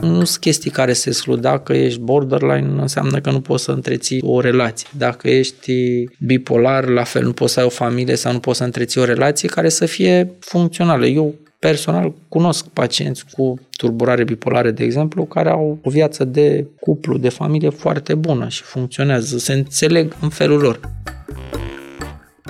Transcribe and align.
Nu 0.00 0.24
sunt 0.24 0.40
chestii 0.40 0.70
care 0.70 0.92
se 0.92 1.08
exclud. 1.08 1.40
Dacă 1.40 1.72
ești 1.72 2.00
borderline, 2.00 2.80
înseamnă 2.80 3.20
că 3.20 3.30
nu 3.30 3.40
poți 3.40 3.64
să 3.64 3.70
întreții 3.70 4.22
o 4.22 4.40
relație. 4.40 4.88
Dacă 4.96 5.28
ești 5.28 5.72
bipolar, 6.18 6.88
la 6.88 7.02
fel, 7.02 7.24
nu 7.24 7.32
poți 7.32 7.52
să 7.52 7.60
ai 7.60 7.66
o 7.66 7.68
familie 7.68 8.14
sau 8.14 8.32
nu 8.32 8.38
poți 8.38 8.58
să 8.58 8.64
întreții 8.64 9.00
o 9.00 9.04
relație 9.04 9.48
care 9.48 9.68
să 9.68 9.86
fie 9.86 10.30
funcțională. 10.40 11.06
Eu 11.06 11.34
personal 11.58 12.12
cunosc 12.28 12.66
pacienți 12.66 13.24
cu 13.32 13.58
turburare 13.76 14.24
bipolară, 14.24 14.70
de 14.70 14.84
exemplu, 14.84 15.24
care 15.24 15.50
au 15.50 15.78
o 15.82 15.90
viață 15.90 16.24
de 16.24 16.66
cuplu, 16.80 17.18
de 17.18 17.28
familie 17.28 17.68
foarte 17.68 18.14
bună 18.14 18.48
și 18.48 18.62
funcționează, 18.62 19.38
se 19.38 19.52
înțeleg 19.52 20.16
în 20.20 20.28
felul 20.28 20.60
lor. 20.60 20.80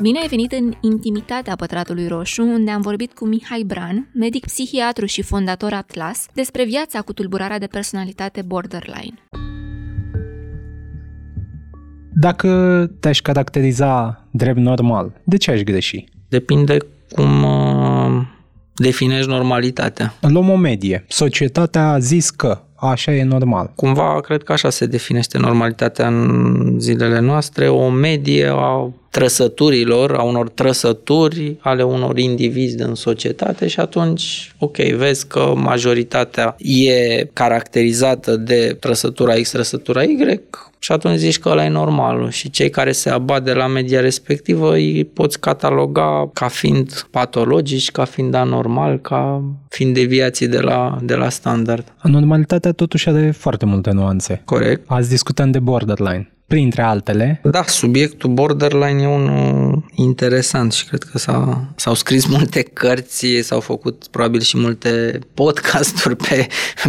Bine 0.01 0.19
ai 0.19 0.29
venit 0.29 0.53
în 0.53 0.73
intimitatea 0.81 1.57
Pătratului 1.57 2.09
Roșu, 2.09 2.43
unde 2.43 2.71
am 2.71 2.81
vorbit 2.81 3.13
cu 3.13 3.27
Mihai 3.27 3.63
Bran, 3.67 4.09
medic 4.15 4.45
psihiatru 4.45 5.07
și 5.07 5.23
fondator 5.23 5.73
Atlas, 5.73 6.27
despre 6.33 6.65
viața 6.65 7.01
cu 7.01 7.13
tulburarea 7.13 7.59
de 7.59 7.67
personalitate 7.67 8.43
borderline. 8.43 9.15
Dacă 12.13 12.91
te-aș 13.01 13.21
caracteriza 13.21 14.25
drept 14.31 14.59
normal, 14.59 15.21
de 15.25 15.37
ce 15.37 15.51
aș 15.51 15.61
greși? 15.61 16.05
Depinde 16.29 16.77
cum 17.11 17.43
uh, 17.43 18.23
definești 18.75 19.29
normalitatea. 19.29 20.15
Luăm 20.21 20.49
o 20.49 20.57
medie. 20.57 21.05
Societatea 21.09 21.91
a 21.91 21.99
zis 21.99 22.31
că 22.31 22.61
așa 22.75 23.15
e 23.15 23.25
normal. 23.25 23.73
Cumva, 23.75 24.21
cred 24.21 24.43
că 24.43 24.53
așa 24.53 24.71
se 24.71 24.87
definește 24.87 25.39
normalitatea 25.39 26.07
în 26.07 26.81
zilele 26.81 27.21
noastre, 27.21 27.69
o 27.69 27.89
medie 27.91 28.47
a 28.47 28.93
trăsăturilor, 29.15 30.15
a 30.15 30.23
unor 30.23 30.49
trăsături 30.49 31.57
ale 31.61 31.83
unor 31.83 32.19
indivizi 32.19 32.77
din 32.77 32.95
societate 32.95 33.67
și 33.67 33.81
atunci, 33.81 34.55
ok, 34.59 34.77
vezi 34.77 35.27
că 35.27 35.53
majoritatea 35.57 36.57
e 36.59 37.25
caracterizată 37.33 38.37
de 38.37 38.77
trăsătura 38.81 39.35
X, 39.35 39.51
trăsătura 39.51 40.03
Y, 40.03 40.41
și 40.79 40.93
atunci 40.93 41.19
zici 41.19 41.39
că 41.39 41.49
ăla 41.49 41.65
e 41.65 41.69
normalul 41.69 42.31
și 42.31 42.51
cei 42.51 42.71
care 42.71 42.93
se 42.93 43.11
abat 43.11 43.45
de 43.45 43.53
la 43.53 43.67
media 43.67 44.01
respectivă 44.01 44.73
îi 44.73 45.05
poți 45.05 45.41
cataloga 45.41 46.31
ca 46.33 46.49
fiind 46.49 47.07
patologici, 47.11 47.91
ca 47.91 48.05
fiind 48.05 48.35
anormal, 48.35 48.99
ca 48.99 49.43
fiind 49.69 49.95
deviații 49.95 50.49
de 50.49 50.61
la, 50.61 50.99
de 51.03 51.15
la 51.15 51.29
standard. 51.29 51.93
Normalitatea 52.03 52.73
totuși 52.73 53.09
are 53.09 53.31
foarte 53.31 53.65
multe 53.65 53.91
nuanțe. 53.91 54.43
Corect. 54.45 54.83
Azi 54.87 55.09
discutăm 55.09 55.51
de 55.51 55.59
borderline 55.59 56.34
printre 56.47 56.83
altele. 56.83 57.41
Da, 57.43 57.63
subiectul 57.63 58.31
borderline 58.31 59.03
e 59.03 59.07
unul 59.07 59.85
interesant 59.95 60.73
și 60.73 60.87
cred 60.87 61.03
că 61.03 61.19
s-a, 61.19 61.65
s-au 61.77 61.95
scris 61.95 62.27
multe 62.27 62.63
cărți, 62.63 63.27
s-au 63.43 63.61
făcut 63.61 64.07
probabil 64.11 64.41
și 64.41 64.59
multe 64.59 65.19
podcasturi 65.35 66.17
pe, 66.17 66.47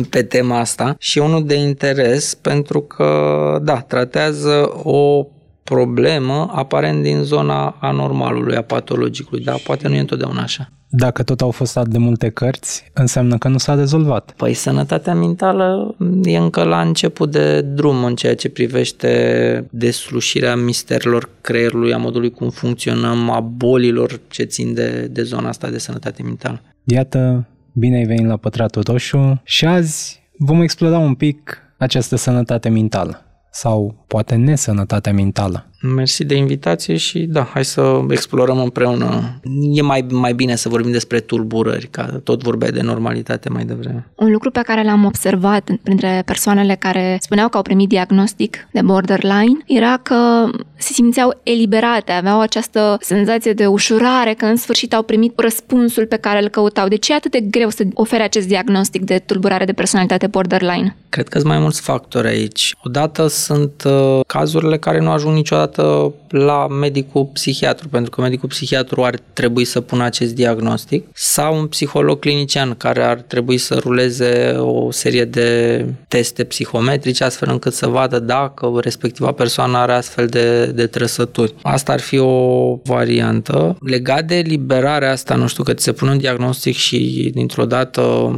pe 0.09 0.23
tema 0.23 0.59
asta 0.59 0.95
și 0.99 1.17
unul 1.17 1.45
de 1.45 1.55
interes 1.55 2.33
pentru 2.33 2.81
că, 2.81 3.59
da, 3.63 3.79
tratează 3.79 4.81
o 4.83 5.27
problemă 5.65 6.51
aparent 6.53 7.03
din 7.03 7.23
zona 7.23 7.77
anormalului, 7.79 8.55
a 8.55 8.61
patologicului, 8.61 9.43
dar 9.43 9.59
poate 9.63 9.87
nu 9.87 9.95
e 9.95 9.99
întotdeauna 9.99 10.41
așa. 10.41 10.69
Dacă 10.89 11.23
tot 11.23 11.41
au 11.41 11.51
fost 11.51 11.77
atât 11.77 11.91
de 11.91 11.97
multe 11.97 12.29
cărți, 12.29 12.91
înseamnă 12.93 13.37
că 13.37 13.47
nu 13.47 13.57
s-a 13.57 13.75
rezolvat. 13.75 14.33
Păi 14.37 14.53
sănătatea 14.53 15.13
mentală 15.13 15.95
e 16.23 16.37
încă 16.37 16.63
la 16.63 16.81
început 16.81 17.31
de 17.31 17.61
drum 17.61 18.03
în 18.03 18.15
ceea 18.15 18.35
ce 18.35 18.49
privește 18.49 19.67
deslușirea 19.71 20.55
misterilor 20.55 21.29
creierului, 21.41 21.93
a 21.93 21.97
modului 21.97 22.31
cum 22.31 22.49
funcționăm, 22.49 23.29
a 23.29 23.39
bolilor 23.39 24.19
ce 24.27 24.43
țin 24.43 24.73
de, 24.73 25.07
de 25.11 25.23
zona 25.23 25.47
asta 25.47 25.69
de 25.69 25.77
sănătate 25.77 26.23
mentală. 26.23 26.61
Iată, 26.83 27.47
bine 27.71 27.95
ai 27.95 28.05
venit 28.05 28.27
la 28.27 28.37
Pătratul 28.37 28.83
Roșu 28.87 29.41
și 29.43 29.65
azi 29.65 30.21
vom 30.37 30.61
explora 30.61 30.97
un 30.97 31.13
pic 31.13 31.57
această 31.77 32.15
sănătate 32.15 32.69
mentală 32.69 33.24
sau 33.55 34.05
poate 34.07 34.35
nesănătatea 34.35 35.13
mentală. 35.13 35.65
Mersi 35.81 36.23
de 36.23 36.35
invitație 36.35 36.95
și 36.95 37.19
da, 37.19 37.49
hai 37.53 37.65
să 37.65 38.01
explorăm 38.09 38.59
împreună. 38.59 39.39
E 39.73 39.81
mai, 39.81 40.05
mai 40.09 40.33
bine 40.33 40.55
să 40.55 40.69
vorbim 40.69 40.91
despre 40.91 41.19
tulburări, 41.19 41.87
ca 41.87 42.19
tot 42.23 42.43
vorbeai 42.43 42.71
de 42.71 42.81
normalitate 42.81 43.49
mai 43.49 43.65
devreme. 43.65 44.07
Un 44.15 44.31
lucru 44.31 44.51
pe 44.51 44.61
care 44.63 44.83
l-am 44.83 45.05
observat 45.05 45.69
printre 45.83 46.21
persoanele 46.25 46.75
care 46.75 47.17
spuneau 47.21 47.49
că 47.49 47.57
au 47.57 47.63
primit 47.63 47.89
diagnostic 47.89 48.67
de 48.71 48.81
borderline 48.81 49.57
era 49.65 49.97
că 50.03 50.49
se 50.77 50.93
simțeau 50.93 51.39
eliberate, 51.43 52.11
aveau 52.11 52.39
această 52.39 52.97
senzație 53.01 53.53
de 53.53 53.65
ușurare 53.65 54.33
că 54.33 54.45
în 54.45 54.55
sfârșit 54.55 54.93
au 54.93 55.03
primit 55.03 55.39
răspunsul 55.39 56.05
pe 56.05 56.17
care 56.17 56.41
îl 56.41 56.49
căutau. 56.49 56.87
De 56.87 56.95
ce 56.95 57.11
e 57.11 57.15
atât 57.15 57.31
de 57.31 57.39
greu 57.39 57.69
să 57.69 57.83
ofere 57.93 58.23
acest 58.23 58.47
diagnostic 58.47 59.03
de 59.03 59.17
tulburare 59.25 59.65
de 59.65 59.73
personalitate 59.73 60.27
borderline? 60.27 60.95
Cred 61.09 61.27
că 61.27 61.37
sunt 61.37 61.51
mai 61.51 61.59
mulți 61.59 61.81
factori 61.81 62.27
aici. 62.27 62.75
Odată 62.83 63.27
sunt 63.45 63.83
uh, 63.85 64.19
cazurile 64.27 64.77
care 64.77 64.99
nu 64.99 65.11
ajung 65.11 65.35
niciodată 65.35 65.75
dată 65.75 66.13
la 66.29 66.67
medicul 66.67 67.25
psihiatru, 67.33 67.87
pentru 67.87 68.09
că 68.09 68.21
medicul 68.21 68.49
psihiatru 68.49 69.03
ar 69.03 69.19
trebui 69.33 69.65
să 69.65 69.81
pună 69.81 70.03
acest 70.03 70.35
diagnostic, 70.35 71.07
sau 71.13 71.57
un 71.57 71.67
psiholog 71.67 72.19
clinician 72.19 72.75
care 72.77 73.03
ar 73.03 73.21
trebui 73.21 73.57
să 73.57 73.75
ruleze 73.75 74.55
o 74.57 74.91
serie 74.91 75.25
de 75.25 75.85
teste 76.07 76.43
psihometrice 76.43 77.23
astfel 77.23 77.49
încât 77.51 77.73
să 77.73 77.87
vadă 77.87 78.19
dacă 78.19 78.71
respectiva 78.81 79.31
persoană 79.31 79.77
are 79.77 79.93
astfel 79.93 80.27
de, 80.27 80.65
de 80.65 80.87
trăsături. 80.87 81.53
Asta 81.61 81.91
ar 81.91 81.99
fi 81.99 82.17
o 82.17 82.75
variantă. 82.83 83.77
Legat 83.79 84.25
de 84.25 84.43
liberarea 84.45 85.11
asta, 85.11 85.35
nu 85.35 85.47
știu, 85.47 85.63
că 85.63 85.73
ți 85.73 85.83
se 85.83 85.91
pune 85.91 86.11
un 86.11 86.17
diagnostic 86.17 86.75
și 86.75 87.31
dintr-o 87.33 87.65
dată 87.65 88.33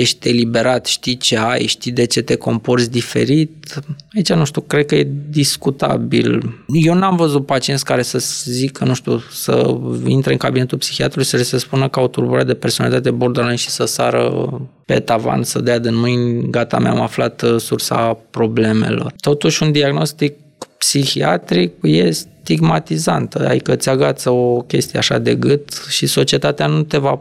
ești 0.00 0.28
eliberat, 0.28 0.86
știi 0.86 1.16
ce 1.16 1.36
ai, 1.36 1.66
știi 1.66 1.92
de 1.92 2.04
ce 2.04 2.22
te 2.22 2.34
comporți 2.34 2.90
diferit. 2.90 3.82
Aici, 4.14 4.32
nu 4.32 4.44
știu, 4.44 4.60
cred 4.60 4.86
că 4.86 4.94
e 4.94 5.08
discutabil. 5.28 6.60
Eu 6.66 6.94
n-am 6.94 7.16
văzut 7.16 7.46
pacienți 7.46 7.84
care 7.84 8.02
să 8.02 8.18
zică, 8.44 8.84
nu 8.84 8.94
știu, 8.94 9.22
să 9.32 9.76
intre 10.06 10.32
în 10.32 10.38
cabinetul 10.38 10.78
psihiatrului 10.78 11.26
să 11.26 11.36
se 11.36 11.58
spună 11.58 11.88
că 11.88 11.98
au 11.98 12.08
tulburare 12.08 12.44
de 12.44 12.54
personalitate 12.54 13.10
borderline 13.10 13.56
și 13.56 13.68
să 13.68 13.84
sară 13.84 14.48
pe 14.84 15.00
tavan, 15.00 15.42
să 15.42 15.60
dea 15.60 15.78
din 15.78 15.96
mâini, 15.96 16.50
gata, 16.50 16.78
mi-am 16.78 17.00
aflat 17.00 17.42
uh, 17.42 17.60
sursa 17.60 18.18
problemelor. 18.30 19.12
Totuși, 19.20 19.62
un 19.62 19.72
diagnostic 19.72 20.34
psihiatric 20.78 21.72
e 21.82 22.10
stigmatizant, 22.10 23.34
adică 23.34 23.76
ți 23.76 23.88
agață 23.88 24.30
o 24.30 24.60
chestie 24.60 24.98
așa 24.98 25.18
de 25.18 25.34
gât 25.34 25.86
și 25.88 26.06
societatea 26.06 26.66
nu 26.66 26.82
te 26.82 26.98
va 26.98 27.20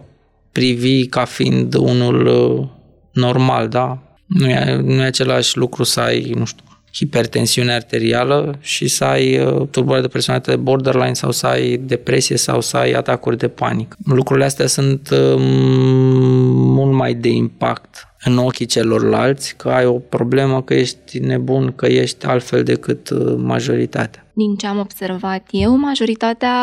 privi 0.55 1.05
ca 1.05 1.25
fiind 1.25 1.73
unul 1.73 2.25
uh, 2.25 2.67
normal, 3.11 3.67
da? 3.67 3.99
Nu 4.25 4.49
e, 4.49 4.81
nu 4.83 5.01
e 5.01 5.05
același 5.05 5.57
lucru 5.57 5.83
să 5.83 5.99
ai, 5.99 6.31
nu 6.37 6.45
știu, 6.45 6.63
hipertensiune 6.93 7.73
arterială 7.73 8.57
și 8.59 8.87
să 8.87 9.03
ai 9.03 9.39
uh, 9.39 9.67
tulburare 9.71 10.01
de 10.01 10.07
personalitate 10.07 10.57
borderline 10.57 11.13
sau 11.13 11.31
să 11.31 11.47
ai 11.47 11.77
depresie 11.77 12.37
sau 12.37 12.61
să 12.61 12.77
ai 12.77 12.91
atacuri 12.91 13.37
de 13.37 13.47
panică. 13.47 13.97
Lucrurile 14.05 14.45
astea 14.45 14.67
sunt 14.67 15.09
uh, 15.11 15.35
mult 16.77 16.93
mai 16.93 17.13
de 17.13 17.29
impact 17.29 18.07
în 18.23 18.37
ochii 18.37 18.65
celorlalți 18.65 19.55
că 19.55 19.69
ai 19.69 19.85
o 19.85 19.99
problemă, 19.99 20.61
că 20.61 20.73
ești 20.73 21.19
nebun, 21.19 21.73
că 21.75 21.85
ești 21.85 22.25
altfel 22.25 22.63
decât 22.63 23.09
majoritatea 23.37 24.24
din 24.35 24.55
ce 24.55 24.67
am 24.67 24.79
observat 24.79 25.47
eu, 25.51 25.77
majoritatea, 25.77 26.53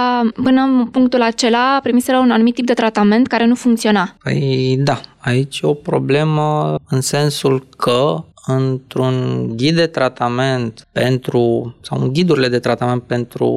până 0.42 0.60
în 0.60 0.86
punctul 0.86 1.22
acela, 1.22 1.80
primiseră 1.82 2.18
un 2.18 2.30
anumit 2.30 2.54
tip 2.54 2.66
de 2.66 2.72
tratament 2.72 3.26
care 3.26 3.46
nu 3.46 3.54
funcționa. 3.54 4.16
Păi 4.22 4.76
da, 4.78 5.00
aici 5.18 5.60
e 5.60 5.66
o 5.66 5.74
problemă 5.74 6.74
în 6.88 7.00
sensul 7.00 7.66
că 7.76 8.24
într-un 8.46 9.46
ghid 9.56 9.74
de 9.74 9.86
tratament 9.86 10.86
pentru, 10.92 11.74
sau 11.80 12.00
în 12.00 12.12
ghidurile 12.12 12.48
de 12.48 12.58
tratament 12.58 13.02
pentru 13.02 13.48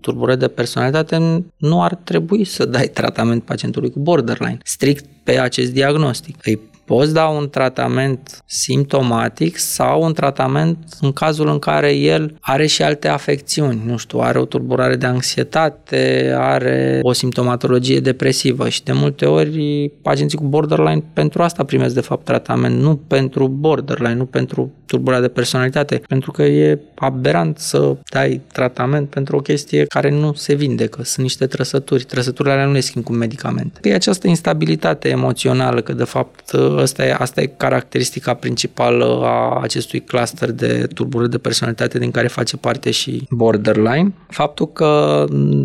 tulburări 0.00 0.38
de 0.38 0.48
personalitate, 0.48 1.44
nu 1.56 1.82
ar 1.82 1.94
trebui 1.94 2.44
să 2.44 2.64
dai 2.64 2.86
tratament 2.86 3.42
pacientului 3.42 3.90
cu 3.90 3.98
borderline, 3.98 4.58
strict 4.64 5.04
pe 5.24 5.38
acest 5.38 5.72
diagnostic. 5.72 6.36
Îi 6.44 6.60
Poți 6.86 7.12
da 7.12 7.26
un 7.26 7.48
tratament 7.48 8.42
simptomatic 8.44 9.58
sau 9.58 10.02
un 10.02 10.12
tratament 10.12 10.78
în 11.00 11.12
cazul 11.12 11.48
în 11.48 11.58
care 11.58 11.94
el 11.94 12.36
are 12.40 12.66
și 12.66 12.82
alte 12.82 13.08
afecțiuni, 13.08 13.82
nu 13.86 13.96
știu, 13.96 14.18
are 14.18 14.38
o 14.38 14.44
tulburare 14.44 14.96
de 14.96 15.06
anxietate, 15.06 16.34
are 16.38 16.98
o 17.02 17.12
simptomatologie 17.12 18.00
depresivă 18.00 18.68
și 18.68 18.82
de 18.82 18.92
multe 18.92 19.26
ori 19.26 19.92
pacienții 20.02 20.38
cu 20.38 20.44
borderline 20.44 21.02
pentru 21.12 21.42
asta 21.42 21.64
primesc 21.64 21.94
de 21.94 22.00
fapt 22.00 22.24
tratament, 22.24 22.80
nu 22.80 22.96
pentru 22.96 23.48
borderline, 23.48 24.14
nu 24.14 24.24
pentru 24.24 24.72
tulburarea 24.86 25.26
de 25.26 25.32
personalitate, 25.32 26.02
pentru 26.08 26.30
că 26.30 26.42
e 26.42 26.80
aberant 26.94 27.58
să 27.58 27.96
dai 28.10 28.40
tratament 28.52 29.08
pentru 29.08 29.36
o 29.36 29.40
chestie 29.40 29.84
care 29.84 30.10
nu 30.10 30.32
se 30.32 30.54
vindecă, 30.54 31.02
sunt 31.02 31.26
niște 31.26 31.46
trăsături, 31.46 32.04
trăsăturile 32.04 32.54
alea 32.54 32.66
nu 32.66 32.72
le 32.72 32.80
schimb 32.80 33.04
cu 33.04 33.12
medicamente. 33.12 33.80
E 33.82 33.94
această 33.94 34.28
instabilitate 34.28 35.08
emoțională, 35.08 35.80
că 35.80 35.92
de 35.92 36.04
fapt 36.04 36.52
asta 36.80 37.04
e, 37.04 37.14
asta 37.18 37.40
e 37.40 37.46
caracteristica 37.46 38.34
principală 38.34 39.20
a 39.22 39.60
acestui 39.62 40.00
cluster 40.00 40.50
de 40.50 40.88
tulburări 40.94 41.30
de 41.30 41.38
personalitate 41.38 41.98
din 41.98 42.10
care 42.10 42.26
face 42.26 42.56
parte 42.56 42.90
și 42.90 43.26
borderline. 43.30 44.12
Faptul 44.28 44.72
că 44.72 45.24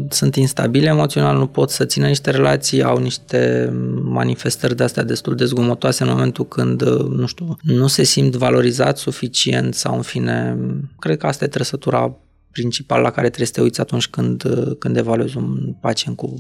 sunt 0.09 0.35
instabile 0.35 0.87
emoțional, 0.87 1.37
nu 1.37 1.47
pot 1.47 1.69
să 1.69 1.85
țină 1.85 2.07
niște 2.07 2.31
relații, 2.31 2.83
au 2.83 2.97
niște 2.97 3.69
manifestări 4.03 4.75
de 4.75 4.83
astea 4.83 5.03
destul 5.03 5.35
de 5.35 5.45
zgomotoase 5.45 6.03
în 6.03 6.09
momentul 6.09 6.47
când, 6.47 6.81
nu 7.09 7.25
știu, 7.25 7.57
nu 7.61 7.87
se 7.87 8.03
simt 8.03 8.35
valorizat 8.35 8.97
suficient 8.97 9.73
sau 9.73 9.95
în 9.95 10.01
fine, 10.01 10.57
cred 10.99 11.17
că 11.17 11.27
asta 11.27 11.43
e 11.43 11.47
trăsătura 11.47 12.15
principală 12.51 13.01
la 13.01 13.11
care 13.11 13.27
trebuie 13.27 13.47
să 13.47 13.53
te 13.53 13.61
uiți 13.61 13.81
atunci 13.81 14.07
când, 14.07 14.43
când 14.79 14.97
evaluezi 14.97 15.37
un 15.37 15.75
pacient 15.79 16.17
cu 16.17 16.37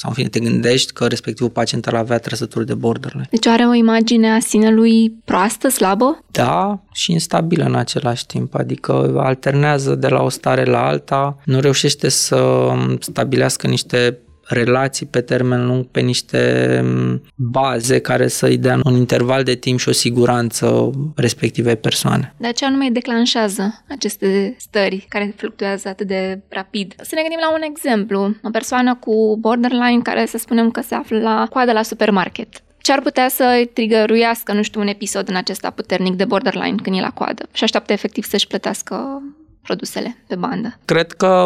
sau 0.00 0.10
în 0.10 0.16
fine 0.16 0.28
te 0.28 0.40
gândești 0.40 0.92
că 0.92 1.06
respectivul 1.06 1.52
pacient 1.52 1.86
ar 1.86 1.94
avea 1.94 2.18
trăsături 2.18 2.66
de 2.66 2.74
borderline. 2.74 3.26
Deci 3.30 3.46
are 3.46 3.66
o 3.66 3.74
imagine 3.74 4.30
a 4.30 4.38
sinelui 4.38 5.10
proastă, 5.24 5.68
slabă? 5.68 6.24
Da, 6.30 6.80
și 6.92 7.12
instabilă 7.12 7.64
în 7.64 7.74
același 7.74 8.26
timp, 8.26 8.54
adică 8.54 9.14
alternează 9.16 9.94
de 9.94 10.08
la 10.08 10.22
o 10.22 10.28
stare 10.28 10.64
la 10.64 10.86
alta, 10.86 11.38
nu 11.44 11.60
reușește 11.60 12.08
să 12.08 12.68
stabilească 13.00 13.66
niște 13.66 14.18
relații 14.50 15.06
pe 15.06 15.20
termen 15.20 15.66
lung, 15.66 15.86
pe 15.86 16.00
niște 16.00 16.80
mm, 16.84 17.22
baze 17.34 17.98
care 17.98 18.28
să-i 18.28 18.56
dea 18.56 18.80
un 18.84 18.94
interval 18.94 19.42
de 19.42 19.54
timp 19.54 19.78
și 19.78 19.88
o 19.88 19.92
siguranță 19.92 20.90
respectivei 21.16 21.76
persoane. 21.76 22.34
De 22.36 22.52
ce 22.52 22.64
anume 22.64 22.88
declanșează 22.92 23.84
aceste 23.88 24.54
stări 24.58 25.06
care 25.08 25.34
fluctuează 25.36 25.88
atât 25.88 26.06
de 26.06 26.40
rapid? 26.48 26.94
Să 26.96 27.12
ne 27.14 27.20
gândim 27.20 27.40
la 27.40 27.52
un 27.52 27.62
exemplu. 27.62 28.34
O 28.42 28.50
persoană 28.50 28.94
cu 28.94 29.36
borderline 29.40 30.00
care 30.02 30.26
să 30.26 30.38
spunem 30.38 30.70
că 30.70 30.80
se 30.80 30.94
află 30.94 31.18
la 31.18 31.46
coadă 31.50 31.72
la 31.72 31.82
supermarket 31.82 32.62
ce 32.82 32.92
ar 32.92 33.00
putea 33.00 33.28
să 33.28 33.68
trigăruiască, 33.72 34.52
nu 34.52 34.62
știu, 34.62 34.80
un 34.80 34.86
episod 34.86 35.28
în 35.28 35.36
acesta 35.36 35.70
puternic 35.70 36.14
de 36.14 36.24
borderline 36.24 36.74
când 36.82 36.96
e 36.96 37.00
la 37.00 37.10
coadă 37.10 37.48
și 37.52 37.64
așteaptă 37.64 37.92
efectiv 37.92 38.24
să-și 38.24 38.46
plătească 38.46 39.22
produsele 39.62 40.16
pe 40.26 40.34
bandă? 40.34 40.78
Cred 40.84 41.12
că 41.12 41.44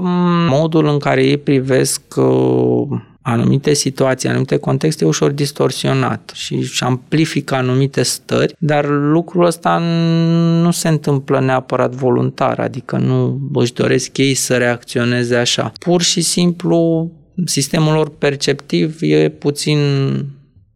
modul 0.49 0.87
în 0.87 0.99
care 0.99 1.25
ei 1.25 1.39
privesc 1.39 2.01
uh, 2.17 3.01
anumite 3.27 3.75
situații, 3.75 4.29
anumite 4.29 4.57
contexte 4.57 5.05
e 5.05 5.07
ușor 5.07 5.31
distorsionat 5.31 6.33
și 6.35 6.55
își 6.55 6.83
amplifică 6.83 7.55
anumite 7.55 8.03
stări, 8.03 8.55
dar 8.59 8.89
lucrul 8.89 9.45
ăsta 9.45 9.79
nu 10.63 10.71
se 10.71 10.89
întâmplă 10.89 11.41
neapărat 11.41 11.95
voluntar, 11.95 12.59
adică 12.59 12.97
nu 12.97 13.41
își 13.53 13.73
doresc 13.73 14.19
ei 14.19 14.35
să 14.35 14.57
reacționeze 14.57 15.37
așa. 15.37 15.73
Pur 15.79 16.03
și 16.03 16.21
simplu 16.21 17.11
sistemul 17.45 17.95
lor 17.95 18.11
perceptiv 18.19 18.97
e 19.01 19.29
puțin 19.29 19.79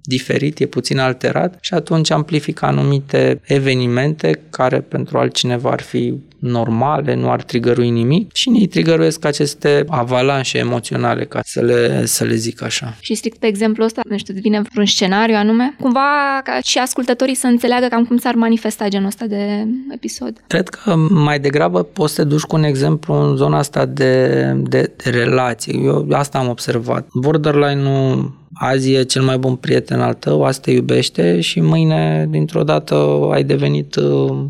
diferit, 0.03 0.59
e 0.59 0.67
puțin 0.67 0.99
alterat 0.99 1.59
și 1.61 1.75
atunci 1.75 2.11
amplifică 2.11 2.67
anumite 2.67 3.41
evenimente 3.45 4.41
care 4.51 4.81
pentru 4.81 5.19
altcineva 5.19 5.71
ar 5.71 5.81
fi 5.81 6.15
normale, 6.39 7.15
nu 7.15 7.31
ar 7.31 7.43
trigărui 7.43 7.91
nimic 7.91 8.35
și 8.35 8.51
ei 8.55 8.67
trigăruiesc 8.67 9.25
aceste 9.25 9.85
avalanșe 9.89 10.59
emoționale, 10.59 11.25
ca 11.25 11.41
să 11.45 11.61
le, 11.61 12.07
să 12.07 12.25
le 12.25 12.35
zic 12.35 12.63
așa. 12.63 12.97
Și 13.01 13.15
strict 13.15 13.39
pe 13.39 13.47
exemplu 13.47 13.85
ăsta, 13.85 14.01
nu 14.09 14.19
știu, 14.19 14.35
vine 14.41 14.63
vreun 14.73 14.87
scenariu 14.87 15.35
anume, 15.35 15.77
cumva 15.81 16.41
ca 16.45 16.59
și 16.63 16.79
ascultătorii 16.79 17.35
să 17.35 17.47
înțeleagă 17.47 17.87
cam 17.87 18.05
cum 18.05 18.17
s-ar 18.17 18.35
manifesta 18.35 18.89
genul 18.89 19.07
ăsta 19.07 19.27
de 19.27 19.67
episod. 19.91 20.43
Cred 20.47 20.69
că 20.69 20.97
mai 21.11 21.41
degrabă 21.41 21.83
poți 21.83 22.15
să 22.15 22.23
te 22.23 22.29
duci 22.29 22.41
cu 22.41 22.57
un 22.57 22.63
exemplu 22.63 23.15
în 23.15 23.37
zona 23.37 23.59
asta 23.59 23.87
de, 23.87 24.43
de, 24.57 24.93
de 24.97 25.11
relații. 25.11 25.85
Eu 25.85 26.07
asta 26.13 26.39
am 26.39 26.49
observat. 26.49 27.09
Borderline-ul 27.13 28.37
azi 28.55 28.93
e 28.93 29.03
cel 29.03 29.23
mai 29.23 29.39
bun 29.39 29.55
prieten 29.55 30.01
al 30.01 30.15
tău, 30.15 30.45
azi 30.45 30.61
te 30.61 30.71
iubește 30.71 31.41
și 31.41 31.61
mâine, 31.61 32.27
dintr-o 32.31 32.63
dată, 32.63 33.29
ai 33.33 33.45
devenit 33.45 33.97
uh, 33.97 34.45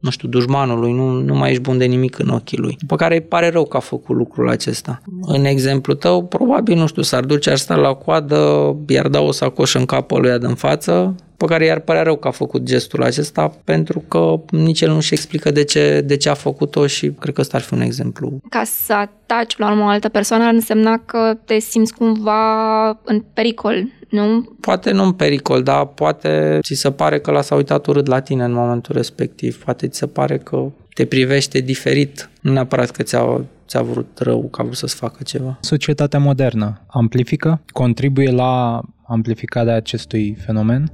nu 0.00 0.10
știu, 0.10 0.28
dușmanului, 0.28 0.92
nu, 0.92 1.10
nu 1.10 1.34
mai 1.34 1.50
ești 1.50 1.62
bun 1.62 1.78
de 1.78 1.84
nimic 1.84 2.18
în 2.18 2.28
ochii 2.28 2.58
lui. 2.58 2.76
După 2.80 2.96
care 2.96 3.14
îi 3.14 3.20
pare 3.20 3.48
rău 3.48 3.64
că 3.64 3.76
a 3.76 3.80
făcut 3.80 4.16
lucrul 4.16 4.48
acesta. 4.48 5.02
În 5.22 5.44
exemplu 5.44 5.94
tău, 5.94 6.24
probabil, 6.24 6.76
nu 6.76 6.86
știu, 6.86 7.02
s-ar 7.02 7.24
duce, 7.24 7.50
ar 7.50 7.56
sta 7.56 7.74
la 7.76 7.94
coadă, 7.94 8.76
i-ar 8.88 9.08
da 9.08 9.20
o 9.20 9.32
sacoșă 9.32 9.78
în 9.78 9.84
capul 9.84 10.20
lui 10.20 10.38
din 10.38 10.54
față, 10.54 11.14
pe 11.40 11.46
care 11.46 11.64
i-ar 11.64 11.78
părea 11.78 12.02
rău 12.02 12.16
că 12.16 12.28
a 12.28 12.30
făcut 12.30 12.62
gestul 12.62 13.02
acesta, 13.02 13.52
pentru 13.64 14.04
că 14.08 14.40
nici 14.50 14.80
el 14.80 14.90
nu-și 14.90 15.12
explică 15.12 15.50
de 15.50 15.64
ce, 15.64 16.00
de 16.00 16.16
ce 16.16 16.28
a 16.28 16.34
făcut-o 16.34 16.86
și 16.86 17.10
cred 17.18 17.34
că 17.34 17.40
ăsta 17.40 17.56
ar 17.56 17.62
fi 17.62 17.74
un 17.74 17.80
exemplu. 17.80 18.40
Ca 18.48 18.62
să 18.64 18.92
ataci 18.92 19.56
la 19.56 19.78
o 19.80 19.86
altă 19.86 20.08
persoană 20.08 20.44
ar 20.44 20.52
însemna 20.52 20.98
că 21.06 21.36
te 21.44 21.58
simți 21.58 21.94
cumva 21.94 22.88
în 22.88 23.24
pericol, 23.32 23.88
nu? 24.08 24.56
Poate 24.60 24.90
nu 24.90 25.02
în 25.02 25.12
pericol, 25.12 25.62
dar 25.62 25.86
poate 25.86 26.58
ți 26.62 26.74
se 26.74 26.90
pare 26.90 27.20
că 27.20 27.30
l-a 27.30 27.42
s-a 27.42 27.54
uitat 27.54 27.86
urât 27.86 28.06
la 28.06 28.20
tine 28.20 28.44
în 28.44 28.52
momentul 28.52 28.94
respectiv. 28.94 29.64
Poate 29.64 29.88
ți 29.88 29.98
se 29.98 30.06
pare 30.06 30.38
că 30.38 30.70
te 30.94 31.04
privește 31.04 31.58
diferit, 31.58 32.30
nu 32.40 32.52
neapărat 32.52 32.90
că 32.90 33.02
ți-a 33.02 33.44
ți-a 33.66 33.82
vrut 33.82 34.18
rău, 34.18 34.48
că 34.50 34.60
a 34.60 34.64
vrut 34.64 34.76
să-ți 34.76 34.94
facă 34.94 35.22
ceva. 35.22 35.58
Societatea 35.60 36.18
modernă 36.18 36.80
amplifică, 36.86 37.60
contribuie 37.72 38.30
la 38.30 38.82
amplificarea 39.06 39.74
acestui 39.74 40.36
fenomen? 40.44 40.92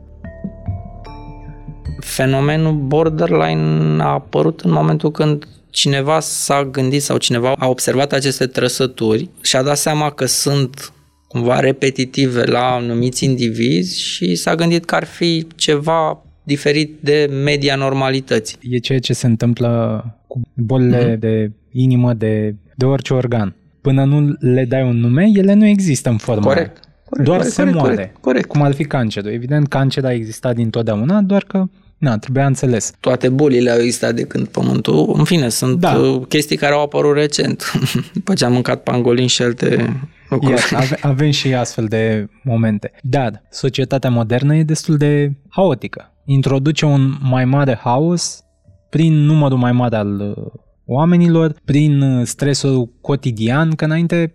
Fenomenul 2.00 2.72
borderline 2.72 4.02
a 4.02 4.06
apărut 4.06 4.60
în 4.60 4.70
momentul 4.70 5.10
când 5.10 5.48
cineva 5.70 6.20
s-a 6.20 6.64
gândit 6.64 7.02
sau 7.02 7.16
cineva 7.16 7.52
a 7.58 7.68
observat 7.68 8.12
aceste 8.12 8.46
trăsături 8.46 9.30
și 9.42 9.56
a 9.56 9.62
dat 9.62 9.76
seama 9.76 10.10
că 10.10 10.26
sunt 10.26 10.92
cumva 11.28 11.60
repetitive 11.60 12.44
la 12.44 12.74
anumiți 12.74 13.24
indivizi 13.24 14.00
și 14.00 14.34
s-a 14.34 14.54
gândit 14.54 14.84
că 14.84 14.94
ar 14.94 15.04
fi 15.04 15.46
ceva 15.54 16.22
diferit 16.42 16.98
de 17.00 17.28
media 17.44 17.76
normalității. 17.76 18.58
E 18.60 18.78
ceea 18.78 18.98
ce 18.98 19.12
se 19.12 19.26
întâmplă 19.26 20.04
cu 20.26 20.40
bolile 20.54 21.14
mm-hmm. 21.14 21.18
de 21.18 21.50
inimă, 21.72 22.14
de, 22.14 22.54
de 22.74 22.84
orice 22.84 23.14
organ. 23.14 23.54
Până 23.80 24.04
nu 24.04 24.36
le 24.40 24.64
dai 24.64 24.82
un 24.82 24.96
nume, 24.96 25.30
ele 25.34 25.54
nu 25.54 25.66
există 25.66 26.08
în 26.08 26.16
formă. 26.16 26.46
Corect. 26.46 26.85
Corect 27.08 27.28
doar 27.28 27.38
corect, 27.38 27.54
se 27.54 27.62
corect, 27.62 27.78
moare. 27.78 27.94
Corect, 27.94 28.20
corect. 28.20 28.46
Cum 28.46 28.62
ar 28.62 28.74
fi 28.74 28.84
cancerul. 28.84 29.30
Evident, 29.30 29.68
cancerul 29.68 30.08
a 30.08 30.12
existat 30.12 30.54
dintotdeauna, 30.54 31.20
doar 31.20 31.44
că 31.44 31.64
Na, 31.98 32.18
trebuia 32.18 32.46
înțeles. 32.46 32.92
Toate 33.00 33.28
bolile 33.28 33.70
au 33.70 33.78
existat 33.78 34.14
de 34.14 34.22
când 34.22 34.46
pământul. 34.46 35.12
În 35.14 35.24
fine, 35.24 35.48
sunt 35.48 35.80
da. 35.80 35.98
Uh, 35.98 36.26
chestii 36.28 36.56
care 36.56 36.74
au 36.74 36.82
apărut 36.82 37.14
recent. 37.14 37.72
După 38.14 38.34
ce 38.34 38.44
am 38.44 38.52
mâncat 38.52 38.82
pangolin 38.82 39.26
și 39.26 39.42
alte 39.42 39.98
Iar, 40.40 40.58
ave, 40.72 40.98
avem 41.00 41.30
și 41.30 41.54
astfel 41.54 41.86
de 41.86 42.28
momente. 42.42 42.92
Dar 43.02 43.42
societatea 43.50 44.10
modernă 44.10 44.56
e 44.56 44.62
destul 44.62 44.96
de 44.96 45.32
haotică. 45.48 46.12
Introduce 46.24 46.84
un 46.84 47.14
mai 47.22 47.44
mare 47.44 47.78
haos 47.82 48.44
prin 48.90 49.14
numărul 49.14 49.58
mai 49.58 49.72
mare 49.72 49.96
al 49.96 50.34
uh, 50.36 50.44
oamenilor, 50.84 51.54
prin 51.64 52.00
uh, 52.00 52.26
stresul 52.26 52.92
cotidian, 53.00 53.70
că 53.70 53.84
înainte 53.84 54.32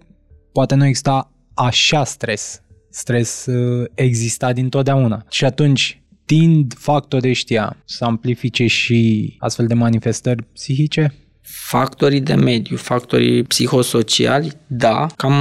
poate 0.52 0.76
nu 0.76 0.86
exista 0.86 1.31
așa 1.54 2.04
stres. 2.04 2.62
Stres 2.90 3.48
exista 3.94 4.54
dintotdeauna. 4.54 5.26
Și 5.30 5.46
atunci 5.46 6.02
tind 6.26 6.74
factorii 6.78 7.30
ăștia 7.30 7.78
să 7.86 8.06
amplifice 8.06 8.68
și 8.68 9.36
astfel 9.40 9.68
de 9.68 9.74
manifestări 9.74 10.44
psihice? 10.54 11.14
Factorii 11.42 12.22
de 12.22 12.34
mediu, 12.34 12.78
factorii 12.78 13.44
psihosociali, 13.44 14.52
da, 14.68 15.08
cam 15.16 15.34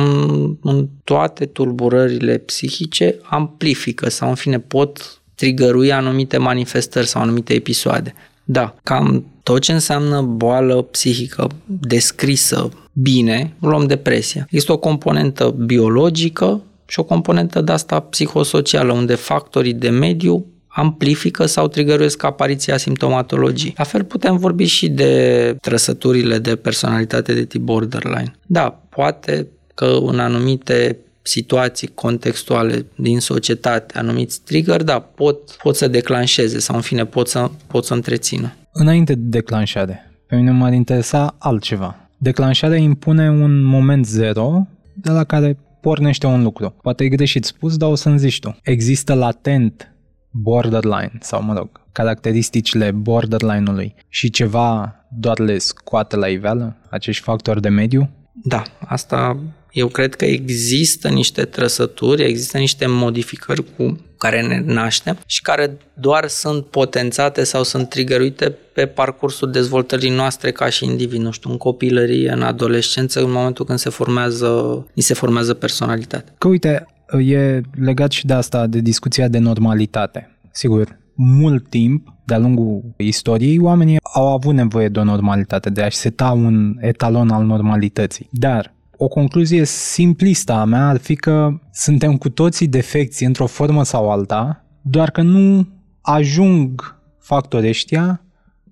în 0.63 0.89
toate 1.05 1.47
tulburările 1.47 2.39
psihice 2.39 3.17
amplifică 3.23 4.09
sau 4.09 4.29
în 4.29 4.35
fine 4.35 4.59
pot 4.59 5.23
trigărui 5.35 5.93
anumite 5.93 6.37
manifestări 6.37 7.07
sau 7.07 7.23
anumite 7.23 7.55
episoade. 7.55 8.15
Da, 8.45 8.75
cam 8.83 9.27
tot 9.43 9.61
ce 9.61 9.73
înseamnă 9.73 10.23
boală 10.23 10.83
psihică 10.83 11.49
descrisă 11.65 12.69
bine, 13.03 13.55
luăm 13.61 13.87
depresia. 13.87 14.47
Este 14.51 14.73
o 14.73 14.77
componentă 14.77 15.55
biologică 15.59 16.63
și 16.87 17.01
o 17.01 17.05
componentă 17.05 17.61
de 17.61 17.73
asta 17.73 18.01
psihosocială, 18.01 18.93
unde 18.93 19.15
factorii 19.15 19.75
de 19.75 19.89
mediu 19.89 20.47
amplifică 20.67 21.47
sau 21.47 21.69
trigăruiesc 21.69 22.23
apariția 22.23 22.77
simptomatologiei. 22.77 23.75
La 23.77 23.85
fel 23.85 24.05
putem 24.05 24.37
vorbi 24.37 24.65
și 24.65 24.89
de 24.89 25.57
trăsăturile 25.61 26.39
de 26.39 26.57
personalitate 26.57 27.35
de 27.35 27.45
tip 27.45 27.61
borderline. 27.61 28.35
Da, 28.47 28.83
poate 28.89 29.47
că 29.75 29.99
în 30.03 30.19
anumite 30.19 30.97
situații 31.23 31.91
contextuale 31.95 32.87
din 32.95 33.21
societate, 33.21 33.99
anumiți 33.99 34.41
trigger, 34.41 34.83
da, 34.83 34.99
pot, 34.99 35.51
pot 35.63 35.77
să 35.77 35.89
declanșeze 35.89 36.59
sau 36.59 36.77
în 36.77 36.83
fine 36.83 37.05
pot 37.07 37.29
să, 37.29 37.51
pot 37.67 37.85
să 37.85 37.95
întrețină. 37.95 38.55
Înainte 38.73 39.15
de 39.15 39.39
declanșare, 39.39 40.11
pe 40.27 40.37
mine 40.37 40.51
m-ar 40.51 40.73
interesa 40.73 41.37
altceva. 41.39 42.10
Declanșarea 42.23 42.77
impune 42.77 43.31
un 43.31 43.63
moment 43.63 44.07
zero 44.07 44.67
de 44.95 45.11
la 45.11 45.25
care 45.25 45.59
pornește 45.81 46.27
un 46.27 46.43
lucru. 46.43 46.75
Poate 46.83 47.05
e 47.05 47.09
greșit 47.09 47.45
spus, 47.45 47.77
dar 47.77 47.91
o 47.91 47.95
să-mi 47.95 48.19
zici 48.19 48.39
tu. 48.39 48.57
Există 48.63 49.15
latent 49.15 49.95
borderline 50.31 51.13
sau, 51.21 51.43
mă 51.43 51.55
rog, 51.55 51.69
caracteristicile 51.93 52.91
borderline-ului 52.91 53.95
și 54.09 54.31
ceva 54.31 54.95
doar 55.11 55.39
le 55.39 55.59
scoate 55.59 56.17
la 56.17 56.27
iveală, 56.27 56.77
acești 56.91 57.23
factori 57.23 57.61
de 57.61 57.69
mediu? 57.69 58.11
Da, 58.43 58.63
asta 58.87 59.39
eu 59.73 59.89
cred 59.89 60.15
că 60.15 60.25
există 60.25 61.09
niște 61.09 61.45
trăsături, 61.45 62.23
există 62.23 62.59
niște 62.59 62.87
modificări 62.87 63.65
cu 63.77 63.99
care 64.19 64.43
ne 64.43 64.63
naștem 64.73 65.19
și 65.27 65.43
care 65.43 65.79
doar 65.95 66.29
sunt 66.29 66.67
potențate 66.67 67.45
sau 67.45 67.63
sunt 67.63 67.89
trigăruite 67.89 68.57
pe 68.75 68.87
parcursul 68.87 69.51
dezvoltării 69.51 70.11
noastre 70.11 70.53
ca 70.53 70.69
și 70.69 70.85
individ, 70.85 71.21
nu 71.21 71.31
știu, 71.31 71.51
în 71.51 71.57
copilărie, 71.57 72.33
în 72.33 72.43
adolescență, 72.43 73.21
în 73.23 73.31
momentul 73.31 73.65
când 73.65 73.79
se 73.79 73.91
formează, 73.91 74.87
ni 74.95 75.03
se 75.03 75.15
formează 75.15 75.55
personalitatea. 75.55 76.35
Că 76.39 76.49
uite, 76.49 76.87
e 77.25 77.61
legat 77.81 78.11
și 78.11 78.27
de 78.27 78.33
asta, 78.33 78.67
de 78.67 78.81
discuția 78.81 79.29
de 79.29 79.39
normalitate. 79.39 80.39
Sigur, 80.53 80.99
mult 81.15 81.69
timp, 81.69 82.09
de-a 82.31 82.39
lungul 82.39 82.95
istoriei, 82.97 83.59
oamenii 83.59 83.97
au 84.15 84.33
avut 84.33 84.55
nevoie 84.55 84.89
de 84.89 84.99
o 84.99 85.05
normalitate, 85.05 85.71
de 85.71 85.83
a-și 85.83 85.97
seta 85.97 86.31
un 86.31 86.77
etalon 86.81 87.31
al 87.31 87.45
normalității. 87.45 88.29
Dar 88.33 88.75
o 88.97 89.09
concluzie 89.09 89.65
simplistă 89.65 90.53
a 90.53 90.65
mea 90.65 90.89
ar 90.89 90.97
fi 90.97 91.15
că 91.15 91.49
suntem 91.73 92.17
cu 92.17 92.29
toții 92.29 92.67
defecți 92.67 93.25
într-o 93.25 93.47
formă 93.47 93.85
sau 93.85 94.11
alta, 94.11 94.65
doar 94.83 95.11
că 95.11 95.23
nu 95.23 95.69
ajung 96.01 96.99
factorii 97.19 97.69
ăștia 97.69 98.23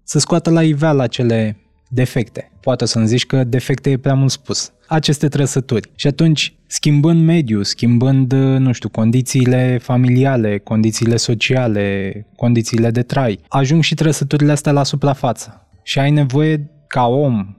să 0.03 0.19
scoată 0.19 0.51
la 0.51 0.63
iveală 0.63 1.03
acele 1.03 1.57
defecte. 1.89 2.51
Poate 2.61 2.85
să-mi 2.85 3.07
zici 3.07 3.27
că 3.27 3.45
defecte 3.45 3.91
e 3.91 3.99
prea 3.99 4.15
mult 4.15 4.31
spus. 4.31 4.73
Aceste 4.89 5.29
trăsături. 5.29 5.91
Și 5.95 6.07
atunci, 6.07 6.55
schimbând 6.67 7.25
mediul, 7.25 7.65
schimbând, 7.65 8.33
nu 8.33 8.73
știu, 8.73 8.89
condițiile 8.89 9.79
familiale, 9.83 10.59
condițiile 10.59 11.17
sociale, 11.17 12.27
condițiile 12.37 12.91
de 12.91 13.03
trai, 13.03 13.41
ajung 13.49 13.83
și 13.83 13.95
trăsăturile 13.95 14.53
astea 14.53 14.73
la 14.73 14.83
suprafață. 14.83 15.67
Și 15.83 15.99
ai 15.99 16.11
nevoie 16.11 16.71
ca 16.87 17.07
om 17.07 17.57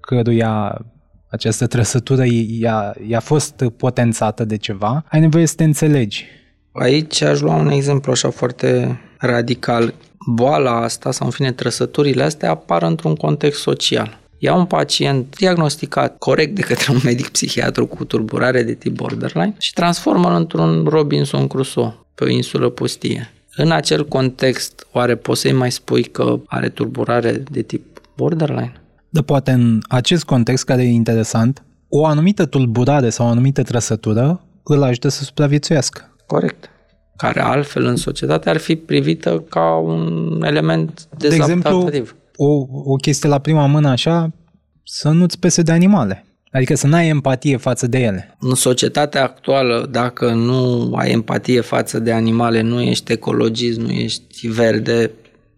căruia 0.00 0.84
această 1.30 1.66
trăsătură 1.66 2.24
i-a, 2.60 2.94
i-a 3.06 3.20
fost 3.20 3.64
potențată 3.76 4.44
de 4.44 4.56
ceva, 4.56 5.04
ai 5.08 5.20
nevoie 5.20 5.46
să 5.46 5.54
te 5.54 5.64
înțelegi. 5.64 6.26
Aici 6.72 7.22
aș 7.22 7.40
lua 7.40 7.54
un 7.54 7.70
exemplu 7.70 8.12
așa 8.12 8.30
foarte 8.30 9.00
radical. 9.18 9.94
Boala 10.26 10.82
asta, 10.82 11.10
sau 11.10 11.26
în 11.26 11.32
fine 11.32 11.52
trăsăturile 11.52 12.22
astea, 12.22 12.50
apar 12.50 12.82
într-un 12.82 13.14
context 13.14 13.60
social. 13.60 14.18
Ia 14.38 14.54
un 14.54 14.64
pacient 14.64 15.36
diagnosticat 15.36 16.18
corect 16.18 16.54
de 16.54 16.62
către 16.62 16.92
un 16.92 17.00
medic 17.04 17.28
psihiatru 17.28 17.86
cu 17.86 18.04
turburare 18.04 18.62
de 18.62 18.74
tip 18.74 18.96
borderline 18.96 19.54
și 19.58 19.72
transformă-l 19.72 20.34
într-un 20.34 20.84
Robinson 20.88 21.46
Crusoe 21.46 21.94
pe 22.14 22.24
o 22.24 22.28
insulă 22.28 22.68
pustie. 22.68 23.32
În 23.56 23.70
acel 23.70 24.06
context, 24.06 24.86
oare 24.92 25.16
poți 25.16 25.40
să-i 25.40 25.52
mai 25.52 25.72
spui 25.72 26.02
că 26.02 26.40
are 26.46 26.68
turburare 26.68 27.42
de 27.50 27.62
tip 27.62 28.00
borderline? 28.16 28.72
Dar 29.08 29.22
poate 29.22 29.50
în 29.50 29.80
acest 29.88 30.24
context 30.24 30.64
care 30.64 30.82
e 30.82 30.88
interesant, 30.88 31.62
o 31.88 32.06
anumită 32.06 32.46
tulburare 32.46 33.10
sau 33.10 33.26
o 33.26 33.30
anumită 33.30 33.62
trăsătură 33.62 34.40
îl 34.62 34.82
ajută 34.82 35.08
să 35.08 35.24
supraviețuiască. 35.24 36.16
Corect. 36.26 36.70
Care 37.16 37.40
altfel 37.40 37.84
în 37.84 37.96
societate 37.96 38.50
ar 38.50 38.56
fi 38.56 38.76
privită 38.76 39.44
ca 39.48 39.76
un 39.76 40.42
element 40.46 41.08
De 41.16 41.28
exemplu, 41.34 41.90
o, 42.40 42.66
o 42.92 42.94
chestie 42.94 43.28
la 43.28 43.38
prima 43.38 43.66
mână 43.66 43.88
așa, 43.88 44.32
să 44.84 45.08
nu-ți 45.08 45.38
pese 45.38 45.62
de 45.62 45.72
animale. 45.72 46.22
Adică 46.50 46.74
să 46.74 46.86
n-ai 46.86 47.08
empatie 47.08 47.56
față 47.56 47.86
de 47.86 47.98
ele. 47.98 48.36
În 48.40 48.54
societatea 48.54 49.22
actuală, 49.22 49.88
dacă 49.90 50.32
nu 50.32 50.92
ai 50.94 51.10
empatie 51.10 51.60
față 51.60 51.98
de 51.98 52.12
animale, 52.12 52.60
nu 52.60 52.80
ești 52.80 53.12
ecologist, 53.12 53.78
nu 53.78 53.90
ești 53.90 54.48
verde, 54.48 55.10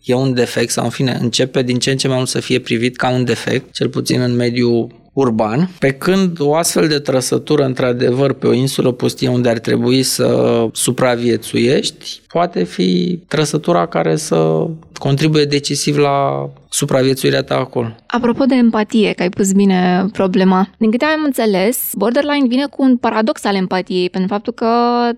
e 0.04 0.14
un 0.14 0.34
defect 0.34 0.70
sau 0.70 0.84
în 0.84 0.90
fine 0.90 1.18
începe 1.20 1.62
din 1.62 1.78
ce 1.78 1.90
în 1.90 1.96
ce 1.96 2.08
mai 2.08 2.16
mult 2.16 2.28
să 2.28 2.40
fie 2.40 2.58
privit 2.58 2.96
ca 2.96 3.10
un 3.10 3.24
defect, 3.24 3.72
cel 3.72 3.88
puțin 3.88 4.20
în 4.20 4.36
mediul 4.36 4.99
urban, 5.20 5.70
pe 5.78 5.92
când 5.92 6.40
o 6.40 6.54
astfel 6.54 6.88
de 6.88 6.98
trăsătură, 6.98 7.64
într-adevăr, 7.64 8.32
pe 8.32 8.46
o 8.46 8.52
insulă 8.52 8.92
pustie 8.92 9.28
unde 9.28 9.48
ar 9.48 9.58
trebui 9.58 10.02
să 10.02 10.66
supraviețuiești, 10.72 12.20
poate 12.32 12.64
fi 12.64 13.20
trăsătura 13.28 13.86
care 13.86 14.16
să 14.16 14.66
contribuie 14.98 15.44
decisiv 15.44 15.96
la 15.96 16.48
supraviețuirea 16.68 17.42
ta 17.42 17.56
acolo. 17.56 17.94
Apropo 18.06 18.44
de 18.44 18.54
empatie, 18.54 19.12
că 19.12 19.22
ai 19.22 19.28
pus 19.28 19.52
bine 19.52 20.06
problema, 20.12 20.68
din 20.78 20.90
câte 20.90 21.04
am 21.04 21.22
înțeles, 21.24 21.90
borderline 21.94 22.46
vine 22.48 22.66
cu 22.66 22.82
un 22.82 22.96
paradox 22.96 23.44
al 23.44 23.54
empatiei, 23.54 24.10
pentru 24.10 24.28
faptul 24.28 24.52
că 24.52 24.66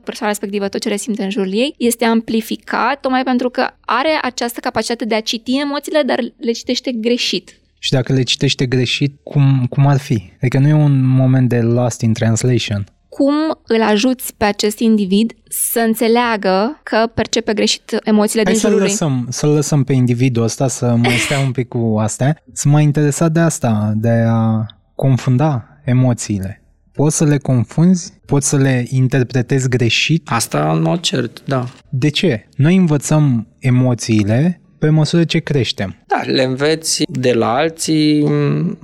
persoana 0.04 0.32
respectivă, 0.32 0.68
tot 0.68 0.80
ce 0.80 0.88
resimte 0.88 1.23
în 1.23 1.30
jurul 1.30 1.52
ei, 1.52 1.75
este 1.78 2.04
amplificat 2.04 3.00
tocmai 3.00 3.23
pentru 3.23 3.50
că 3.50 3.66
are 3.80 4.18
această 4.23 4.61
capacitate 4.61 5.04
de 5.04 5.14
a 5.14 5.21
citi 5.21 5.59
emoțiile, 5.61 6.02
dar 6.06 6.18
le 6.37 6.52
citește 6.52 6.92
greșit. 6.92 7.62
Și 7.84 7.90
dacă 7.90 8.12
le 8.12 8.22
citește 8.22 8.66
greșit, 8.66 9.20
cum, 9.22 9.66
cum 9.70 9.86
ar 9.86 9.98
fi? 9.98 10.32
Adică 10.36 10.58
nu 10.58 10.68
e 10.68 10.72
un 10.72 11.04
moment 11.04 11.48
de 11.48 11.60
lost 11.60 12.00
in 12.00 12.12
translation. 12.12 12.86
Cum 13.08 13.34
îl 13.66 13.82
ajuți 13.82 14.34
pe 14.36 14.44
acest 14.44 14.78
individ 14.78 15.32
să 15.48 15.78
înțeleagă 15.78 16.80
că 16.82 17.10
percepe 17.14 17.52
greșit 17.52 17.98
emoțiile 18.04 18.42
Hai 18.44 18.52
din 18.52 18.60
jurul 18.60 18.76
să-l 18.76 18.82
lui? 18.82 18.90
lăsăm, 18.90 19.26
să 19.30 19.46
lăsăm 19.46 19.84
pe 19.84 19.92
individul 19.92 20.42
ăsta 20.42 20.68
să 20.68 20.86
mai 20.86 21.16
stea 21.24 21.38
un 21.38 21.52
pic 21.52 21.68
cu 21.68 21.96
astea. 21.98 22.42
Sunt 22.52 22.72
mai 22.72 22.82
interesat 22.82 23.32
de 23.32 23.40
asta, 23.40 23.92
de 23.96 24.24
a 24.26 24.66
confunda 24.94 25.80
emoțiile. 25.84 26.62
Poți 26.92 27.16
să 27.16 27.24
le 27.24 27.38
confunzi, 27.38 28.12
poți 28.26 28.48
să 28.48 28.56
le 28.56 28.86
interpretezi 28.88 29.68
greșit. 29.68 30.28
Asta 30.30 30.72
în 30.72 30.82
mod 30.82 31.00
cert, 31.00 31.42
da. 31.46 31.66
De 31.88 32.08
ce? 32.08 32.48
Noi 32.56 32.76
învățăm 32.76 33.46
emoțiile 33.58 34.62
pe 34.82 34.88
măsură 34.88 35.24
ce 35.24 35.38
creștem. 35.38 35.96
Da, 36.06 36.22
le 36.26 36.42
înveți 36.42 37.02
de 37.08 37.32
la 37.32 37.54
alții. 37.54 38.28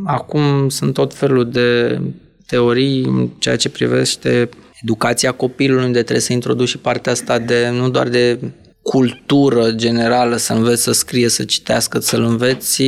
Acum 0.05 0.69
sunt 0.69 0.95
tot 0.95 1.15
felul 1.15 1.51
de 1.51 2.01
teorii 2.47 3.05
în 3.05 3.29
ceea 3.39 3.57
ce 3.57 3.71
privește 3.71 4.49
educația 4.83 5.33
copilului, 5.33 5.85
unde 5.85 5.99
trebuie 5.99 6.21
să 6.21 6.33
introduci 6.33 6.69
și 6.69 6.79
partea 6.79 7.13
asta 7.13 7.39
de 7.39 7.69
nu 7.69 7.89
doar 7.89 8.09
de 8.09 8.39
cultură 8.83 9.71
generală, 9.71 10.37
să 10.37 10.53
înveți 10.53 10.83
să 10.83 10.93
scrie, 10.93 11.29
să 11.29 11.45
citească, 11.45 11.99
să-l 11.99 12.23
înveți, 12.23 12.83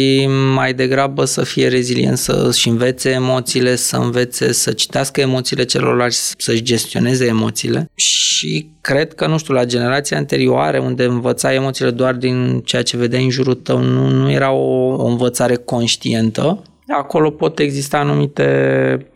mai 0.54 0.75
degrabă 0.75 1.25
să 1.25 1.42
fie 1.42 1.68
rezilient, 1.68 2.18
să-și 2.18 2.68
învețe 2.68 3.11
emoțiile, 3.11 3.76
să 3.76 3.97
învețe 3.97 4.52
să 4.52 4.73
citească 4.73 5.20
emoțiile 5.20 5.64
celorlalți, 5.64 6.35
să-și 6.38 6.62
gestioneze 6.62 7.26
emoțiile. 7.26 7.90
Și 7.94 8.70
cred 8.80 9.14
că, 9.14 9.26
nu 9.26 9.38
știu, 9.38 9.54
la 9.54 9.64
generația 9.64 10.16
anterioare, 10.16 10.78
unde 10.78 11.04
învăța 11.04 11.54
emoțiile 11.54 11.90
doar 11.90 12.14
din 12.14 12.62
ceea 12.64 12.82
ce 12.82 12.97
vedeai 12.97 13.25
în 13.25 13.30
jurul 13.30 13.54
tău, 13.54 13.82
nu, 13.82 14.09
nu 14.09 14.30
era 14.30 14.52
o, 14.52 14.94
o 14.94 15.04
învățare 15.04 15.54
conștientă, 15.54 16.62
acolo 16.99 17.30
pot 17.30 17.59
exista 17.59 17.99
anumite 17.99 18.44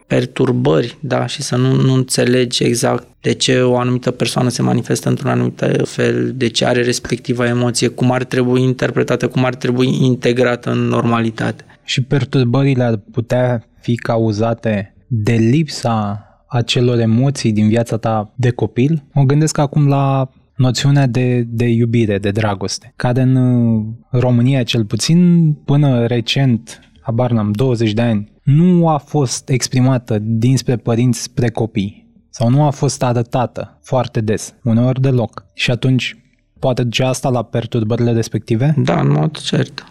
perturbări, 0.07 0.99
da, 1.01 1.27
și 1.27 1.43
să 1.43 1.57
nu, 1.57 1.75
nu 1.75 1.95
înțelegi 1.95 2.65
exact 2.65 3.07
de 3.21 3.33
ce 3.33 3.61
o 3.61 3.77
anumită 3.77 4.11
persoană 4.11 4.49
se 4.49 4.63
manifestă 4.63 5.09
într-un 5.09 5.31
anumit 5.31 5.63
fel, 5.83 6.33
de 6.37 6.49
ce 6.49 6.65
are 6.65 6.83
respectiva 6.83 7.47
emoție, 7.47 7.89
cum 7.89 8.11
ar 8.11 8.25
trebui 8.25 8.63
interpretată, 8.63 9.29
cum 9.29 9.45
ar 9.45 9.55
trebui 9.55 10.05
integrată 10.05 10.71
în 10.71 10.79
normalitate. 10.79 11.65
Și 11.85 12.03
perturbările 12.03 12.83
ar 12.83 13.01
putea 13.13 13.65
fi 13.81 13.95
cauzate 13.95 14.95
de 15.07 15.33
lipsa 15.33 16.25
acelor 16.49 16.99
emoții 16.99 17.53
din 17.53 17.69
viața 17.69 17.97
ta 17.97 18.33
de 18.37 18.51
copil. 18.51 19.03
Mă 19.13 19.23
gândesc 19.23 19.59
acum 19.59 19.89
la 19.89 20.31
noțiunea 20.57 21.07
de, 21.07 21.45
de 21.47 21.65
iubire, 21.65 22.19
de 22.19 22.31
dragoste, 22.31 22.93
care 22.97 23.21
în 23.21 23.37
România 24.11 24.63
cel 24.63 24.85
puțin 24.85 25.53
până 25.65 26.07
recent, 26.07 26.81
habar 27.05 27.31
n-am, 27.31 27.53
20 27.53 27.93
de 27.93 28.03
ani, 28.03 28.33
nu 28.43 28.89
a 28.89 28.99
fost 28.99 29.49
exprimată 29.49 30.19
dinspre 30.21 30.77
părinți 30.77 31.23
spre 31.23 31.51
copii 31.51 32.13
sau 32.31 32.49
nu 32.51 32.65
a 32.65 32.71
fost 32.71 33.03
arătată 33.03 33.79
foarte 33.83 34.21
des, 34.21 34.55
uneori 34.63 35.01
deloc. 35.01 35.47
Și 35.55 35.71
atunci 35.71 36.17
poate 36.59 36.83
duce 36.83 37.05
asta 37.05 37.29
la 37.29 37.43
perturbările 37.43 38.13
respective? 38.13 38.75
Da, 38.77 39.01
în 39.01 39.13
mod 39.13 39.39
cert. 39.39 39.85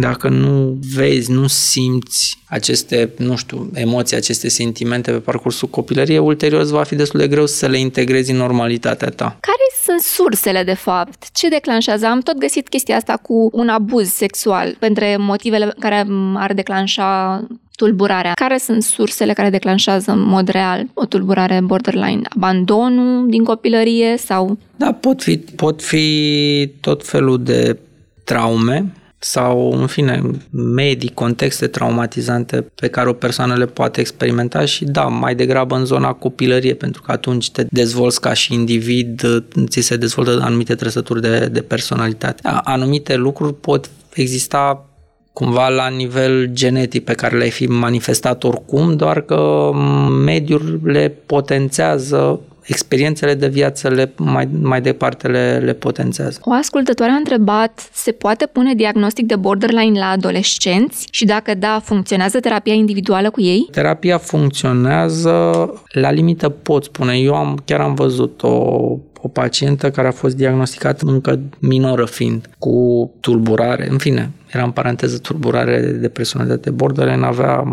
Dacă 0.00 0.28
nu 0.28 0.78
vezi, 0.94 1.32
nu 1.32 1.46
simți 1.46 2.38
aceste, 2.48 3.10
nu 3.16 3.36
știu, 3.36 3.70
emoții, 3.74 4.16
aceste 4.16 4.48
sentimente 4.48 5.10
pe 5.10 5.18
parcursul 5.18 5.68
copilăriei, 5.68 6.18
ulterior 6.18 6.60
îți 6.60 6.72
va 6.72 6.82
fi 6.82 6.94
destul 6.94 7.20
de 7.20 7.28
greu 7.28 7.46
să 7.46 7.66
le 7.66 7.78
integrezi 7.78 8.30
în 8.30 8.36
normalitatea 8.36 9.08
ta. 9.08 9.36
Care 9.40 9.56
sunt 9.84 10.00
sursele, 10.00 10.62
de 10.62 10.74
fapt? 10.74 11.26
Ce 11.32 11.48
declanșează? 11.48 12.06
Am 12.06 12.20
tot 12.20 12.38
găsit 12.38 12.68
chestia 12.68 12.96
asta 12.96 13.16
cu 13.22 13.50
un 13.52 13.68
abuz 13.68 14.08
sexual, 14.08 14.76
pentru 14.78 15.04
motivele 15.18 15.74
care 15.78 16.06
ar 16.34 16.52
declanșa 16.52 17.42
tulburarea. 17.76 18.32
Care 18.32 18.58
sunt 18.58 18.82
sursele 18.82 19.32
care 19.32 19.50
declanșează 19.50 20.10
în 20.10 20.20
mod 20.20 20.48
real 20.48 20.86
o 20.94 21.04
tulburare 21.04 21.60
borderline? 21.60 22.20
Abandonul 22.36 23.28
din 23.28 23.44
copilărie 23.44 24.16
sau... 24.16 24.58
Da, 24.76 24.92
pot 24.92 25.22
fi, 25.22 25.36
pot 25.36 25.82
fi 25.82 26.72
tot 26.80 27.06
felul 27.06 27.42
de 27.42 27.78
traume 28.24 28.92
sau, 29.22 29.72
în 29.80 29.86
fine, 29.86 30.22
medii, 30.50 31.10
contexte 31.14 31.66
traumatizante 31.66 32.66
pe 32.74 32.88
care 32.88 33.08
o 33.08 33.12
persoană 33.12 33.54
le 33.54 33.66
poate 33.66 34.00
experimenta 34.00 34.64
și, 34.64 34.84
da, 34.84 35.02
mai 35.02 35.34
degrabă 35.34 35.76
în 35.76 35.84
zona 35.84 36.12
copilărie, 36.12 36.74
pentru 36.74 37.02
că 37.02 37.12
atunci 37.12 37.50
te 37.50 37.66
dezvolți 37.70 38.20
ca 38.20 38.32
și 38.32 38.54
individ, 38.54 39.22
ți 39.68 39.80
se 39.80 39.96
dezvoltă 39.96 40.40
anumite 40.42 40.74
trăsături 40.74 41.20
de, 41.20 41.46
de 41.46 41.60
personalitate. 41.60 42.42
Anumite 42.62 43.16
lucruri 43.16 43.54
pot 43.54 43.90
exista 44.14 44.84
cumva 45.32 45.68
la 45.68 45.88
nivel 45.88 46.48
genetic 46.52 47.04
pe 47.04 47.14
care 47.14 47.36
le-ai 47.36 47.50
fi 47.50 47.66
manifestat 47.66 48.44
oricum, 48.44 48.96
doar 48.96 49.20
că 49.20 49.70
mediul 50.24 50.80
le 50.84 51.14
potențează 51.26 52.40
experiențele 52.70 53.34
de 53.34 53.48
viață 53.48 53.88
le, 53.88 54.12
mai, 54.16 54.48
mai 54.60 54.80
departe 54.80 55.28
le, 55.28 55.58
le 55.64 55.72
potențează. 55.72 56.40
O 56.42 56.52
ascultătoare 56.52 57.12
a 57.12 57.16
întrebat, 57.16 57.88
se 57.92 58.12
poate 58.12 58.46
pune 58.46 58.74
diagnostic 58.74 59.26
de 59.26 59.36
borderline 59.36 59.98
la 59.98 60.08
adolescenți 60.08 61.06
și 61.10 61.24
dacă 61.24 61.54
da, 61.54 61.80
funcționează 61.84 62.40
terapia 62.40 62.74
individuală 62.74 63.30
cu 63.30 63.40
ei? 63.40 63.68
Terapia 63.70 64.18
funcționează, 64.18 65.32
la 65.92 66.10
limită 66.10 66.48
pot 66.48 66.84
spune. 66.84 67.16
Eu 67.16 67.34
am, 67.34 67.62
chiar 67.64 67.80
am 67.80 67.94
văzut 67.94 68.42
o 68.42 68.98
o 69.22 69.28
pacientă 69.28 69.90
care 69.90 70.08
a 70.08 70.12
fost 70.12 70.36
diagnosticată 70.36 71.04
încă 71.06 71.40
minoră 71.58 72.04
fiind, 72.04 72.48
cu 72.58 73.10
tulburare, 73.20 73.88
în 73.90 73.98
fine, 73.98 74.30
era 74.52 74.64
în 74.64 74.70
paranteză 74.70 75.18
tulburare 75.18 75.80
de 75.80 76.08
personalitate 76.08 76.70
borderline, 76.70 77.26
avea 77.26 77.64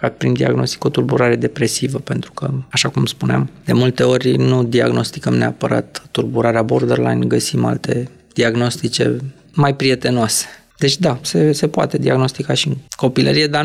ca 0.00 0.08
prin 0.08 0.32
diagnostic 0.32 0.84
o 0.84 0.88
tulburare 0.88 1.36
depresivă, 1.36 1.98
pentru 1.98 2.32
că, 2.32 2.50
așa 2.70 2.88
cum 2.88 3.06
spuneam, 3.06 3.50
de 3.64 3.72
multe 3.72 4.02
ori 4.02 4.36
nu 4.36 4.64
diagnosticăm 4.64 5.34
neapărat 5.34 6.02
tulburarea 6.10 6.62
borderline, 6.62 7.26
găsim 7.26 7.64
alte 7.64 8.08
diagnostice 8.32 9.16
mai 9.54 9.74
prietenoase. 9.74 10.46
Deci 10.78 10.96
da, 10.96 11.18
se, 11.22 11.52
se 11.52 11.68
poate 11.68 11.98
diagnostica 11.98 12.54
și 12.54 12.68
în 12.68 12.74
copilărie, 12.96 13.46
dar 13.46 13.64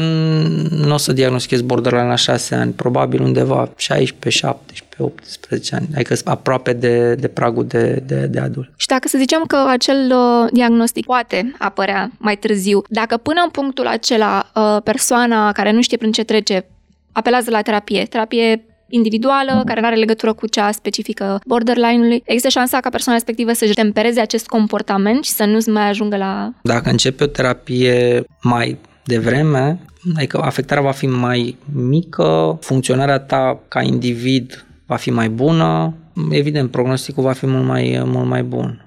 nu 0.70 0.93
o 0.93 0.98
să 0.98 1.13
diagnostichezi 1.13 1.63
borderline 1.63 2.08
la 2.08 2.15
6 2.15 2.55
ani, 2.55 2.72
probabil 2.72 3.22
undeva 3.22 3.70
16, 3.75 4.29
17, 4.29 5.03
18 5.03 5.75
ani, 5.75 5.88
adică 5.96 6.15
aproape 6.24 6.74
de, 6.74 7.15
de 7.15 7.27
pragul 7.27 7.65
de, 7.67 8.03
de, 8.05 8.25
de 8.25 8.39
adult. 8.39 8.72
Și 8.75 8.88
dacă 8.88 9.08
să 9.08 9.17
zicem 9.17 9.43
că 9.48 9.65
acel 9.70 10.12
uh, 10.15 10.50
diagnostic 10.51 11.05
poate 11.05 11.55
apărea 11.60 12.12
mai 12.17 12.38
târziu, 12.38 12.82
dacă 12.89 13.17
până 13.17 13.41
în 13.43 13.50
punctul 13.50 13.88
acela 13.88 14.51
uh, 14.55 14.77
persoana 14.84 15.51
care 15.51 15.72
nu 15.72 15.82
știe 15.82 15.98
prin 15.98 16.12
ce 16.12 16.24
trece 16.24 16.65
apelează 17.12 17.50
la 17.50 17.62
terapie, 17.62 18.05
terapie 18.05 18.65
individuală, 18.93 19.62
care 19.65 19.79
nu 19.79 19.85
are 19.85 19.95
legătură 19.95 20.33
cu 20.33 20.47
cea 20.47 20.71
specifică 20.71 21.41
borderline-ului, 21.45 22.21
există 22.25 22.50
șansa 22.50 22.79
ca 22.79 22.89
persoana 22.89 23.17
respectivă 23.17 23.53
să-și 23.53 23.73
tempereze 23.73 24.19
acest 24.19 24.47
comportament 24.47 25.23
și 25.23 25.31
să 25.31 25.45
nu 25.45 25.73
mai 25.73 25.89
ajungă 25.89 26.17
la... 26.17 26.53
Dacă 26.62 26.89
începe 26.89 27.23
o 27.23 27.27
terapie 27.27 28.23
mai 28.41 28.77
devreme, 29.03 29.79
adică 30.15 30.41
afectarea 30.41 30.83
va 30.83 30.91
fi 30.91 31.07
mai 31.07 31.57
mică, 31.73 32.57
funcționarea 32.62 33.19
ta 33.19 33.59
ca 33.67 33.81
individ 33.81 34.65
va 34.85 34.95
fi 34.95 35.12
mai 35.12 35.29
bună, 35.29 35.93
evident, 36.31 36.71
prognosticul 36.71 37.23
va 37.23 37.31
fi 37.31 37.45
mult 37.45 37.65
mai, 37.65 38.01
mult 38.05 38.27
mai 38.27 38.43
bun. 38.43 38.85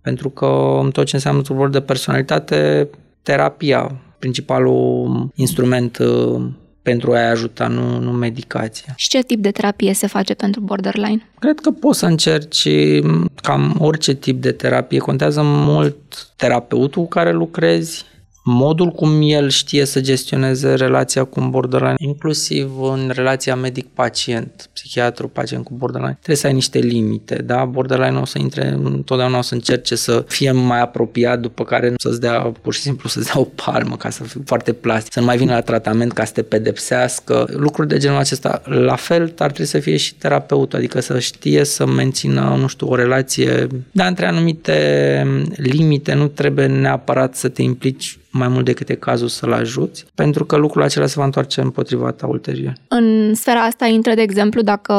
Pentru 0.00 0.28
că 0.30 0.78
în 0.82 0.90
tot 0.90 1.06
ce 1.06 1.14
înseamnă 1.14 1.42
tulburări 1.42 1.72
de 1.72 1.80
personalitate, 1.80 2.88
terapia, 3.22 4.00
principalul 4.18 5.28
instrument 5.34 5.98
pentru 6.88 7.12
a-i 7.12 7.30
ajuta, 7.30 7.66
nu, 7.66 7.98
nu 7.98 8.12
medicația. 8.12 8.92
Și 8.96 9.08
ce 9.08 9.22
tip 9.22 9.40
de 9.42 9.50
terapie 9.50 9.92
se 9.92 10.06
face 10.06 10.34
pentru 10.34 10.60
borderline? 10.60 11.28
Cred 11.38 11.60
că 11.60 11.70
poți 11.70 11.98
să 11.98 12.06
încerci 12.06 12.68
cam 13.42 13.76
orice 13.78 14.14
tip 14.14 14.42
de 14.42 14.52
terapie. 14.52 14.98
Contează 14.98 15.40
mult 15.44 16.28
terapeutul 16.36 17.02
cu 17.02 17.08
care 17.08 17.32
lucrezi, 17.32 18.04
modul 18.50 18.90
cum 18.90 19.20
el 19.22 19.48
știe 19.48 19.84
să 19.84 20.00
gestioneze 20.00 20.74
relația 20.74 21.24
cu 21.24 21.40
un 21.40 21.50
borderline, 21.50 21.94
inclusiv 21.98 22.80
în 22.80 23.10
relația 23.14 23.56
medic-pacient, 23.56 24.70
psihiatru, 24.72 25.28
pacient 25.28 25.64
cu 25.64 25.74
borderline, 25.74 26.12
trebuie 26.12 26.36
să 26.36 26.46
ai 26.46 26.52
niște 26.52 26.78
limite, 26.78 27.34
da? 27.34 27.64
Borderline 27.64 28.18
o 28.18 28.24
să 28.24 28.38
intre, 28.38 28.68
întotdeauna 28.68 29.38
o 29.38 29.42
să 29.42 29.54
încerce 29.54 29.94
să 29.94 30.24
fie 30.28 30.50
mai 30.50 30.80
apropiat, 30.80 31.40
după 31.40 31.64
care 31.64 31.94
să-ți 31.96 32.20
dea, 32.20 32.52
pur 32.62 32.74
și 32.74 32.80
simplu, 32.80 33.08
să-ți 33.08 33.26
dea 33.32 33.40
o 33.40 33.48
palmă 33.64 33.96
ca 33.96 34.10
să 34.10 34.22
fie 34.22 34.40
foarte 34.44 34.72
plastic, 34.72 35.12
să 35.12 35.20
nu 35.20 35.26
mai 35.26 35.36
vină 35.36 35.52
la 35.52 35.60
tratament 35.60 36.12
ca 36.12 36.24
să 36.24 36.32
te 36.32 36.42
pedepsească. 36.42 37.48
Lucruri 37.52 37.88
de 37.88 37.98
genul 37.98 38.18
acesta, 38.18 38.62
la 38.64 38.96
fel, 38.96 39.22
ar 39.22 39.50
trebui 39.50 39.66
să 39.66 39.78
fie 39.78 39.96
și 39.96 40.14
terapeutul, 40.14 40.78
adică 40.78 41.00
să 41.00 41.18
știe 41.18 41.64
să 41.64 41.86
mențină, 41.86 42.56
nu 42.58 42.66
știu, 42.66 42.88
o 42.88 42.94
relație, 42.94 43.66
dar 43.90 44.08
între 44.08 44.26
anumite 44.26 44.76
limite, 45.56 46.14
nu 46.14 46.26
trebuie 46.26 46.66
neapărat 46.66 47.34
să 47.34 47.48
te 47.48 47.62
implici 47.62 48.18
mai 48.38 48.48
mult 48.48 48.64
decât 48.64 48.88
e 48.88 48.94
cazul 48.94 49.28
să-l 49.28 49.52
ajuți, 49.52 50.06
pentru 50.14 50.44
că 50.44 50.56
lucrul 50.56 50.82
acela 50.82 51.06
se 51.06 51.14
va 51.16 51.24
întoarce 51.24 51.60
împotriva 51.60 52.10
ta 52.10 52.26
ulterior. 52.26 52.72
În 52.88 53.34
sfera 53.34 53.60
asta 53.60 53.86
intră, 53.86 54.14
de 54.14 54.22
exemplu, 54.22 54.62
dacă 54.62 54.94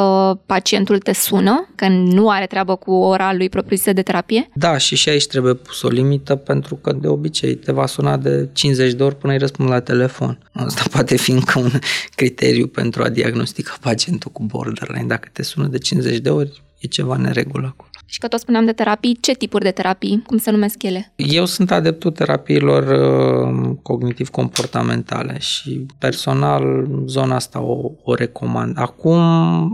pacientul 0.45 0.97
te 0.97 1.13
sună, 1.13 1.69
că 1.75 1.87
nu 1.87 2.29
are 2.29 2.45
treabă 2.45 2.75
cu 2.75 2.91
ora 2.91 3.33
lui 3.33 3.49
propriu 3.49 3.77
de 3.93 4.01
terapie? 4.01 4.49
Da, 4.53 4.77
și 4.77 4.95
și 4.95 5.09
aici 5.09 5.27
trebuie 5.27 5.53
pus 5.53 5.81
o 5.81 5.87
limită, 5.87 6.35
pentru 6.35 6.75
că 6.75 6.93
de 6.93 7.07
obicei 7.07 7.55
te 7.55 7.71
va 7.71 7.85
suna 7.85 8.17
de 8.17 8.49
50 8.53 8.93
de 8.93 9.03
ori 9.03 9.15
până 9.15 9.33
îi 9.33 9.39
răspund 9.39 9.69
la 9.69 9.79
telefon. 9.79 10.39
Asta 10.51 10.83
poate 10.93 11.17
fi 11.17 11.31
încă 11.31 11.59
un 11.59 11.71
criteriu 12.15 12.67
pentru 12.67 13.03
a 13.03 13.09
diagnostica 13.09 13.77
pacientul 13.81 14.31
cu 14.31 14.43
borderline. 14.43 15.07
Dacă 15.07 15.29
te 15.33 15.43
sună 15.43 15.67
de 15.67 15.77
50 15.77 16.17
de 16.17 16.29
ori, 16.29 16.61
e 16.79 16.87
ceva 16.87 17.15
neregulă 17.15 17.67
acolo. 17.67 17.88
Și 18.09 18.19
că 18.19 18.27
tot 18.27 18.39
spuneam 18.39 18.65
de 18.65 18.71
terapii, 18.71 19.17
ce 19.21 19.33
tipuri 19.33 19.63
de 19.63 19.71
terapii? 19.71 20.23
Cum 20.25 20.37
se 20.37 20.51
numesc 20.51 20.83
ele? 20.83 21.11
Eu 21.15 21.45
sunt 21.45 21.71
adeptul 21.71 22.11
terapiilor 22.11 22.83
uh, 22.83 23.75
cognitiv-comportamentale 23.81 25.39
și 25.39 25.85
personal 25.97 26.87
zona 27.05 27.35
asta 27.35 27.61
o, 27.61 27.91
o 28.03 28.13
recomand. 28.13 28.79
Acum 28.79 29.19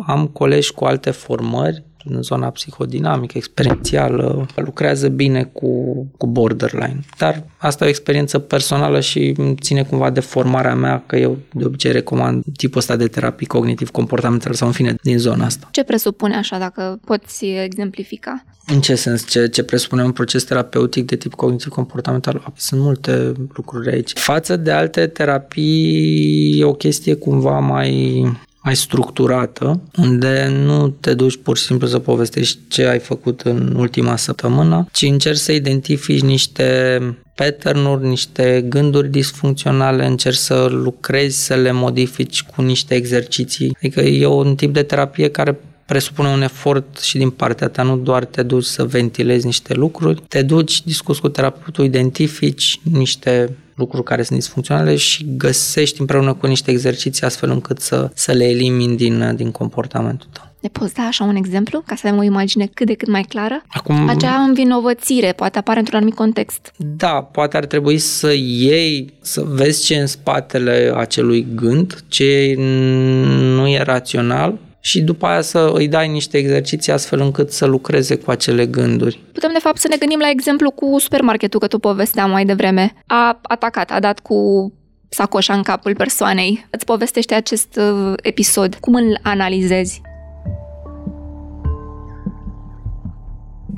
am 0.08 0.30
colegi 0.34 0.72
cu 0.74 0.86
alte 0.86 1.12
formări 1.12 1.84
în 2.10 2.22
zona 2.22 2.50
psihodinamică, 2.50 3.38
experiențială, 3.38 4.46
lucrează 4.56 5.08
bine 5.08 5.44
cu, 5.44 5.94
cu 6.18 6.28
borderline. 6.28 7.00
Dar 7.18 7.44
asta 7.58 7.84
e 7.84 7.88
o 7.88 7.90
experiență 7.90 8.40
personală 8.40 9.00
și 9.00 9.36
ține 9.62 9.84
cumva 9.84 10.10
de 10.10 10.20
formarea 10.20 10.76
mea, 10.76 11.04
că 11.06 11.16
eu 11.16 11.38
de 11.54 11.66
obicei 11.66 11.92
recomand 11.92 12.44
tipul 12.58 12.78
ăsta 12.78 12.96
de 12.96 13.08
terapii 13.08 13.48
cognitiv-comportamental 13.48 14.54
sau 14.54 14.68
în 14.68 14.74
fine 14.74 14.96
din 15.02 15.18
zona 15.18 15.46
asta. 15.46 15.68
Ce 15.72 15.84
presupune 15.84 16.36
așa, 16.36 16.58
dacă 16.58 17.00
poți 17.06 17.46
exemplifica? 17.46 18.46
În 18.68 18.82
ce 18.82 18.96
sens? 18.96 19.28
Ce, 19.28 19.48
ce 19.48 19.64
presupune 19.64 20.04
un 20.04 20.12
proces 20.12 20.44
terapeutic 20.44 21.06
de 21.06 21.16
tip 21.16 21.34
cognitiv-comportamental? 21.34 22.54
Sunt 22.56 22.82
multe 22.82 23.32
lucruri 23.54 23.92
aici. 23.92 24.14
Față 24.14 24.58
de 24.58 24.72
alte 24.72 25.08
terapii, 25.08 26.60
e 26.60 26.64
o 26.64 26.74
chestie 26.74 27.16
cumva 27.16 27.60
mai 27.60 28.24
mai 28.66 28.76
structurată, 28.76 29.82
unde 29.98 30.48
nu 30.66 30.88
te 30.88 31.14
duci 31.14 31.38
pur 31.44 31.58
și 31.58 31.64
simplu 31.64 31.88
să 31.88 32.00
povestești 32.00 32.60
ce 32.68 32.86
ai 32.86 33.00
făcut 33.00 33.42
în 33.42 33.76
ultima 33.78 34.16
săptămână, 34.16 34.88
ci 34.92 35.02
încerci 35.02 35.40
să 35.40 35.52
identifici 35.52 36.22
niște 36.22 37.00
pattern-uri, 37.36 38.08
niște 38.08 38.66
gânduri 38.70 39.10
disfuncționale, 39.10 40.06
încerci 40.06 40.38
să 40.38 40.68
lucrezi, 40.72 41.46
să 41.46 41.56
le 41.56 41.72
modifici 41.72 42.44
cu 42.44 42.62
niște 42.62 42.96
exerciții. 42.96 43.76
Adică 43.78 44.02
e 44.02 44.26
un 44.26 44.56
tip 44.56 44.74
de 44.74 44.84
terapie 44.84 45.30
care 45.30 45.60
presupune 45.86 46.28
un 46.28 46.42
efort 46.42 47.00
și 47.00 47.18
din 47.18 47.30
partea 47.30 47.68
ta, 47.68 47.84
nu 47.84 47.98
doar 47.98 48.26
te 48.26 48.44
duci 48.44 48.64
să 48.64 48.84
ventilezi 48.84 49.46
niște 49.46 49.74
lucruri, 49.74 50.24
te 50.28 50.42
duci, 50.42 50.84
discuți 50.84 51.22
cu 51.22 51.30
terapeutul, 51.30 51.86
identifici 51.86 52.80
niște 52.84 53.56
lucruri 53.76 54.04
care 54.04 54.24
sunt 54.24 54.40
disfuncționale 54.40 54.96
și 54.96 55.26
găsești 55.38 56.00
împreună 56.00 56.34
cu 56.34 56.48
niște 56.48 56.72
exerciții 56.72 57.26
astfel 57.26 57.50
încât 57.50 57.80
să, 57.80 58.10
să 58.14 58.32
le 58.32 58.50
elimini 58.50 58.98
din, 58.98 59.36
din 59.36 59.52
comportamentul 59.52 60.28
tău. 60.34 60.44
Ne 60.60 60.72
poți 60.72 60.94
da 60.94 61.02
așa 61.02 61.24
un 61.24 61.36
exemplu 61.36 61.84
ca 61.86 61.96
să 61.96 62.08
avem 62.08 62.20
o 62.20 62.24
imagine 62.24 62.70
cât 62.74 62.88
de 62.88 62.94
cât 62.94 63.08
mai 63.08 63.22
clară? 63.22 63.64
Acum, 63.68 64.10
Acea 64.10 64.36
învinovățire 64.36 65.32
poate 65.32 65.58
apare 65.58 65.80
într-un 65.80 65.98
anumit 65.98 66.16
context. 66.16 66.72
Da, 66.78 67.22
poate 67.32 67.58
ar 67.58 67.66
trebui 67.66 67.98
să 67.98 68.34
iei, 68.34 69.14
să 69.22 69.44
vezi 69.48 69.86
ce 69.86 69.96
în 69.96 70.08
spatele 70.08 70.94
acelui 70.96 71.48
gând, 71.56 72.04
ce 72.08 72.56
nu 72.58 73.68
e 73.68 73.82
rațional 73.82 74.58
și 74.86 75.02
după 75.02 75.26
aia 75.26 75.42
să 75.42 75.72
îi 75.74 75.88
dai 75.88 76.08
niște 76.08 76.38
exerciții 76.38 76.92
astfel 76.92 77.20
încât 77.20 77.52
să 77.52 77.66
lucreze 77.66 78.16
cu 78.16 78.32
acele 78.32 78.66
gânduri. 78.66 79.24
Putem 79.32 79.50
de 79.54 79.60
fapt 79.60 79.78
să 79.78 79.88
ne 79.88 79.96
gândim 79.98 80.20
la 80.20 80.30
exemplu 80.30 80.72
cu 80.72 81.00
supermarketul 81.00 81.60
că 81.60 81.68
tu 81.68 81.80
povesteam 81.80 82.30
mai 82.30 82.46
devreme. 82.46 82.94
A 83.06 83.40
atacat, 83.42 83.92
a 83.92 84.00
dat 84.00 84.20
cu 84.20 84.72
sacoșa 85.10 85.54
în 85.54 85.62
capul 85.62 85.96
persoanei. 85.96 86.68
Îți 86.70 86.86
povestește 86.86 87.34
acest 87.34 87.80
uh, 87.80 88.14
episod. 88.22 88.76
Cum 88.76 88.94
îl 88.96 89.20
analizezi? 89.22 90.02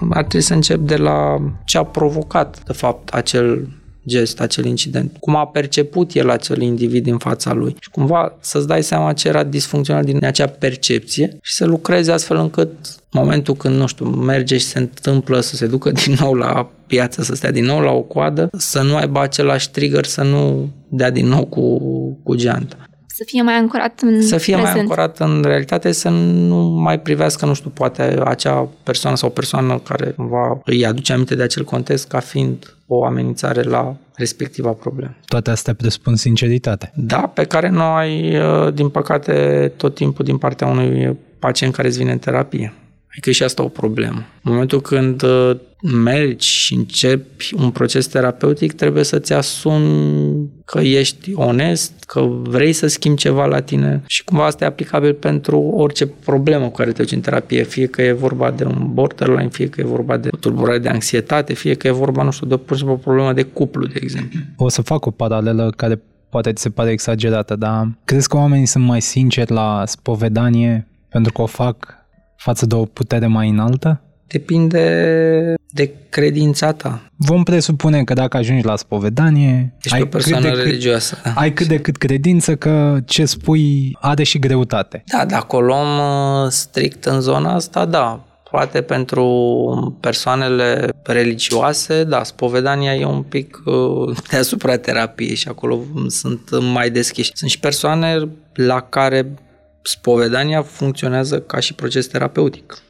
Ar 0.10 0.24
trebui 0.24 0.42
să 0.42 0.54
încep 0.54 0.80
de 0.80 0.96
la 0.96 1.38
ce 1.66 1.78
a 1.78 1.84
provocat, 1.84 2.64
de 2.64 2.74
fapt, 2.74 3.10
acel 3.10 3.70
gest, 4.08 4.40
acel 4.40 4.66
incident, 4.66 5.18
cum 5.20 5.36
a 5.36 5.48
perceput 5.48 6.14
el 6.14 6.30
acel 6.30 6.62
individ 6.62 7.04
din 7.04 7.18
fața 7.18 7.54
lui 7.54 7.76
și 7.80 7.90
cumva 7.90 8.38
să-ți 8.40 8.68
dai 8.68 8.84
seama 8.84 9.14
ce 9.14 9.28
era 9.28 9.44
disfuncțional 9.44 10.04
din 10.04 10.26
acea 10.26 10.48
percepție 10.48 11.38
și 11.42 11.54
să 11.54 11.66
lucrezi 11.66 12.12
astfel 12.12 12.38
încât 12.38 12.70
momentul 13.12 13.56
când, 13.56 13.76
nu 13.76 13.88
știu, 13.88 14.06
merge 14.06 14.58
și 14.58 14.66
se 14.66 14.80
întâmplă 14.80 15.40
să 15.40 15.56
se 15.56 15.68
ducă 15.68 15.92
din 15.92 16.16
nou 16.20 16.34
la 16.34 16.70
piață, 16.88 17.24
să 17.24 17.36
stea 17.36 17.52
din 17.52 17.66
nou 17.66 17.80
la 17.80 17.92
o 17.92 18.02
coadă, 18.02 18.50
să 18.58 18.82
nu 18.82 18.96
aibă 18.96 19.20
același 19.20 19.72
trigger, 19.72 20.06
să 20.06 20.24
nu 20.24 20.70
dea 20.90 21.10
din 21.10 21.28
nou 21.28 21.46
cu, 21.46 21.78
cu 22.24 22.36
geanta 22.36 22.78
Să 23.08 23.24
fie 23.26 23.42
mai 23.42 23.54
ancorat 23.54 24.02
în 24.02 24.22
Să 24.22 24.38
fie 24.38 24.54
prezent. 24.54 24.74
mai 24.74 24.82
ancorat 24.82 25.20
în 25.20 25.42
realitate, 25.46 25.92
să 25.92 26.10
nu 26.10 26.58
mai 26.58 27.00
privească, 27.00 27.46
nu 27.46 27.54
știu, 27.54 27.70
poate 27.70 28.22
acea 28.26 28.70
persoană 28.84 29.16
sau 29.16 29.30
o 29.30 29.32
persoană 29.32 29.80
care 29.80 30.14
va 30.16 30.60
îi 30.66 30.86
aduce 30.86 31.14
aminte 31.14 31.36
de 31.36 31.44
acel 31.44 31.64
context 31.64 32.08
ca 32.08 32.20
fiind 32.20 32.77
o 32.88 33.06
amenințare 33.06 33.62
la 33.62 33.96
respectiva 34.16 34.72
problemă. 34.72 35.16
Toate 35.26 35.50
astea 35.50 35.74
presupun 35.74 36.16
sinceritate. 36.16 36.92
Da, 36.96 37.32
pe 37.34 37.44
care 37.44 37.70
nu 37.70 37.82
ai, 37.82 38.38
uh, 38.38 38.74
din 38.74 38.90
păcate, 38.90 39.72
tot 39.78 39.96
timpul 39.96 40.26
din 40.26 40.38
partea 40.38 40.68
unui 40.68 41.18
pacient 41.40 41.74
care 41.74 41.88
îți 41.88 41.98
vine 41.98 42.12
în 42.12 42.18
terapie. 42.18 42.74
Adică 43.10 43.30
e 43.30 43.32
și 43.32 43.44
asta 43.44 43.64
o 43.64 43.68
problemă. 43.68 44.26
În 44.44 44.52
momentul 44.52 44.82
când 44.82 45.22
uh, 45.22 45.58
mergi 45.82 46.48
și 46.48 46.74
începi 46.74 47.54
un 47.56 47.70
proces 47.72 48.08
terapeutic, 48.08 48.74
trebuie 48.74 49.04
să-ți 49.04 49.34
asumi 49.34 50.50
că 50.66 50.80
ești 50.80 51.32
onest, 51.34 52.04
că 52.08 52.22
vrei 52.30 52.74
să 52.74 52.88
schimbi 52.88 53.20
ceva 53.20 53.46
la 53.46 53.62
tine 53.62 54.04
și 54.08 54.24
cumva 54.24 54.46
asta 54.46 54.64
e 54.64 54.68
aplicabil 54.68 55.14
pentru 55.14 55.60
orice 55.60 56.06
problemă 56.06 56.66
cu 56.66 56.72
care 56.72 56.92
te 56.92 57.02
duci 57.02 57.12
în 57.12 57.20
terapie, 57.20 57.64
fie 57.64 57.86
că 57.86 58.02
e 58.02 58.12
vorba 58.12 58.52
de 58.52 58.64
un 58.64 58.94
borderline, 58.94 59.50
fie 59.50 59.70
că 59.70 59.82
e 59.82 59.84
vorba 59.84 60.18
de 60.18 60.30
o 60.32 60.38
tulburare 60.38 60.80
de 60.80 60.90
anxietate, 60.90 61.54
fie 61.54 61.74
că 61.74 61.88
e 61.88 61.92
vorba, 61.92 62.24
nu 62.24 62.32
știu, 62.32 62.48
de 62.48 62.58
pur 62.58 62.76
și 62.76 62.78
simplu 62.78 62.94
o 62.94 63.02
problemă 63.04 63.34
de 63.34 63.44
cuplu, 63.44 63.86
de 63.86 64.00
exemplu. 64.02 64.40
O 64.58 64.70
să 64.70 64.82
fac 64.82 65.06
o 65.06 65.12
paralelă 65.12 65.74
care 65.76 66.02
poate 66.30 66.54
ți 66.54 66.62
se 66.62 66.70
pare 66.70 66.92
exagerată, 66.92 67.56
dar 67.56 67.98
crezi 68.06 68.28
că 68.28 68.38
oamenii 68.38 68.66
sunt 68.66 68.86
mai 68.86 69.02
sinceri 69.02 69.52
la 69.52 69.84
spovedanie 69.86 70.88
pentru 71.10 71.32
că 71.32 71.42
o 71.42 71.46
fac 71.46 71.96
față 72.38 72.66
de 72.66 72.76
o 72.76 72.86
putere 72.86 73.28
mai 73.28 73.50
înaltă? 73.50 74.02
Depinde 74.28 75.54
de 75.78 75.92
credința 76.10 76.74
ta. 76.74 77.02
Vom 77.16 77.44
presupune 77.44 78.04
că 78.04 78.14
dacă 78.14 78.38
ajungi 78.38 78.66
la 78.66 78.76
spovedanie, 78.76 79.74
Ești 79.82 80.02
o 80.02 80.06
persoană 80.06 80.50
religioasă. 80.50 81.18
Da. 81.24 81.34
ai 81.36 81.54
cât 81.54 81.68
de 81.68 81.78
cât 81.78 81.98
credință 81.98 82.56
că 82.56 82.98
ce 83.06 83.26
spui 83.26 83.98
are 84.02 84.24
și 84.24 84.40
greutate. 84.40 85.04
Da, 85.18 85.26
dacă 85.26 85.56
o 85.56 85.62
luăm 85.62 85.98
uh, 85.98 86.52
strict 86.52 87.06
în 87.06 87.22
zona 87.22 87.54
asta, 87.54 87.86
da. 87.86 88.22
Poate 88.52 88.82
pentru 88.82 89.98
persoanele 90.00 90.90
religioase, 91.04 92.04
da, 92.04 92.24
spovedania 92.24 92.96
e 92.96 93.06
un 93.06 93.22
pic 93.22 93.62
uh, 93.66 94.18
deasupra 94.32 94.78
terapiei 94.78 95.36
și 95.36 95.48
acolo 95.48 95.80
sunt 96.08 96.42
mai 96.74 96.90
deschiși. 96.90 97.32
Sunt 97.34 97.50
și 97.50 97.60
persoane 97.60 98.28
la 98.54 98.82
care 98.82 99.34
spovedania 99.82 100.62
funcționează 100.62 101.40
ca 101.40 101.60
și 101.60 101.74
proces 101.74 102.08
terapeutic. 102.08 102.82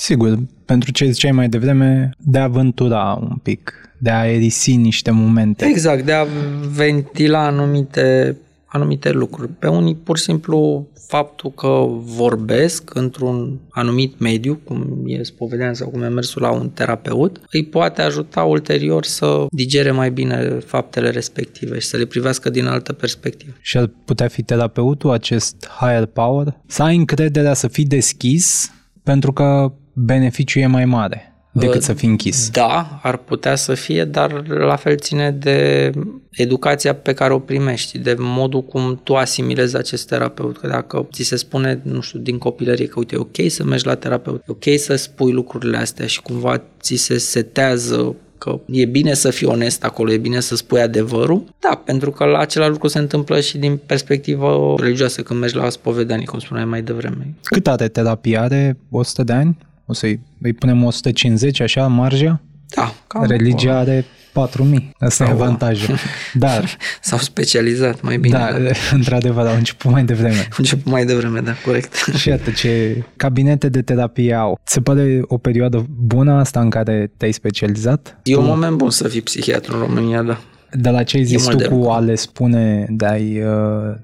Sigur, 0.00 0.38
pentru 0.64 0.90
ce 0.90 1.10
ziceai 1.10 1.32
mai 1.32 1.48
devreme, 1.48 2.10
de 2.18 2.38
a 2.38 2.42
aventura 2.42 3.18
un 3.20 3.36
pic, 3.42 3.72
de 3.98 4.10
a 4.10 4.26
erisi 4.26 4.76
niște 4.76 5.10
momente. 5.10 5.64
Exact, 5.64 6.04
de 6.04 6.12
a 6.12 6.26
ventila 6.72 7.46
anumite, 7.46 8.36
anumite 8.66 9.10
lucruri. 9.10 9.50
Pe 9.58 9.66
unii, 9.66 9.94
pur 9.94 10.18
și 10.18 10.22
simplu, 10.22 10.88
faptul 11.06 11.50
că 11.50 11.86
vorbesc 11.98 12.94
într-un 12.94 13.58
anumit 13.70 14.18
mediu, 14.18 14.60
cum 14.64 15.02
e 15.06 15.22
spovedania 15.22 15.74
sau 15.74 15.88
cum 15.88 16.02
e 16.02 16.08
mersul 16.08 16.42
la 16.42 16.50
un 16.50 16.70
terapeut, 16.70 17.40
îi 17.50 17.64
poate 17.64 18.02
ajuta 18.02 18.42
ulterior 18.42 19.04
să 19.04 19.46
digere 19.50 19.90
mai 19.90 20.10
bine 20.10 20.58
faptele 20.66 21.10
respective 21.10 21.78
și 21.78 21.86
să 21.86 21.96
le 21.96 22.04
privească 22.04 22.50
din 22.50 22.66
altă 22.66 22.92
perspectivă. 22.92 23.52
Și 23.60 23.78
ar 23.78 23.90
putea 24.04 24.28
fi 24.28 24.42
terapeutul 24.42 25.10
acest 25.10 25.68
higher 25.80 26.06
power? 26.06 26.60
Să 26.66 26.82
ai 26.82 26.96
încrederea 26.96 27.54
să 27.54 27.68
fii 27.68 27.84
deschis 27.84 28.72
pentru 29.02 29.32
că 29.32 29.72
beneficiul 30.04 30.62
e 30.62 30.66
mai 30.66 30.84
mare 30.84 31.32
decât 31.52 31.82
să 31.82 31.92
fii 31.92 32.08
închis. 32.08 32.50
Da, 32.50 33.00
ar 33.02 33.16
putea 33.16 33.54
să 33.54 33.74
fie, 33.74 34.04
dar 34.04 34.46
la 34.46 34.76
fel 34.76 34.96
ține 34.96 35.30
de 35.30 35.90
educația 36.30 36.94
pe 36.94 37.12
care 37.12 37.32
o 37.32 37.38
primești, 37.38 37.98
de 37.98 38.14
modul 38.18 38.64
cum 38.64 39.00
tu 39.02 39.14
asimilezi 39.14 39.76
acest 39.76 40.08
terapeut. 40.08 40.58
Că 40.58 40.66
dacă 40.66 41.08
ți 41.12 41.22
se 41.22 41.36
spune, 41.36 41.80
nu 41.82 42.00
știu, 42.00 42.18
din 42.18 42.38
copilărie 42.38 42.86
că 42.86 42.98
uite, 42.98 43.14
e 43.14 43.18
ok 43.18 43.50
să 43.50 43.64
mergi 43.64 43.86
la 43.86 43.94
terapeut, 43.94 44.40
e 44.40 44.44
ok 44.46 44.78
să 44.78 44.94
spui 44.94 45.32
lucrurile 45.32 45.76
astea 45.76 46.06
și 46.06 46.22
cumva 46.22 46.62
ți 46.80 46.94
se 46.94 47.18
setează 47.18 48.14
că 48.38 48.60
e 48.66 48.84
bine 48.84 49.14
să 49.14 49.30
fii 49.30 49.46
onest 49.46 49.84
acolo, 49.84 50.12
e 50.12 50.16
bine 50.16 50.40
să 50.40 50.56
spui 50.56 50.80
adevărul. 50.80 51.44
Da, 51.68 51.82
pentru 51.84 52.10
că 52.10 52.24
la 52.24 52.38
același 52.38 52.70
lucru 52.70 52.88
se 52.88 52.98
întâmplă 52.98 53.40
și 53.40 53.58
din 53.58 53.80
perspectivă 53.86 54.74
religioasă 54.80 55.22
când 55.22 55.40
mergi 55.40 55.56
la 55.56 55.68
spovedanie, 55.68 56.24
cum 56.24 56.38
spuneai 56.38 56.66
mai 56.66 56.82
devreme. 56.82 57.34
Cât 57.42 57.66
are 57.66 57.88
terapia? 57.88 58.42
Are 58.42 58.78
100 58.90 59.22
de 59.22 59.32
ani? 59.32 59.56
O 59.90 59.92
să-i 59.92 60.20
îi 60.40 60.52
punem 60.52 60.84
150, 60.84 61.60
așa, 61.60 61.86
marja? 61.86 62.40
Da, 62.74 62.94
cam 63.06 63.24
Religia 63.24 63.78
are 63.78 64.04
4000. 64.32 64.94
Asta 64.98 65.24
e 65.24 65.30
avantajul. 65.30 65.96
Dar, 66.34 66.76
S-au 67.02 67.18
specializat 67.18 68.02
mai 68.02 68.16
bine. 68.18 68.38
da, 68.38 68.48
într-adevăr, 68.96 69.46
au 69.46 69.54
început 69.54 69.90
mai 69.90 70.04
devreme. 70.04 70.38
Au 70.38 70.56
început 70.56 70.92
mai 70.92 71.04
devreme, 71.04 71.40
da, 71.40 71.52
corect. 71.64 71.94
Și 72.18 72.28
iată 72.28 72.50
ce 72.50 73.02
cabinete 73.16 73.68
de 73.68 73.82
terapie 73.82 74.34
au. 74.34 74.60
Ți 74.66 74.72
se 74.72 74.80
pare 74.80 75.20
o 75.22 75.38
perioadă 75.38 75.86
bună 75.90 76.32
asta 76.32 76.60
în 76.60 76.70
care 76.70 77.12
te-ai 77.16 77.32
specializat? 77.32 78.18
E 78.22 78.36
un 78.36 78.44
moment 78.44 78.76
bun 78.76 78.90
să 78.90 79.08
fii 79.08 79.20
psihiatru 79.22 79.74
în 79.74 79.80
România, 79.80 80.22
da. 80.22 80.40
De 80.72 80.90
la 80.90 81.02
ce 81.02 81.16
ai 81.16 81.24
zis 81.24 81.44
mult 81.44 81.56
tu 81.56 81.62
de 81.62 81.68
cu 81.68 81.74
lucru. 81.74 81.90
a 81.90 81.98
le 81.98 82.14
spune 82.14 82.86
de 82.90 83.06
a-i 83.06 83.40
uh, 83.40 83.94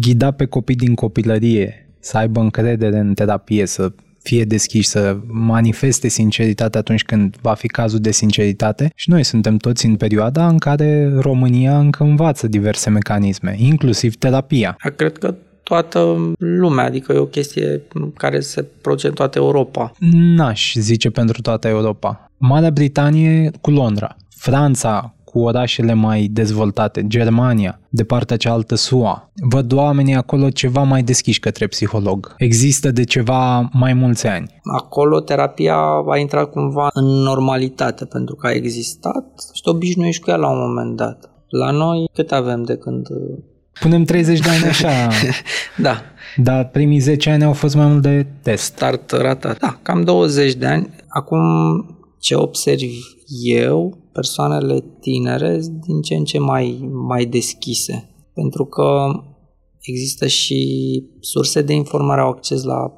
ghida 0.00 0.30
pe 0.30 0.44
copii 0.44 0.76
din 0.76 0.94
copilărie 0.94 1.86
să 2.00 2.16
aibă 2.16 2.40
încredere 2.40 2.98
în 2.98 3.14
terapie, 3.14 3.66
să 3.66 3.92
fie 4.22 4.44
deschiși, 4.44 4.88
să 4.88 5.16
manifeste 5.26 6.08
sinceritate 6.08 6.78
atunci 6.78 7.02
când 7.04 7.36
va 7.40 7.54
fi 7.54 7.66
cazul 7.66 7.98
de 7.98 8.10
sinceritate. 8.10 8.92
Și 8.94 9.10
noi 9.10 9.22
suntem 9.22 9.56
toți 9.56 9.86
în 9.86 9.96
perioada 9.96 10.48
în 10.48 10.58
care 10.58 11.12
România 11.18 11.78
încă 11.78 12.02
învață 12.02 12.46
diverse 12.46 12.90
mecanisme, 12.90 13.56
inclusiv 13.58 14.16
terapia. 14.16 14.76
Dar 14.82 14.92
Cred 14.92 15.18
că 15.18 15.34
toată 15.62 16.32
lumea, 16.38 16.84
adică 16.84 17.12
e 17.12 17.18
o 17.18 17.26
chestie 17.26 17.80
care 18.16 18.40
se 18.40 18.64
produce 18.80 19.06
în 19.06 19.14
toată 19.14 19.38
Europa. 19.38 19.92
N-aș 20.10 20.74
zice 20.74 21.10
pentru 21.10 21.40
toată 21.40 21.68
Europa. 21.68 22.30
Marea 22.36 22.70
Britanie 22.70 23.50
cu 23.60 23.70
Londra, 23.70 24.16
Franța 24.36 25.14
cu 25.32 25.38
orașele 25.40 25.94
mai 25.94 26.28
dezvoltate, 26.30 27.06
Germania, 27.06 27.80
de 27.88 28.04
partea 28.04 28.36
cealaltă 28.36 28.74
SUA. 28.74 29.30
Văd 29.48 29.72
oamenii 29.72 30.14
acolo 30.14 30.50
ceva 30.50 30.82
mai 30.82 31.02
deschiși 31.02 31.40
către 31.40 31.66
psiholog. 31.66 32.34
Există 32.38 32.90
de 32.90 33.04
ceva 33.04 33.68
mai 33.72 33.92
mulți 33.92 34.26
ani. 34.26 34.60
Acolo 34.78 35.20
terapia 35.20 35.76
a 36.10 36.16
intrat 36.16 36.50
cumva 36.50 36.88
în 36.92 37.04
normalitate 37.04 38.04
pentru 38.04 38.34
că 38.34 38.46
a 38.46 38.52
existat 38.52 39.24
și 39.54 39.62
te 39.62 39.70
obișnuiești 39.70 40.22
cu 40.22 40.30
ea 40.30 40.36
la 40.36 40.50
un 40.50 40.58
moment 40.58 40.96
dat. 40.96 41.30
La 41.48 41.70
noi 41.70 42.08
cât 42.12 42.32
avem 42.32 42.62
de 42.62 42.76
când... 42.76 43.06
Punem 43.80 44.04
30 44.04 44.40
de 44.40 44.48
ani 44.48 44.64
așa, 44.64 44.88
Da, 45.76 45.96
dar 46.36 46.68
primii 46.68 46.98
10 46.98 47.30
ani 47.30 47.44
au 47.44 47.52
fost 47.52 47.74
mai 47.74 47.86
mult 47.86 48.02
de 48.02 48.26
test. 48.42 48.62
start 48.62 49.10
rata. 49.10 49.54
Da, 49.60 49.78
cam 49.82 50.02
20 50.04 50.54
de 50.54 50.66
ani. 50.66 50.88
Acum 51.08 51.40
ce 52.18 52.34
observ 52.34 52.80
eu, 53.44 53.98
persoanele 54.12 54.84
tinere 55.00 55.60
sunt 55.60 55.80
din 55.80 56.00
ce 56.00 56.14
în 56.14 56.24
ce 56.24 56.38
mai, 56.38 56.90
mai 56.92 57.24
deschise. 57.24 58.08
Pentru 58.34 58.64
că 58.64 59.06
există 59.80 60.26
și 60.26 60.60
surse 61.20 61.62
de 61.62 61.72
informare, 61.72 62.20
au 62.20 62.28
acces 62.28 62.62
la 62.62 62.92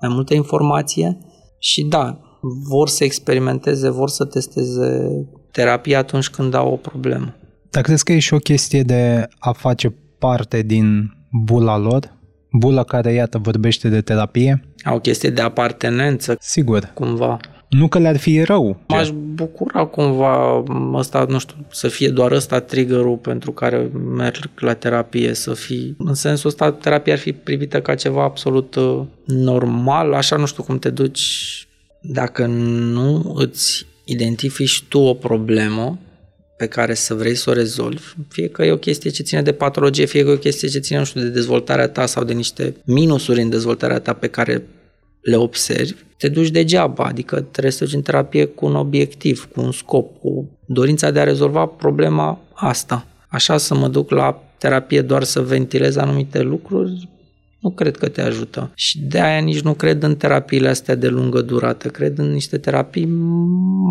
mai 0.00 0.10
multă 0.10 0.34
informație 0.34 1.18
și 1.58 1.84
da, 1.84 2.20
vor 2.68 2.88
să 2.88 3.04
experimenteze, 3.04 3.90
vor 3.90 4.08
să 4.08 4.24
testeze 4.24 5.08
terapia 5.52 5.98
atunci 5.98 6.28
când 6.28 6.54
au 6.54 6.72
o 6.72 6.76
problemă. 6.76 7.34
Dar 7.70 7.82
crezi 7.82 8.04
că 8.04 8.12
e 8.12 8.18
și 8.18 8.34
o 8.34 8.38
chestie 8.38 8.82
de 8.82 9.28
a 9.38 9.52
face 9.52 9.94
parte 10.18 10.62
din 10.62 11.12
bula 11.44 11.76
lor? 11.78 12.18
Bula 12.58 12.82
care, 12.82 13.12
iată, 13.12 13.38
vorbește 13.38 13.88
de 13.88 14.00
terapie? 14.00 14.74
Au 14.84 14.96
o 14.96 15.00
chestie 15.00 15.30
de 15.30 15.40
apartenență, 15.40 16.36
Sigur. 16.40 16.90
cumva. 16.94 17.38
Nu 17.70 17.88
că 17.88 17.98
le-ar 17.98 18.16
fi 18.16 18.42
rău. 18.42 18.80
M-aș 18.88 19.10
bucura 19.10 19.84
cumva 19.84 20.64
ăsta, 20.94 21.26
nu 21.28 21.38
știu, 21.38 21.56
să 21.72 21.88
fie 21.88 22.08
doar 22.08 22.32
ăsta 22.32 22.60
triggerul 22.60 23.16
pentru 23.16 23.52
care 23.52 23.90
merg 24.16 24.50
la 24.56 24.74
terapie, 24.74 25.34
să 25.34 25.54
fie... 25.54 25.94
În 25.98 26.14
sensul 26.14 26.48
ăsta, 26.48 26.72
terapia 26.72 27.12
ar 27.12 27.18
fi 27.18 27.32
privită 27.32 27.80
ca 27.80 27.94
ceva 27.94 28.22
absolut 28.22 28.74
uh, 28.74 29.02
normal, 29.24 30.12
așa 30.12 30.36
nu 30.36 30.46
știu 30.46 30.62
cum 30.62 30.78
te 30.78 30.90
duci 30.90 31.66
dacă 32.00 32.46
nu 32.46 33.34
îți 33.36 33.86
identifici 34.04 34.84
tu 34.88 34.98
o 34.98 35.14
problemă 35.14 35.98
pe 36.56 36.66
care 36.66 36.94
să 36.94 37.14
vrei 37.14 37.34
să 37.34 37.50
o 37.50 37.52
rezolvi, 37.52 38.14
fie 38.28 38.48
că 38.48 38.64
e 38.64 38.72
o 38.72 38.76
chestie 38.76 39.10
ce 39.10 39.22
ține 39.22 39.42
de 39.42 39.52
patologie, 39.52 40.04
fie 40.04 40.22
că 40.22 40.30
e 40.30 40.32
o 40.32 40.36
chestie 40.36 40.68
ce 40.68 40.78
ține, 40.78 40.98
nu 40.98 41.04
știu, 41.04 41.20
de 41.20 41.28
dezvoltarea 41.28 41.88
ta 41.88 42.06
sau 42.06 42.24
de 42.24 42.32
niște 42.32 42.74
minusuri 42.84 43.40
în 43.40 43.50
dezvoltarea 43.50 43.98
ta 43.98 44.12
pe 44.12 44.26
care 44.26 44.62
le 45.20 45.36
observi, 45.36 45.94
te 46.16 46.28
duci 46.28 46.48
degeaba, 46.50 47.04
adică 47.04 47.40
trebuie 47.40 47.72
să 47.72 47.84
duci 47.84 47.94
în 47.94 48.02
terapie 48.02 48.44
cu 48.44 48.66
un 48.66 48.74
obiectiv, 48.74 49.48
cu 49.54 49.60
un 49.60 49.72
scop, 49.72 50.20
cu 50.20 50.48
dorința 50.66 51.10
de 51.10 51.20
a 51.20 51.24
rezolva 51.24 51.66
problema 51.66 52.38
asta. 52.54 53.06
Așa 53.28 53.56
să 53.56 53.74
mă 53.74 53.88
duc 53.88 54.10
la 54.10 54.42
terapie 54.58 55.02
doar 55.02 55.22
să 55.22 55.40
ventilez 55.40 55.96
anumite 55.96 56.40
lucruri, 56.42 57.08
nu 57.60 57.70
cred 57.70 57.96
că 57.96 58.08
te 58.08 58.22
ajută. 58.22 58.70
Și 58.74 59.00
de 59.00 59.20
aia 59.20 59.40
nici 59.40 59.60
nu 59.60 59.74
cred 59.74 60.02
în 60.02 60.16
terapiile 60.16 60.68
astea 60.68 60.94
de 60.94 61.08
lungă 61.08 61.40
durată. 61.40 61.88
Cred 61.88 62.18
în 62.18 62.30
niște 62.30 62.58
terapii 62.58 63.06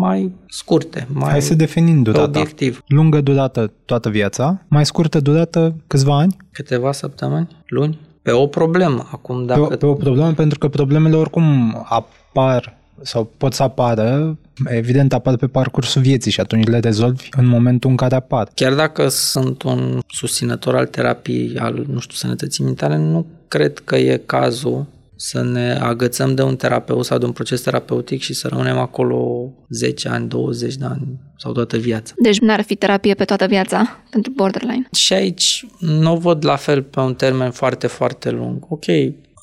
mai 0.00 0.32
scurte, 0.48 1.06
mai 1.12 1.30
Hai 1.30 1.42
să 1.42 1.54
definim 1.54 2.02
durata. 2.02 2.24
obiectiv. 2.24 2.82
Lungă 2.86 3.20
durată 3.20 3.72
toată 3.84 4.08
viața, 4.08 4.64
mai 4.68 4.86
scurtă 4.86 5.20
durată 5.20 5.74
câțiva 5.86 6.18
ani? 6.18 6.36
Câteva 6.52 6.92
săptămâni, 6.92 7.48
luni, 7.66 7.98
pe 8.22 8.30
o 8.30 8.46
problemă. 8.46 9.08
Acum 9.12 9.38
Pe, 9.38 9.44
dacă... 9.44 9.60
o, 9.60 9.76
pe 9.76 9.86
o 9.86 9.94
problemă, 9.94 10.32
pentru 10.32 10.58
că 10.58 10.68
problemele 10.68 11.16
oricum 11.16 11.76
apar 11.88 12.78
sau 13.02 13.30
pot 13.36 13.52
să 13.52 13.62
apară, 13.62 14.38
evident 14.64 15.12
apar 15.12 15.36
pe 15.36 15.46
parcursul 15.46 16.02
vieții 16.02 16.30
și 16.30 16.40
atunci 16.40 16.66
le 16.66 16.78
rezolvi 16.78 17.28
în 17.30 17.46
momentul 17.46 17.90
în 17.90 17.96
care 17.96 18.14
apar. 18.14 18.48
Chiar 18.54 18.74
dacă 18.74 19.08
sunt 19.08 19.62
un 19.62 20.00
susținător 20.06 20.76
al 20.76 20.86
terapiei, 20.86 21.58
al, 21.58 21.84
nu 21.88 21.98
știu, 21.98 22.16
sănătății 22.16 22.64
mentale, 22.64 22.96
nu 22.96 23.26
cred 23.48 23.78
că 23.78 23.96
e 23.96 24.22
cazul 24.26 24.86
să 25.22 25.42
ne 25.42 25.78
agățăm 25.80 26.34
de 26.34 26.42
un 26.42 26.56
terapeut 26.56 27.04
sau 27.04 27.18
de 27.18 27.24
un 27.24 27.32
proces 27.32 27.60
terapeutic 27.60 28.20
și 28.20 28.34
să 28.34 28.48
rămânem 28.48 28.78
acolo 28.78 29.50
10 29.68 30.08
ani, 30.08 30.28
20 30.28 30.74
de 30.74 30.84
ani 30.84 31.20
sau 31.36 31.52
toată 31.52 31.76
viața. 31.76 32.14
Deci 32.16 32.38
n-ar 32.38 32.62
fi 32.62 32.74
terapie 32.74 33.14
pe 33.14 33.24
toată 33.24 33.46
viața 33.46 34.02
pentru 34.10 34.32
borderline. 34.36 34.88
Și 34.92 35.12
aici 35.12 35.66
nu 35.78 36.12
o 36.12 36.16
văd 36.16 36.44
la 36.44 36.56
fel 36.56 36.82
pe 36.82 37.00
un 37.00 37.14
termen 37.14 37.50
foarte, 37.50 37.86
foarte 37.86 38.30
lung. 38.30 38.64
Ok, 38.68 38.84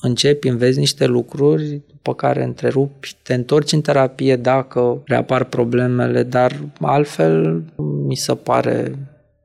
începi, 0.00 0.48
înveți 0.48 0.78
niște 0.78 1.06
lucruri, 1.06 1.82
după 1.86 2.14
care 2.14 2.44
întrerupi, 2.44 3.16
te 3.22 3.34
întorci 3.34 3.72
în 3.72 3.80
terapie 3.80 4.36
dacă 4.36 5.02
reapar 5.04 5.44
problemele, 5.44 6.22
dar 6.22 6.56
altfel 6.80 7.62
mi 8.06 8.16
se 8.16 8.34
pare 8.34 8.98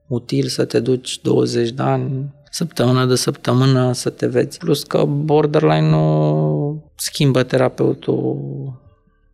util 0.08 0.48
să 0.48 0.66
te 0.66 0.80
duci 0.80 1.22
20 1.22 1.70
de 1.70 1.82
ani, 1.82 2.34
săptămână 2.54 3.06
de 3.06 3.16
săptămână 3.16 3.94
să 3.94 4.10
te 4.10 4.28
vezi. 4.28 4.58
Plus 4.58 4.84
că 4.84 5.04
borderline 5.06 5.90
nu 5.90 6.92
schimbă 6.96 7.44
terapeutul 7.44 8.38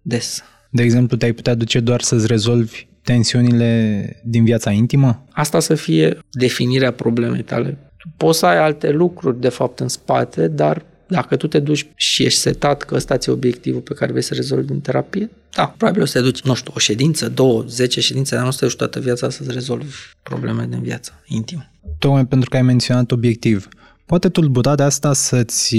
des. 0.02 0.44
De 0.70 0.84
exemplu, 0.84 1.18
te-ai 1.18 1.32
putea 1.32 1.56
duce 1.56 1.80
doar 1.80 2.02
să-ți 2.02 2.28
rezolvi 2.28 2.88
tensiunile 3.04 4.22
din 4.24 4.44
viața 4.44 4.72
intimă? 4.72 5.26
Asta 5.32 5.60
să 5.60 5.76
fie 5.76 6.20
definirea 6.32 6.92
problemei 6.92 7.42
tale. 7.42 7.78
Poți 8.18 8.40
să 8.40 8.46
ai 8.46 8.58
alte 8.58 8.90
lucruri, 8.90 9.40
de 9.40 9.50
fapt, 9.50 9.80
în 9.80 9.88
spate, 9.88 10.48
dar 10.48 10.86
dacă 11.10 11.36
tu 11.36 11.48
te 11.48 11.60
duci 11.60 11.88
și 11.96 12.24
ești 12.24 12.40
setat 12.40 12.84
că 12.84 12.96
ăsta 12.96 13.18
ți 13.18 13.30
obiectivul 13.30 13.82
pe 13.82 13.94
care 13.94 14.12
vrei 14.12 14.24
să 14.24 14.34
rezolvi 14.34 14.72
în 14.72 14.80
terapie, 14.80 15.30
da, 15.56 15.74
probabil 15.78 16.02
o 16.02 16.06
să 16.06 16.18
te 16.18 16.24
duci, 16.24 16.42
nu 16.42 16.54
știu, 16.54 16.72
o 16.76 16.80
ședință, 16.80 17.30
două, 17.30 17.64
zece 17.68 18.02
ședințe, 18.02 18.36
dar 18.36 18.44
nu 18.44 18.50
o 18.50 18.52
să 18.52 18.60
te 18.60 18.66
duci 18.66 18.76
toată 18.76 19.00
viața 19.00 19.30
să-ți 19.30 19.52
rezolvi 19.52 19.96
probleme 20.24 20.68
din 20.70 20.82
viață 20.82 21.12
intimă. 21.28 21.72
Tocmai 22.00 22.26
pentru 22.26 22.50
că 22.50 22.56
ai 22.56 22.62
menționat 22.62 23.12
obiectiv. 23.12 23.68
Poate 24.06 24.30
tulburarea 24.30 24.86
asta 24.86 25.14
să-ți 25.14 25.78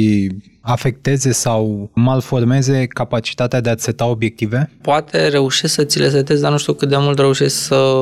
afecteze 0.60 1.32
sau 1.32 1.90
malformeze 1.94 2.86
capacitatea 2.86 3.60
de 3.60 3.70
a-ți 3.70 3.84
seta 3.84 4.06
obiective? 4.06 4.70
Poate 4.82 5.28
reușești 5.28 5.74
să 5.74 5.84
ți 5.84 5.98
le 5.98 6.10
setezi, 6.10 6.42
dar 6.42 6.50
nu 6.50 6.58
știu 6.58 6.72
cât 6.72 6.88
de 6.88 6.96
mult 6.96 7.18
reușești 7.18 7.56
să 7.56 7.94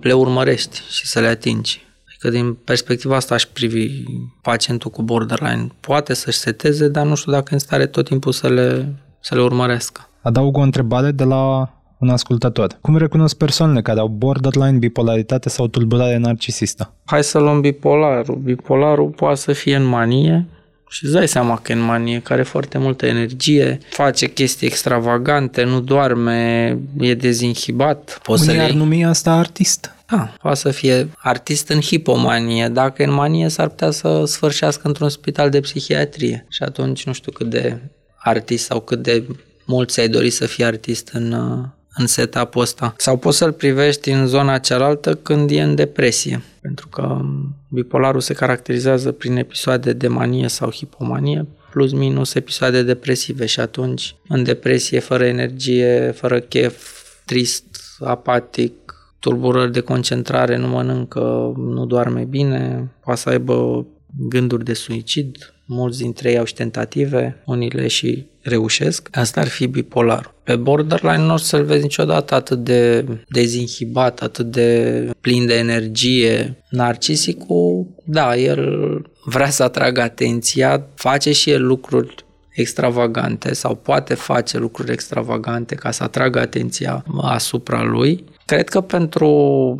le 0.00 0.12
urmărești 0.12 0.80
și 0.90 1.06
să 1.06 1.20
le 1.20 1.26
atingi. 1.26 1.85
Adică 2.16 2.42
din 2.42 2.54
perspectiva 2.54 3.16
asta 3.16 3.34
aș 3.34 3.44
privi 3.44 4.02
pacientul 4.42 4.90
cu 4.90 5.02
borderline. 5.02 5.66
Poate 5.80 6.14
să-și 6.14 6.38
seteze, 6.38 6.88
dar 6.88 7.06
nu 7.06 7.14
știu 7.14 7.32
dacă 7.32 7.46
e 7.50 7.54
în 7.54 7.58
stare 7.58 7.86
tot 7.86 8.04
timpul 8.04 8.32
să 8.32 8.48
le, 8.48 8.94
să 9.20 9.34
le 9.34 9.40
urmărească. 9.40 10.08
Adaug 10.22 10.56
o 10.56 10.60
întrebare 10.60 11.10
de 11.10 11.24
la 11.24 11.70
un 11.98 12.08
ascultător. 12.08 12.78
Cum 12.80 12.96
recunosc 12.96 13.36
persoanele 13.36 13.82
care 13.82 14.00
au 14.00 14.08
borderline, 14.08 14.78
bipolaritate 14.78 15.48
sau 15.48 15.66
tulburare 15.66 16.16
narcisistă? 16.16 16.94
Hai 17.04 17.24
să 17.24 17.38
luăm 17.38 17.60
bipolarul. 17.60 18.36
Bipolarul 18.36 19.08
poate 19.08 19.36
să 19.36 19.52
fie 19.52 19.76
în 19.76 19.84
manie, 19.84 20.46
și 20.88 21.04
îți 21.04 21.12
dai 21.12 21.28
seama 21.28 21.58
că 21.58 21.72
e 21.72 21.74
în 21.74 21.80
manie, 21.80 22.20
care 22.20 22.40
are 22.40 22.48
foarte 22.48 22.78
multă 22.78 23.06
energie, 23.06 23.78
face 23.90 24.26
chestii 24.26 24.66
extravagante, 24.66 25.62
nu 25.62 25.80
doarme, 25.80 26.78
e 26.98 27.14
dezinhibat. 27.14 28.20
Poți 28.22 28.42
Unii 28.42 28.54
să 28.54 28.62
ar 28.62 28.70
le... 28.70 28.76
numi 28.76 29.04
asta 29.04 29.32
artist. 29.32 29.90
Da, 30.10 30.34
poate 30.42 30.58
să 30.58 30.70
fie 30.70 31.08
artist 31.16 31.68
în 31.68 31.80
hipomanie. 31.80 32.68
Dacă 32.68 33.02
e 33.02 33.04
în 33.04 33.12
manie, 33.12 33.48
s-ar 33.48 33.68
putea 33.68 33.90
să 33.90 34.24
sfârșească 34.26 34.86
într-un 34.86 35.08
spital 35.08 35.50
de 35.50 35.60
psihiatrie. 35.60 36.46
Și 36.48 36.62
atunci 36.62 37.06
nu 37.06 37.12
știu 37.12 37.32
cât 37.32 37.50
de 37.50 37.78
artist 38.16 38.64
sau 38.64 38.80
cât 38.80 39.02
de 39.02 39.24
mult 39.64 39.90
ți-ai 39.90 40.08
dori 40.08 40.30
să 40.30 40.46
fii 40.46 40.64
artist 40.64 41.08
în, 41.08 41.32
uh, 41.32 41.64
în 41.96 42.06
setup-ul 42.06 42.62
ăsta. 42.62 42.94
Sau 42.96 43.16
poți 43.16 43.36
să-l 43.36 43.52
privești 43.52 44.10
în 44.10 44.26
zona 44.26 44.58
cealaltă 44.58 45.14
când 45.14 45.50
e 45.50 45.62
în 45.62 45.74
depresie. 45.74 46.42
Pentru 46.60 46.88
că 46.88 47.02
um, 47.02 47.54
bipolarul 47.68 48.20
se 48.20 48.34
caracterizează 48.34 49.12
prin 49.12 49.36
episoade 49.36 49.92
de 49.92 50.08
manie 50.08 50.48
sau 50.48 50.70
hipomanie, 50.70 51.46
plus 51.70 51.92
minus 51.92 52.34
episoade 52.34 52.82
depresive 52.82 53.46
și 53.46 53.60
atunci 53.60 54.14
în 54.28 54.42
depresie, 54.42 54.98
fără 54.98 55.24
energie, 55.24 56.10
fără 56.16 56.40
chef, 56.40 57.02
trist, 57.24 57.64
apatic, 58.00 58.72
tulburări 59.18 59.72
de 59.72 59.80
concentrare, 59.80 60.56
nu 60.56 60.68
mănâncă, 60.68 61.52
nu 61.56 61.86
doarme 61.86 62.24
bine, 62.24 62.90
poate 63.04 63.20
să 63.20 63.28
aibă 63.28 63.86
gânduri 64.28 64.64
de 64.64 64.72
suicid, 64.72 65.54
mulți 65.66 65.98
dintre 65.98 66.30
ei 66.30 66.38
au 66.38 66.44
și 66.44 66.54
tentative, 66.54 67.42
unii 67.46 67.70
le 67.70 67.86
și 67.86 68.26
reușesc. 68.48 69.08
Asta 69.12 69.40
ar 69.40 69.48
fi 69.48 69.66
bipolar. 69.66 70.34
Pe 70.42 70.56
borderline 70.56 71.24
nu 71.24 71.32
o 71.32 71.36
să-l 71.36 71.64
vezi 71.64 71.82
niciodată 71.82 72.34
atât 72.34 72.58
de 72.58 73.04
dezinhibat, 73.28 74.20
atât 74.20 74.46
de 74.46 75.10
plin 75.20 75.46
de 75.46 75.54
energie. 75.54 76.62
Narcisicul, 76.70 77.86
da, 78.04 78.36
el 78.36 79.02
vrea 79.24 79.50
să 79.50 79.62
atragă 79.62 80.00
atenția, 80.00 80.86
face 80.94 81.32
și 81.32 81.50
el 81.50 81.66
lucruri 81.66 82.14
extravagante 82.56 83.54
sau 83.54 83.74
poate 83.74 84.14
face 84.14 84.58
lucruri 84.58 84.92
extravagante 84.92 85.74
ca 85.74 85.90
să 85.90 86.02
atragă 86.02 86.40
atenția 86.40 87.04
asupra 87.22 87.82
lui. 87.82 88.24
Cred 88.44 88.68
că 88.68 88.80
pentru 88.80 89.76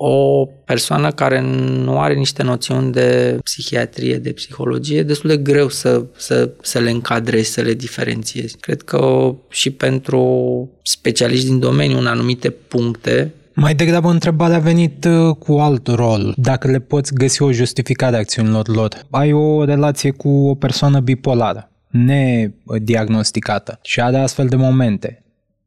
o 0.00 0.46
persoană 0.64 1.10
care 1.10 1.40
nu 1.40 2.00
are 2.00 2.14
niște 2.14 2.42
noțiuni 2.42 2.92
de 2.92 3.38
psihiatrie, 3.42 4.16
de 4.16 4.32
psihologie, 4.32 4.98
e 4.98 5.02
destul 5.02 5.30
de 5.30 5.36
greu 5.36 5.68
să, 5.68 6.04
să, 6.16 6.50
să 6.62 6.78
le 6.78 6.90
încadrezi, 6.90 7.50
să 7.50 7.60
le 7.60 7.74
diferențiezi. 7.74 8.56
Cred 8.56 8.82
că 8.82 9.34
și 9.48 9.70
pentru 9.70 10.70
specialiști 10.82 11.46
din 11.46 11.58
domeniu 11.58 11.98
în 11.98 12.06
anumite 12.06 12.50
puncte 12.50 13.32
Mai 13.60 13.74
degrabă 13.74 14.10
întrebarea 14.10 14.56
a 14.56 14.60
venit 14.60 15.04
uh, 15.04 15.36
cu 15.36 15.52
alt 15.52 15.86
rol. 15.86 16.34
Dacă 16.36 16.68
le 16.70 16.78
poți 16.78 17.14
găsi 17.14 17.42
o 17.42 17.52
justificare 17.52 18.16
a 18.16 18.18
acțiunilor 18.18 18.68
lor. 18.68 19.06
Ai 19.10 19.32
o 19.32 19.64
relație 19.64 20.10
cu 20.10 20.28
o 20.28 20.54
persoană 20.54 21.00
bipolară, 21.00 21.70
nediagnosticată 21.88 23.78
și 23.82 24.00
are 24.00 24.18
astfel 24.18 24.46
de 24.46 24.56
momente. 24.56 25.22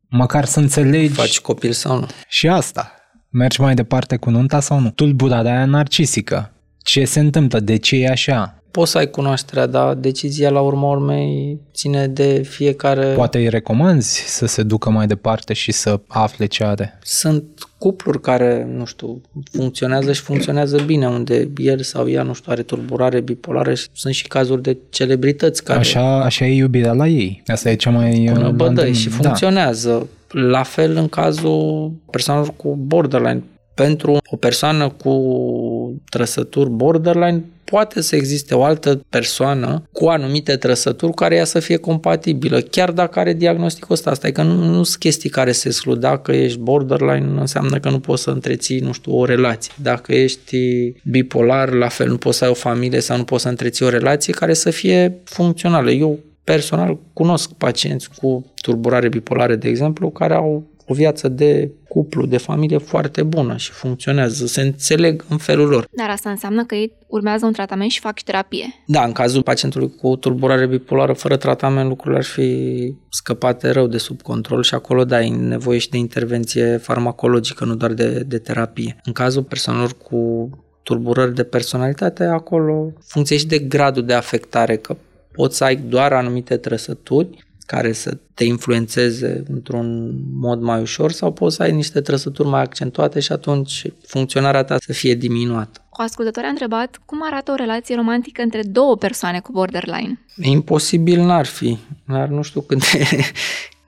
Măcar 0.07 0.45
să 0.45 0.59
înțelegi 0.59 1.13
faci 1.13 1.39
copil 1.39 1.71
sau 1.71 1.99
nu. 1.99 2.07
și 2.27 2.47
asta. 2.47 3.00
Mergi 3.33 3.61
mai 3.61 3.73
departe 3.73 4.15
cu 4.15 4.29
nunta 4.29 4.59
sau 4.59 4.79
nu? 4.79 4.89
Tulburarea 4.89 5.55
aia 5.55 5.65
narcisică. 5.65 6.51
Ce 6.77 7.05
se 7.05 7.19
întâmplă? 7.19 7.59
De 7.59 7.75
ce 7.75 7.95
e 7.95 8.09
așa? 8.09 8.55
Poți 8.71 8.91
să 8.91 8.97
ai 8.97 9.09
cunoașterea, 9.09 9.65
dar 9.65 9.93
decizia 9.93 10.49
la 10.49 10.61
urma 10.61 10.89
urmei 10.89 11.59
ține 11.73 12.07
de 12.07 12.41
fiecare... 12.49 13.05
Poate 13.05 13.37
îi 13.37 13.49
recomanzi 13.49 14.23
să 14.27 14.45
se 14.45 14.63
ducă 14.63 14.89
mai 14.89 15.07
departe 15.07 15.53
și 15.53 15.71
să 15.71 15.99
afle 16.07 16.45
ce 16.45 16.63
are. 16.63 16.99
Sunt 17.03 17.43
cupluri 17.77 18.21
care, 18.21 18.67
nu 18.75 18.85
știu, 18.85 19.21
funcționează 19.51 20.13
și 20.13 20.21
funcționează 20.21 20.81
bine, 20.85 21.07
unde 21.07 21.49
el 21.57 21.79
sau 21.79 22.09
ea, 22.09 22.23
nu 22.23 22.33
știu, 22.33 22.51
are 22.51 22.61
tulburare 22.61 23.21
bipolară 23.21 23.73
și 23.73 23.87
sunt 23.93 24.13
și 24.13 24.27
cazuri 24.27 24.61
de 24.61 24.77
celebrități 24.89 25.63
care 25.63 25.79
Așa, 25.79 26.23
așa 26.23 26.45
e 26.45 26.55
iubirea 26.55 26.93
la 26.93 27.07
ei. 27.07 27.43
Asta 27.47 27.69
e 27.69 27.75
cea 27.75 27.89
mai... 27.89 28.29
până 28.33 28.47
uh, 28.47 28.53
bădăi 28.53 28.87
la 28.87 28.93
și 28.93 29.05
îndemn. 29.05 29.23
funcționează. 29.23 30.07
La 30.31 30.63
fel 30.63 30.95
în 30.95 31.07
cazul 31.07 31.91
persoanelor 32.11 32.53
cu 32.55 32.75
borderline. 32.75 33.43
Pentru 33.73 34.17
o 34.31 34.35
persoană 34.35 34.89
cu 34.89 36.01
trăsături 36.09 36.69
borderline 36.69 37.43
poate 37.71 38.01
să 38.01 38.15
existe 38.15 38.55
o 38.55 38.63
altă 38.63 39.05
persoană 39.09 39.83
cu 39.91 40.05
anumite 40.07 40.55
trăsături 40.55 41.13
care 41.13 41.35
ea 41.35 41.43
să 41.43 41.59
fie 41.59 41.77
compatibilă, 41.77 42.61
chiar 42.61 42.91
dacă 42.91 43.19
are 43.19 43.33
diagnosticul 43.33 43.93
ăsta. 43.93 44.09
Asta 44.09 44.27
e 44.27 44.31
că 44.31 44.41
nu, 44.41 44.53
nu 44.53 44.83
sunt 44.83 44.99
chestii 44.99 45.29
care 45.29 45.51
se 45.51 45.67
exclud. 45.67 45.99
Dacă 45.99 46.31
ești 46.31 46.59
borderline, 46.59 47.39
înseamnă 47.39 47.79
că 47.79 47.89
nu 47.89 47.99
poți 47.99 48.23
să 48.23 48.29
întreții, 48.29 48.79
nu 48.79 48.91
știu, 48.91 49.17
o 49.17 49.25
relație. 49.25 49.73
Dacă 49.81 50.13
ești 50.13 50.57
bipolar, 51.03 51.71
la 51.71 51.87
fel, 51.87 52.07
nu 52.07 52.17
poți 52.17 52.37
să 52.37 52.43
ai 52.43 52.49
o 52.49 52.53
familie 52.53 52.99
sau 52.99 53.17
nu 53.17 53.23
poți 53.23 53.43
să 53.43 53.49
întreții 53.49 53.85
o 53.85 53.89
relație 53.89 54.33
care 54.33 54.53
să 54.53 54.69
fie 54.69 55.21
funcțională. 55.23 55.91
Eu 55.91 56.19
personal 56.43 56.97
cunosc 57.13 57.53
pacienți 57.53 58.09
cu 58.15 58.45
turburare 58.61 59.09
bipolară, 59.09 59.55
de 59.55 59.67
exemplu, 59.67 60.09
care 60.09 60.33
au 60.33 60.71
o 60.91 60.93
viață 60.93 61.27
de 61.27 61.71
cuplu, 61.87 62.25
de 62.25 62.37
familie 62.37 62.77
foarte 62.77 63.23
bună 63.23 63.57
și 63.57 63.71
funcționează, 63.71 64.45
se 64.45 64.61
înțeleg 64.61 65.25
în 65.29 65.37
felul 65.37 65.67
lor. 65.67 65.87
Dar 65.91 66.09
asta 66.09 66.29
înseamnă 66.29 66.65
că 66.65 66.75
ei 66.75 66.91
urmează 67.07 67.45
un 67.45 67.53
tratament 67.53 67.91
și 67.91 67.99
fac 67.99 68.17
și 68.17 68.23
terapie. 68.23 68.65
Da, 68.85 69.03
în 69.03 69.11
cazul 69.11 69.43
pacientului 69.43 69.95
cu 69.95 70.15
tulburare 70.15 70.67
bipolară, 70.67 71.13
fără 71.13 71.37
tratament, 71.37 71.87
lucrurile 71.87 72.19
ar 72.19 72.25
fi 72.25 72.93
scăpate 73.09 73.69
rău 73.69 73.87
de 73.87 73.97
sub 73.97 74.21
control 74.21 74.63
și 74.63 74.73
acolo, 74.73 75.05
da, 75.05 75.21
e 75.21 75.29
nevoie 75.29 75.79
și 75.79 75.89
de 75.89 75.97
intervenție 75.97 76.77
farmacologică, 76.77 77.65
nu 77.65 77.75
doar 77.75 77.93
de, 77.93 78.23
de 78.27 78.37
terapie. 78.37 79.01
În 79.03 79.13
cazul 79.13 79.43
persoanelor 79.43 79.97
cu 79.97 80.49
tulburări 80.83 81.35
de 81.35 81.43
personalitate, 81.43 82.23
acolo 82.23 82.93
funcție 83.05 83.37
și 83.37 83.47
de 83.47 83.59
gradul 83.59 84.05
de 84.05 84.13
afectare, 84.13 84.75
că 84.75 84.95
poți 85.31 85.57
să 85.57 85.63
ai 85.63 85.75
doar 85.75 86.13
anumite 86.13 86.57
trăsături 86.57 87.45
care 87.65 87.91
să 87.91 88.17
te 88.33 88.43
influențeze 88.43 89.43
într-un 89.47 90.11
mod 90.33 90.61
mai 90.61 90.81
ușor 90.81 91.11
sau 91.11 91.31
poți 91.31 91.55
să 91.55 91.63
ai 91.63 91.71
niște 91.71 92.01
trăsături 92.01 92.47
mai 92.47 92.61
accentuate 92.61 93.19
și 93.19 93.31
atunci 93.31 93.85
funcționarea 94.07 94.63
ta 94.63 94.77
să 94.79 94.93
fie 94.93 95.15
diminuată. 95.15 95.85
O 95.89 96.01
ascultătoare 96.03 96.47
a 96.47 96.51
întrebat 96.51 97.01
cum 97.05 97.19
arată 97.23 97.51
o 97.51 97.55
relație 97.55 97.95
romantică 97.95 98.41
între 98.41 98.61
două 98.63 98.97
persoane 98.97 99.39
cu 99.39 99.51
borderline. 99.51 100.25
Imposibil 100.41 101.21
n-ar 101.21 101.45
fi, 101.45 101.77
dar 102.07 102.27
nu 102.27 102.41
știu 102.41 102.61
cât 102.61 102.91
de, 102.91 103.07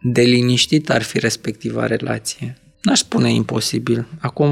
de 0.01 0.21
liniștit 0.21 0.89
ar 0.89 1.01
fi 1.01 1.19
respectiva 1.19 1.85
relație. 1.85 2.57
N-aș 2.81 2.99
spune 2.99 3.33
imposibil. 3.33 4.07
Acum 4.19 4.51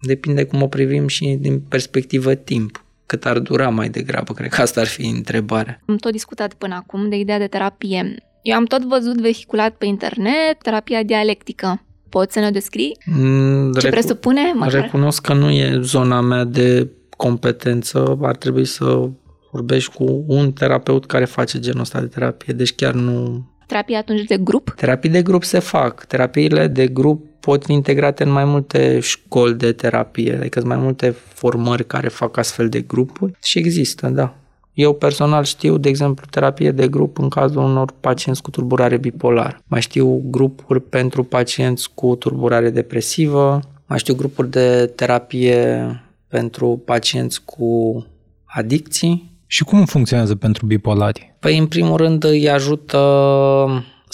depinde 0.00 0.44
cum 0.44 0.62
o 0.62 0.66
privim 0.66 1.06
și 1.06 1.36
din 1.40 1.60
perspectivă 1.60 2.34
timp 2.34 2.84
cât 3.06 3.26
ar 3.26 3.38
dura 3.38 3.68
mai 3.68 3.88
degrabă, 3.88 4.32
cred 4.32 4.50
că 4.50 4.60
asta 4.60 4.80
ar 4.80 4.86
fi 4.86 5.06
întrebarea. 5.06 5.80
Am 5.88 5.96
tot 5.96 6.12
discutat 6.12 6.54
până 6.54 6.74
acum 6.74 7.08
de 7.08 7.16
ideea 7.16 7.38
de 7.38 7.46
terapie. 7.46 8.14
Eu 8.42 8.56
am 8.56 8.64
tot 8.64 8.82
văzut 8.84 9.20
vehiculat 9.20 9.74
pe 9.74 9.86
internet 9.86 10.58
terapia 10.62 11.02
dialectică. 11.02 11.80
Poți 12.08 12.32
să 12.32 12.38
ne 12.38 12.46
o 12.46 12.50
descrii? 12.50 12.96
Mm, 13.04 13.72
Ce 13.72 13.80
recu- 13.80 13.90
presupune? 13.94 14.52
Măcar? 14.54 14.72
Recunosc 14.80 15.22
că 15.26 15.32
nu 15.34 15.50
e 15.50 15.78
zona 15.80 16.20
mea 16.20 16.44
de 16.44 16.90
competență. 17.16 18.18
Ar 18.22 18.36
trebui 18.36 18.64
să 18.64 19.08
vorbești 19.52 19.94
cu 19.94 20.24
un 20.26 20.52
terapeut 20.52 21.06
care 21.06 21.24
face 21.24 21.58
genul 21.60 21.80
ăsta 21.80 22.00
de 22.00 22.06
terapie. 22.06 22.52
Deci 22.52 22.74
chiar 22.74 22.92
nu... 22.94 23.44
Terapie 23.66 23.96
atunci 23.96 24.22
de 24.24 24.36
grup? 24.36 24.70
Terapii 24.76 25.10
de 25.10 25.22
grup 25.22 25.44
se 25.44 25.58
fac. 25.58 26.04
Terapiile 26.04 26.66
de 26.66 26.86
grup 26.86 27.26
pot 27.46 27.64
fi 27.64 27.72
integrate 27.72 28.22
în 28.22 28.30
mai 28.30 28.44
multe 28.44 29.00
școli 29.00 29.54
de 29.54 29.72
terapie, 29.72 30.36
adică 30.36 30.58
sunt 30.58 30.72
mai 30.72 30.82
multe 30.82 31.14
formări 31.34 31.86
care 31.86 32.08
fac 32.08 32.36
astfel 32.36 32.68
de 32.68 32.80
grupuri 32.80 33.32
și 33.42 33.58
există, 33.58 34.08
da. 34.08 34.34
Eu 34.72 34.94
personal 34.94 35.44
știu, 35.44 35.78
de 35.78 35.88
exemplu, 35.88 36.24
terapie 36.30 36.70
de 36.70 36.88
grup 36.88 37.18
în 37.18 37.28
cazul 37.28 37.62
unor 37.62 37.92
pacienți 38.00 38.42
cu 38.42 38.50
tulburare 38.50 38.96
bipolar. 38.96 39.62
Mai 39.66 39.80
știu 39.80 40.22
grupuri 40.24 40.80
pentru 40.80 41.22
pacienți 41.22 41.90
cu 41.94 42.14
tulburare 42.14 42.70
depresivă, 42.70 43.60
mai 43.86 43.98
știu 43.98 44.14
grupuri 44.14 44.50
de 44.50 44.92
terapie 44.94 45.90
pentru 46.28 46.82
pacienți 46.84 47.44
cu 47.44 48.04
adicții. 48.44 49.34
Și 49.46 49.64
cum 49.64 49.84
funcționează 49.84 50.34
pentru 50.34 50.66
bipolari? 50.66 51.36
Păi, 51.40 51.58
în 51.58 51.66
primul 51.66 51.96
rând, 51.96 52.24
îi 52.24 52.50
ajută 52.50 52.98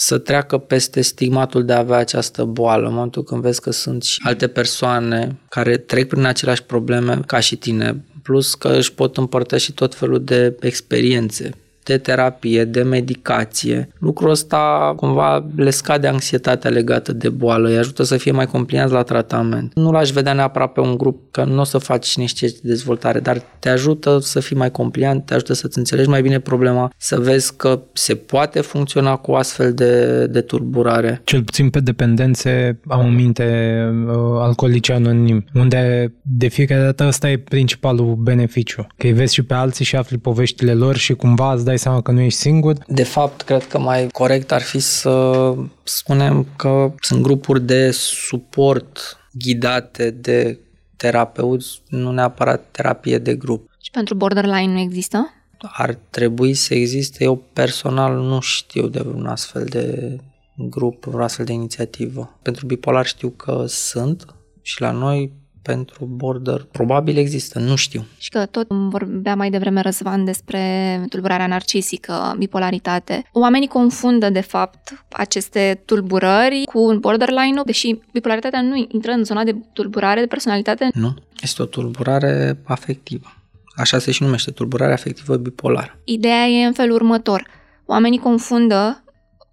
să 0.03 0.17
treacă 0.17 0.57
peste 0.57 1.01
stigmatul 1.01 1.65
de 1.65 1.73
a 1.73 1.77
avea 1.77 1.97
această 1.97 2.43
boală, 2.43 2.87
în 2.87 2.93
momentul 2.93 3.23
când 3.23 3.41
vezi 3.41 3.61
că 3.61 3.71
sunt 3.71 4.03
și 4.03 4.21
alte 4.23 4.47
persoane 4.47 5.39
care 5.49 5.77
trec 5.77 6.07
prin 6.07 6.25
aceleași 6.25 6.63
probleme 6.63 7.19
ca 7.25 7.39
și 7.39 7.55
tine, 7.55 8.05
plus 8.23 8.55
că 8.55 8.67
își 8.67 8.93
pot 8.93 9.17
împărtăși 9.17 9.71
tot 9.71 9.95
felul 9.95 10.23
de 10.23 10.55
experiențe 10.59 11.51
de 11.83 11.97
terapie, 11.97 12.63
de 12.63 12.81
medicație. 12.81 13.89
Lucrul 13.99 14.29
ăsta 14.29 14.93
cumva 14.95 15.49
le 15.55 15.69
scade 15.69 16.07
anxietatea 16.07 16.69
legată 16.69 17.13
de 17.13 17.29
boală, 17.29 17.69
îi 17.69 17.77
ajută 17.77 18.03
să 18.03 18.17
fie 18.17 18.31
mai 18.31 18.45
complianți 18.45 18.93
la 18.93 19.03
tratament. 19.03 19.71
Nu 19.75 19.91
l-aș 19.91 20.09
vedea 20.09 20.33
neapărat 20.33 20.71
pe 20.71 20.79
un 20.79 20.97
grup 20.97 21.31
că 21.31 21.43
nu 21.43 21.59
o 21.59 21.63
să 21.63 21.77
faci 21.77 22.17
niște 22.17 22.47
dezvoltare, 22.63 23.19
dar 23.19 23.41
te 23.59 23.69
ajută 23.69 24.17
să 24.21 24.39
fii 24.39 24.55
mai 24.55 24.71
compliant, 24.71 25.25
te 25.25 25.33
ajută 25.33 25.53
să-ți 25.53 25.77
înțelegi 25.77 26.09
mai 26.09 26.21
bine 26.21 26.39
problema, 26.39 26.91
să 26.97 27.19
vezi 27.19 27.55
că 27.55 27.81
se 27.93 28.15
poate 28.15 28.61
funcționa 28.61 29.15
cu 29.15 29.31
astfel 29.31 29.73
de, 29.73 30.25
de 30.25 30.41
turburare. 30.41 31.21
Cel 31.23 31.43
puțin 31.43 31.69
pe 31.69 31.79
dependențe 31.79 32.79
am 32.87 33.05
în 33.05 33.15
minte 33.15 33.77
uh, 34.07 34.13
alcoolice 34.39 34.93
anonim, 34.93 35.45
unde 35.53 36.13
de 36.21 36.47
fiecare 36.47 36.81
dată 36.81 37.07
ăsta 37.07 37.29
e 37.29 37.37
principalul 37.37 38.15
beneficiu, 38.15 38.87
că 38.97 39.07
îi 39.07 39.13
vezi 39.13 39.33
și 39.33 39.43
pe 39.43 39.53
alții 39.53 39.85
și 39.85 39.95
afli 39.95 40.17
poveștile 40.17 40.73
lor 40.73 40.95
și 40.95 41.13
cumva 41.13 41.53
îți 41.53 41.65
dai 41.65 41.72
dai 41.73 41.81
seama 41.81 42.01
că 42.01 42.11
nu 42.11 42.21
ești 42.21 42.39
singur? 42.39 42.77
De 42.87 43.03
fapt, 43.03 43.41
cred 43.41 43.67
că 43.67 43.79
mai 43.79 44.07
corect 44.07 44.51
ar 44.51 44.61
fi 44.61 44.79
să 44.79 45.55
spunem 45.83 46.47
că 46.55 46.93
sunt 46.99 47.21
grupuri 47.21 47.61
de 47.61 47.91
suport 47.91 49.17
ghidate 49.31 50.09
de 50.09 50.59
terapeuți, 50.97 51.81
nu 51.87 52.11
neapărat 52.11 52.63
terapie 52.71 53.17
de 53.17 53.35
grup. 53.35 53.69
Și 53.81 53.91
pentru 53.91 54.15
borderline 54.15 54.71
nu 54.71 54.79
există? 54.79 55.33
Ar 55.61 55.97
trebui 56.09 56.53
să 56.53 56.73
existe. 56.73 57.23
Eu 57.23 57.43
personal 57.53 58.17
nu 58.17 58.39
știu 58.39 58.87
de 58.87 59.01
un 59.15 59.25
astfel 59.25 59.65
de 59.65 60.17
grup, 60.55 61.07
o 61.13 61.17
astfel 61.17 61.45
de 61.45 61.53
inițiativă. 61.53 62.39
Pentru 62.41 62.65
bipolar 62.65 63.05
știu 63.05 63.29
că 63.29 63.63
sunt 63.67 64.25
și 64.61 64.81
la 64.81 64.91
noi 64.91 65.31
pentru 65.63 66.05
border 66.05 66.67
probabil 66.71 67.17
există, 67.17 67.59
nu 67.59 67.75
știu. 67.75 68.05
Și 68.17 68.29
că 68.29 68.45
tot 68.45 68.67
vorbea 68.69 69.35
mai 69.35 69.49
devreme 69.49 69.81
Răzvan 69.81 70.25
despre 70.25 70.61
tulburarea 71.09 71.47
narcisică, 71.47 72.35
bipolaritate. 72.37 73.23
Oamenii 73.31 73.67
confundă, 73.67 74.29
de 74.29 74.41
fapt, 74.41 75.05
aceste 75.11 75.81
tulburări 75.85 76.63
cu 76.65 76.97
borderline 76.99 77.61
deși 77.65 77.99
bipolaritatea 78.11 78.61
nu 78.61 78.87
intră 78.91 79.11
în 79.11 79.23
zona 79.23 79.43
de 79.43 79.55
tulburare 79.73 80.19
de 80.19 80.27
personalitate. 80.27 80.89
Nu, 80.93 81.13
este 81.41 81.61
o 81.61 81.65
tulburare 81.65 82.59
afectivă. 82.63 83.33
Așa 83.75 83.99
se 83.99 84.11
și 84.11 84.23
numește, 84.23 84.51
tulburare 84.51 84.93
afectivă 84.93 85.35
bipolară. 85.35 85.99
Ideea 86.03 86.45
e 86.45 86.65
în 86.65 86.73
felul 86.73 86.95
următor. 86.95 87.47
Oamenii 87.85 88.19
confundă 88.19 89.02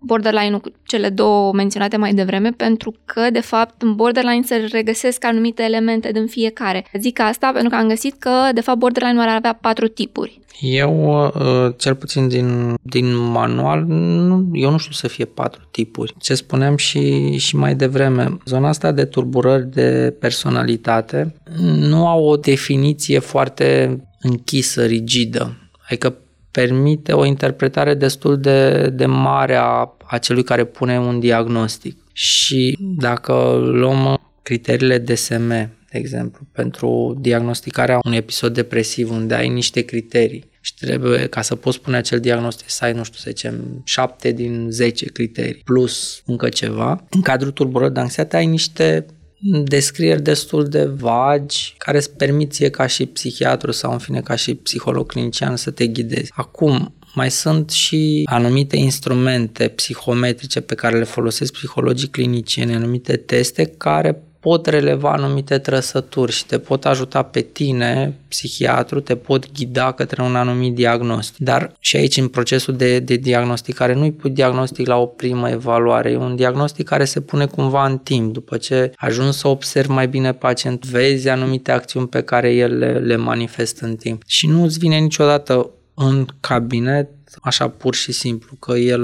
borderline-ul 0.01 0.61
cu 0.61 0.73
cele 0.83 1.09
două 1.09 1.53
menționate 1.53 1.97
mai 1.97 2.15
devreme, 2.15 2.51
pentru 2.51 2.95
că, 3.05 3.31
de 3.33 3.41
fapt, 3.41 3.83
în 3.83 3.95
borderline 3.95 4.43
se 4.45 4.69
regăsesc 4.73 5.25
anumite 5.25 5.63
elemente 5.63 6.11
din 6.13 6.27
fiecare. 6.27 6.87
Zic 6.99 7.21
asta 7.21 7.51
pentru 7.53 7.71
că 7.71 7.77
am 7.77 7.89
găsit 7.89 8.15
că, 8.19 8.49
de 8.55 8.61
fapt, 8.61 8.79
borderline-ul 8.79 9.29
ar 9.29 9.37
avea 9.37 9.59
patru 9.61 9.89
tipuri. 9.89 10.41
Eu, 10.61 11.25
uh, 11.27 11.75
cel 11.77 11.95
puțin 11.95 12.29
din, 12.29 12.75
din 12.83 13.15
manual, 13.15 13.85
nu, 13.87 14.49
eu 14.53 14.71
nu 14.71 14.79
știu 14.79 14.93
să 14.93 15.09
fie 15.09 15.25
patru 15.25 15.69
tipuri. 15.71 16.15
Ce 16.19 16.35
spuneam 16.35 16.77
și, 16.77 17.37
și 17.37 17.57
mai 17.57 17.75
devreme, 17.75 18.39
zona 18.45 18.69
asta 18.69 18.93
de 18.93 19.05
turburări 19.05 19.71
de 19.71 20.17
personalitate 20.21 21.35
nu 21.77 22.07
au 22.07 22.25
o 22.25 22.37
definiție 22.37 23.19
foarte 23.19 24.01
închisă, 24.21 24.85
rigidă. 24.85 25.57
Adică 25.89 26.17
permite 26.61 27.13
o 27.13 27.25
interpretare 27.25 27.95
destul 27.95 28.41
de, 28.41 28.89
de 28.89 29.07
mare 29.07 29.55
a, 29.55 29.97
a 30.07 30.19
celui 30.19 30.43
care 30.43 30.65
pune 30.65 30.99
un 30.99 31.21
diagnostic. 31.21 31.97
Și 32.13 32.79
dacă 32.97 33.33
luăm 33.63 34.21
criteriile 34.43 34.99
DSM, 34.99 35.49
de 35.49 35.99
exemplu, 35.99 36.47
pentru 36.53 37.19
diagnosticarea 37.21 37.99
unui 38.05 38.17
episod 38.17 38.55
depresiv 38.55 39.11
unde 39.11 39.35
ai 39.35 39.49
niște 39.49 39.81
criterii 39.81 40.49
și 40.61 40.75
trebuie, 40.75 41.27
ca 41.27 41.43
să 41.43 41.55
poți 41.55 41.81
pune 41.81 41.97
acel 41.97 42.21
diagnostic, 42.21 42.71
să 42.71 42.85
ai, 42.85 42.93
nu 42.93 43.05
știu, 43.05 43.19
să 43.19 43.31
zicem, 43.31 43.83
7 43.85 44.33
din 44.33 44.67
10 44.71 45.05
criterii, 45.07 45.63
plus 45.65 46.23
încă 46.27 46.49
ceva. 46.49 47.05
În 47.11 47.21
cadrul 47.21 47.51
tulburării 47.51 47.95
de 47.95 48.01
anxietate 48.01 48.37
ai 48.37 48.47
niște 48.47 49.07
descrieri 49.43 50.23
destul 50.23 50.69
de 50.69 50.85
vagi 50.85 51.75
care 51.79 51.97
îți 51.97 52.17
permiție 52.17 52.71
ca 52.71 52.87
și 52.87 53.07
psihiatru 53.07 53.71
sau 53.71 53.93
în 53.93 53.99
fine 53.99 54.21
ca 54.21 54.35
și 54.35 54.55
psiholog 54.55 55.07
clinician 55.07 55.57
să 55.57 55.71
te 55.71 55.87
ghidezi. 55.87 56.33
Acum, 56.35 56.95
mai 57.15 57.31
sunt 57.31 57.71
și 57.71 58.23
anumite 58.25 58.77
instrumente 58.77 59.69
psihometrice 59.69 60.61
pe 60.61 60.75
care 60.75 60.99
le 60.99 61.05
folosesc 61.05 61.53
psihologii 61.53 62.09
clinicieni, 62.09 62.75
anumite 62.75 63.17
teste 63.17 63.65
care 63.65 64.23
pot 64.41 64.67
releva 64.67 65.13
anumite 65.13 65.59
trăsături 65.59 66.33
și 66.33 66.47
te 66.47 66.59
pot 66.59 66.85
ajuta 66.85 67.23
pe 67.23 67.41
tine, 67.41 68.15
psihiatru, 68.29 69.01
te 69.01 69.17
pot 69.17 69.53
ghida 69.53 69.93
către 69.93 70.23
un 70.23 70.37
anumit 70.37 70.75
diagnostic. 70.75 71.45
Dar 71.45 71.73
și 71.79 71.97
aici 71.97 72.17
în 72.17 72.29
procesul 72.29 72.77
de, 72.77 72.99
de 72.99 73.17
diagnosticare 73.17 73.95
nu-i 73.95 74.13
pui 74.13 74.31
diagnostic 74.31 74.87
la 74.87 74.97
o 74.97 75.07
primă 75.07 75.51
evaluare, 75.51 76.11
e 76.11 76.17
un 76.17 76.37
diagnostic 76.37 76.89
care 76.89 77.05
se 77.05 77.21
pune 77.21 77.47
cumva 77.47 77.87
în 77.87 77.99
timp. 77.99 78.33
După 78.33 78.57
ce 78.57 78.93
ajungi 78.97 79.39
să 79.39 79.49
observi 79.49 79.91
mai 79.91 80.09
bine 80.09 80.33
pacient, 80.33 80.87
vezi 80.87 81.29
anumite 81.29 81.73
acțiuni 81.73 82.09
pe 82.09 82.23
care 82.23 82.55
el 82.55 82.79
le, 82.79 82.93
le 82.93 83.17
manifestă 83.17 83.85
în 83.85 83.97
timp. 83.97 84.23
Și 84.27 84.47
nu 84.47 84.63
îți 84.63 84.79
vine 84.79 84.97
niciodată 84.99 85.71
în 85.95 86.27
cabinet 86.41 87.09
așa 87.43 87.69
pur 87.69 87.95
și 87.95 88.13
simplu, 88.13 88.57
că 88.57 88.73
el 88.77 89.03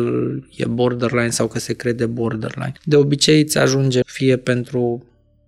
e 0.57 0.65
borderline 0.67 1.31
sau 1.31 1.47
că 1.47 1.59
se 1.59 1.73
crede 1.73 2.07
borderline. 2.07 2.73
De 2.85 2.97
obicei 2.97 3.41
îți 3.41 3.59
ajunge 3.59 4.01
fie 4.07 4.37
pentru 4.37 5.05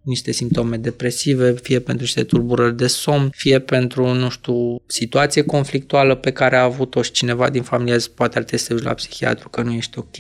niște 0.09 0.33
simptome 0.33 0.77
depresive, 0.77 1.53
fie 1.53 1.79
pentru 1.79 2.03
niște 2.03 2.25
tulburări 2.25 2.77
de 2.77 2.87
somn, 2.87 3.31
fie 3.35 3.59
pentru, 3.59 4.13
nu 4.13 4.29
știu, 4.29 4.83
situație 4.87 5.43
conflictuală 5.43 6.15
pe 6.15 6.31
care 6.31 6.57
a 6.57 6.63
avut-o 6.63 7.03
și 7.03 7.11
cineva 7.11 7.51
din 7.51 7.63
familie 7.63 7.97
poate 8.15 8.39
ar 8.39 8.45
trebui 8.45 8.65
să 8.65 8.87
la 8.89 8.95
psihiatru 8.95 9.49
că 9.49 9.63
nu 9.63 9.73
ești 9.73 9.99
ok. 9.99 10.17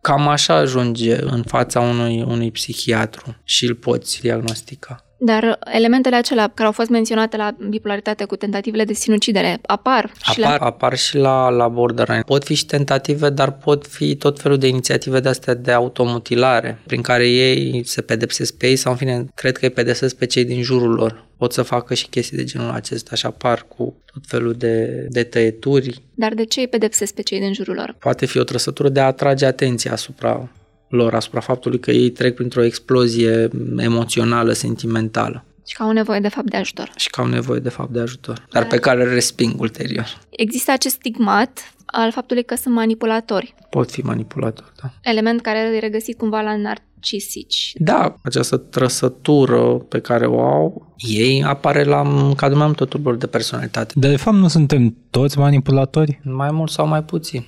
Cam 0.00 0.28
așa 0.28 0.54
ajunge 0.54 1.22
în 1.22 1.42
fața 1.42 1.80
unui, 1.80 2.22
unui 2.22 2.50
psihiatru 2.50 3.36
și 3.44 3.66
îl 3.66 3.74
poți 3.74 4.20
diagnostica. 4.20 5.06
Dar 5.24 5.58
elementele 5.72 6.16
acelea 6.16 6.50
care 6.54 6.66
au 6.66 6.72
fost 6.72 6.88
menționate 6.88 7.36
la 7.36 7.56
bipolaritate 7.68 8.24
cu 8.24 8.36
tentativele 8.36 8.84
de 8.84 8.92
sinucidere 8.92 9.58
apar 9.66 10.12
și 10.22 10.40
apar, 10.40 10.60
la... 10.60 10.66
apar 10.66 10.96
și 10.96 11.16
la, 11.16 11.48
la 11.48 11.68
borderline. 11.68 12.20
Pot 12.20 12.44
fi 12.44 12.54
și 12.54 12.66
tentative, 12.66 13.30
dar 13.30 13.52
pot 13.52 13.86
fi 13.86 14.16
tot 14.16 14.40
felul 14.40 14.58
de 14.58 14.66
inițiative 14.66 15.20
de 15.20 15.28
astea 15.28 15.54
de 15.54 15.72
automutilare, 15.72 16.78
prin 16.86 17.02
care 17.02 17.28
ei 17.28 17.82
se 17.84 18.00
pedepsesc 18.00 18.56
pe 18.56 18.66
ei 18.66 18.76
sau, 18.76 18.92
în 18.92 18.98
fine, 18.98 19.24
cred 19.34 19.56
că 19.56 19.64
îi 19.64 19.70
pedepsesc 19.70 20.16
pe 20.16 20.26
cei 20.26 20.44
din 20.44 20.62
jurul 20.62 20.94
lor. 20.94 21.24
Pot 21.36 21.52
să 21.52 21.62
facă 21.62 21.94
și 21.94 22.06
chestii 22.06 22.36
de 22.36 22.44
genul 22.44 22.70
acesta 22.70 23.16
și 23.16 23.26
apar 23.26 23.66
cu 23.76 23.94
tot 24.12 24.22
felul 24.26 24.52
de, 24.52 25.06
de 25.08 25.22
tăieturi. 25.22 26.02
Dar 26.14 26.34
de 26.34 26.44
ce 26.44 26.60
îi 26.60 26.68
pedepsesc 26.68 27.14
pe 27.14 27.22
cei 27.22 27.38
din 27.38 27.52
jurul 27.52 27.74
lor? 27.74 27.96
Poate 27.98 28.26
fi 28.26 28.38
o 28.38 28.44
trăsătură 28.44 28.88
de 28.88 29.00
a 29.00 29.06
atrage 29.06 29.46
atenția 29.46 29.92
asupra 29.92 30.48
lor 30.92 31.14
asupra 31.14 31.40
faptului 31.40 31.78
că 31.78 31.90
ei 31.90 32.10
trec 32.10 32.34
printr-o 32.34 32.64
explozie 32.64 33.48
emoțională, 33.76 34.52
sentimentală. 34.52 35.44
Și 35.66 35.74
că 35.74 35.82
au 35.82 35.92
nevoie 35.92 36.20
de 36.20 36.28
fapt 36.28 36.50
de 36.50 36.56
ajutor. 36.56 36.90
Și 36.96 37.10
că 37.10 37.20
au 37.20 37.26
nevoie 37.26 37.60
de 37.60 37.68
fapt 37.68 37.90
de 37.90 38.00
ajutor, 38.00 38.46
dar 38.50 38.66
pe 38.66 38.78
care 38.78 39.02
îl 39.02 39.08
resping 39.08 39.60
ulterior. 39.60 40.18
Există 40.30 40.72
acest 40.72 40.94
stigmat 40.94 41.74
al 41.86 42.12
faptului 42.12 42.44
că 42.44 42.54
sunt 42.54 42.74
manipulatori. 42.74 43.54
Pot 43.70 43.90
fi 43.90 44.00
manipulatori, 44.00 44.72
da. 44.82 44.92
Element 45.02 45.40
care 45.40 45.58
e 45.58 45.78
regăsit 45.78 46.18
cumva 46.18 46.40
la 46.40 46.56
narcisici. 46.56 47.72
Da, 47.74 48.14
această 48.22 48.56
trăsătură 48.56 49.62
pe 49.74 50.00
care 50.00 50.26
o 50.26 50.40
au, 50.40 50.94
ei 50.96 51.44
apare 51.44 51.84
la 51.84 52.02
cadrul 52.36 52.58
mai 52.58 52.66
multor 52.66 52.86
tulburi 52.86 53.18
de 53.18 53.26
personalitate. 53.26 53.92
De 53.96 54.16
fapt 54.16 54.36
nu 54.36 54.48
suntem 54.48 54.96
toți 55.10 55.38
manipulatori? 55.38 56.20
Mai 56.22 56.50
mult 56.50 56.70
sau 56.70 56.86
mai 56.86 57.02
puțin. 57.02 57.46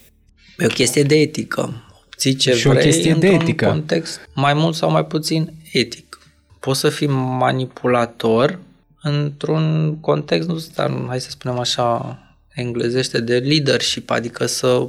E 0.59 0.65
o 0.65 0.69
chestie 0.69 1.03
de 1.03 1.15
etică 1.15 1.85
ții 2.25 2.35
ce 2.35 2.53
și 2.53 2.69
vrei 2.69 2.81
o 2.81 2.85
chestie 2.85 3.15
de 3.15 3.27
etică. 3.27 3.67
context 3.67 4.29
mai 4.35 4.55
mult 4.55 4.75
sau 4.75 4.91
mai 4.91 5.05
puțin 5.05 5.53
etic. 5.73 6.19
Poți 6.61 6.81
să 6.81 6.89
fii 6.89 7.07
manipulator 7.39 8.59
într-un 9.03 9.97
context, 10.01 10.49
nu 10.49 10.65
dar, 10.75 11.05
hai 11.07 11.21
să 11.21 11.31
spunem 11.31 11.59
așa, 11.59 12.19
englezește, 12.55 13.21
de 13.21 13.39
leadership, 13.39 14.11
adică 14.11 14.47
să 14.47 14.87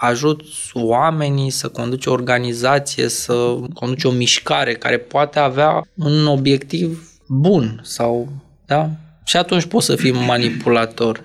ajuți 0.00 0.70
oamenii 0.72 1.50
să 1.50 1.68
conduci 1.68 2.06
o 2.06 2.12
organizație, 2.12 3.08
să 3.08 3.56
conduci 3.74 4.04
o 4.04 4.10
mișcare 4.10 4.74
care 4.74 4.98
poate 4.98 5.38
avea 5.38 5.86
un 5.94 6.26
obiectiv 6.26 7.12
bun 7.28 7.80
sau, 7.82 8.28
da? 8.66 8.90
Și 9.24 9.36
atunci 9.36 9.64
poți 9.64 9.86
să 9.86 9.96
fii 9.96 10.12
manipulator. 10.12 11.24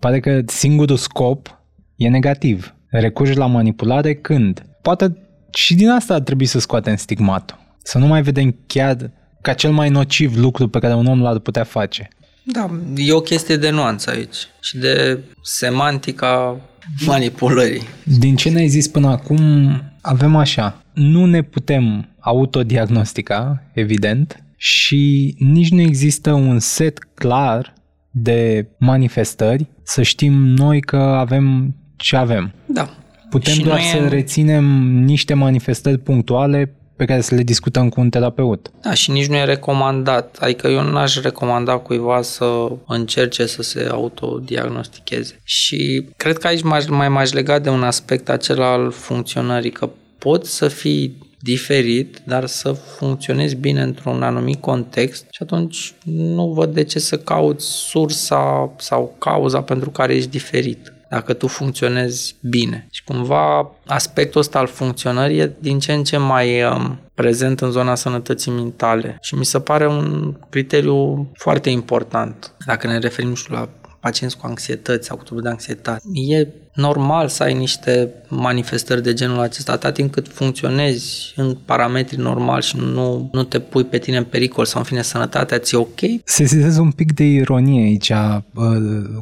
Pare 0.00 0.20
că 0.20 0.40
singurul 0.46 0.96
scop 0.96 1.58
e 1.96 2.08
negativ. 2.08 2.74
Recurgi 2.88 3.36
la 3.36 3.46
manipulare 3.46 4.14
când 4.14 4.62
poate 4.84 5.16
și 5.50 5.74
din 5.74 5.88
asta 5.88 6.14
ar 6.14 6.20
trebui 6.20 6.46
să 6.46 6.58
scoatem 6.58 6.96
stigmatul. 6.96 7.58
Să 7.82 7.98
nu 7.98 8.06
mai 8.06 8.22
vedem 8.22 8.56
chiar 8.66 9.10
ca 9.40 9.52
cel 9.52 9.72
mai 9.72 9.88
nociv 9.88 10.36
lucru 10.36 10.68
pe 10.68 10.78
care 10.78 10.94
un 10.94 11.06
om 11.06 11.20
l-ar 11.20 11.38
putea 11.38 11.64
face. 11.64 12.08
Da, 12.42 12.70
e 12.96 13.12
o 13.12 13.20
chestie 13.20 13.56
de 13.56 13.70
nuanță 13.70 14.10
aici 14.10 14.36
și 14.60 14.78
de 14.78 15.18
semantica 15.42 16.60
manipulării. 17.06 17.82
Din 18.04 18.36
ce 18.36 18.50
ne-ai 18.50 18.68
zis 18.68 18.88
până 18.88 19.08
acum, 19.08 19.82
avem 20.00 20.36
așa, 20.36 20.82
nu 20.92 21.26
ne 21.26 21.42
putem 21.42 22.08
autodiagnostica, 22.20 23.62
evident, 23.72 24.44
și 24.56 25.34
nici 25.38 25.70
nu 25.70 25.80
există 25.80 26.32
un 26.32 26.58
set 26.58 26.98
clar 27.14 27.74
de 28.10 28.68
manifestări 28.78 29.66
să 29.82 30.02
știm 30.02 30.32
noi 30.32 30.80
că 30.80 30.96
avem 30.96 31.74
ce 31.96 32.16
avem. 32.16 32.52
Da. 32.66 33.03
Putem 33.34 33.52
și 33.52 33.62
doar 33.62 33.80
să 33.80 33.96
e... 33.96 34.08
reținem 34.08 34.64
niște 35.04 35.34
manifestări 35.34 35.98
punctuale 35.98 36.74
pe 36.96 37.04
care 37.04 37.20
să 37.20 37.34
le 37.34 37.42
discutăm 37.42 37.88
cu 37.88 38.00
un 38.00 38.10
terapeut. 38.10 38.70
Da, 38.82 38.94
și 38.94 39.10
nici 39.10 39.26
nu 39.26 39.36
e 39.36 39.44
recomandat. 39.44 40.36
Adică 40.40 40.68
eu 40.68 40.82
n-aș 40.82 41.20
recomanda 41.20 41.76
cuiva 41.76 42.22
să 42.22 42.70
încerce 42.86 43.46
să 43.46 43.62
se 43.62 43.88
autodiagnosticheze. 43.90 45.40
Și 45.44 46.06
cred 46.16 46.38
că 46.38 46.46
aici 46.46 46.62
mai 46.88 47.08
m-aș 47.08 47.32
lega 47.32 47.58
de 47.58 47.68
un 47.68 47.82
aspect 47.82 48.28
acela 48.28 48.72
al 48.72 48.90
funcționării, 48.90 49.70
că 49.70 49.90
poți 50.18 50.56
să 50.56 50.68
fii 50.68 51.16
diferit, 51.40 52.20
dar 52.24 52.46
să 52.46 52.72
funcționezi 52.72 53.56
bine 53.56 53.82
într-un 53.82 54.22
anumit 54.22 54.60
context 54.60 55.26
și 55.30 55.42
atunci 55.42 55.94
nu 56.04 56.52
văd 56.52 56.74
de 56.74 56.84
ce 56.84 56.98
să 56.98 57.18
cauți 57.18 57.66
sursa 57.66 58.72
sau 58.76 59.14
cauza 59.18 59.62
pentru 59.62 59.90
care 59.90 60.14
ești 60.14 60.30
diferit 60.30 60.93
dacă 61.14 61.32
tu 61.32 61.46
funcționezi 61.46 62.36
bine. 62.42 62.86
Și 62.90 63.04
cumva 63.04 63.70
aspectul 63.86 64.40
ăsta 64.40 64.58
al 64.58 64.66
funcționării 64.66 65.38
e 65.38 65.52
din 65.58 65.78
ce 65.78 65.92
în 65.92 66.04
ce 66.04 66.16
mai 66.16 66.62
um, 66.62 66.98
prezent 67.14 67.60
în 67.60 67.70
zona 67.70 67.94
sănătății 67.94 68.52
mentale 68.52 69.18
și 69.20 69.34
mi 69.34 69.44
se 69.44 69.60
pare 69.60 69.86
un 69.86 70.34
criteriu 70.50 71.30
foarte 71.34 71.70
important. 71.70 72.54
Dacă 72.66 72.86
ne 72.86 72.98
referim 72.98 73.34
și 73.34 73.50
la 73.50 73.68
pacienți 74.00 74.36
cu 74.36 74.46
anxietăți 74.46 75.06
sau 75.06 75.16
cu 75.16 75.22
tulburi 75.22 75.46
de 75.46 75.50
anxietate. 75.52 76.02
E 76.28 76.48
normal 76.74 77.28
să 77.28 77.42
ai 77.42 77.54
niște 77.54 78.08
manifestări 78.28 79.02
de 79.02 79.12
genul 79.12 79.40
acesta 79.40 79.72
atât 79.72 79.94
timp 79.94 80.12
cât 80.12 80.28
funcționezi 80.28 81.32
în 81.36 81.56
parametri 81.64 82.16
normali 82.16 82.62
și 82.62 82.76
nu, 82.76 83.28
nu 83.32 83.42
te 83.42 83.58
pui 83.58 83.84
pe 83.84 83.98
tine 83.98 84.16
în 84.16 84.24
pericol 84.24 84.64
sau 84.64 84.80
în 84.80 84.86
fine 84.86 85.02
sănătatea 85.02 85.58
ți-e 85.58 85.78
ok. 85.78 86.00
Sesizez 86.24 86.76
un 86.76 86.90
pic 86.90 87.12
de 87.12 87.24
ironie 87.24 87.82
aici 87.82 88.12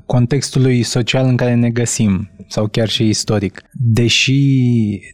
contextului 0.06 0.82
social 0.82 1.26
în 1.26 1.36
care 1.36 1.54
ne 1.54 1.70
găsim 1.70 2.30
sau 2.48 2.66
chiar 2.66 2.88
și 2.88 3.08
istoric. 3.08 3.62
Deși 3.72 4.40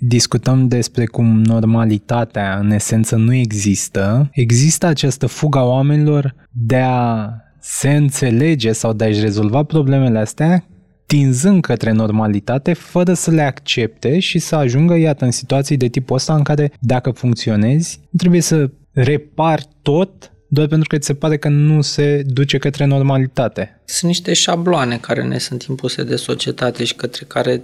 discutăm 0.00 0.68
despre 0.68 1.06
cum 1.06 1.42
normalitatea 1.42 2.58
în 2.58 2.70
esență 2.70 3.16
nu 3.16 3.34
există, 3.34 4.28
există 4.32 4.86
această 4.86 5.26
fugă 5.26 5.58
a 5.58 5.64
oamenilor 5.64 6.34
de 6.50 6.76
a 6.76 7.28
se 7.60 7.90
înțelege 7.90 8.72
sau 8.72 8.92
de 8.92 9.04
a-și 9.04 9.20
rezolva 9.20 9.62
problemele 9.62 10.18
astea 10.18 10.64
tinzând 11.08 11.62
către 11.62 11.92
normalitate 11.92 12.72
fără 12.72 13.12
să 13.12 13.30
le 13.30 13.42
accepte 13.42 14.18
și 14.18 14.38
să 14.38 14.54
ajungă, 14.54 14.94
iată, 14.94 15.24
în 15.24 15.30
situații 15.30 15.76
de 15.76 15.88
tipul 15.88 16.16
ăsta 16.16 16.34
în 16.34 16.42
care 16.42 16.72
dacă 16.80 17.10
funcționezi, 17.10 18.00
trebuie 18.16 18.40
să 18.40 18.70
repari 18.92 19.68
tot 19.82 20.32
doar 20.48 20.66
pentru 20.66 20.88
că 20.88 20.98
ți 20.98 21.06
se 21.06 21.14
pare 21.14 21.36
că 21.36 21.48
nu 21.48 21.80
se 21.80 22.22
duce 22.26 22.58
către 22.58 22.84
normalitate. 22.84 23.80
Sunt 23.84 24.10
niște 24.10 24.32
șabloane 24.32 24.98
care 24.98 25.22
ne 25.22 25.38
sunt 25.38 25.62
impuse 25.62 26.02
de 26.02 26.16
societate 26.16 26.84
și 26.84 26.94
către 26.94 27.24
care 27.24 27.62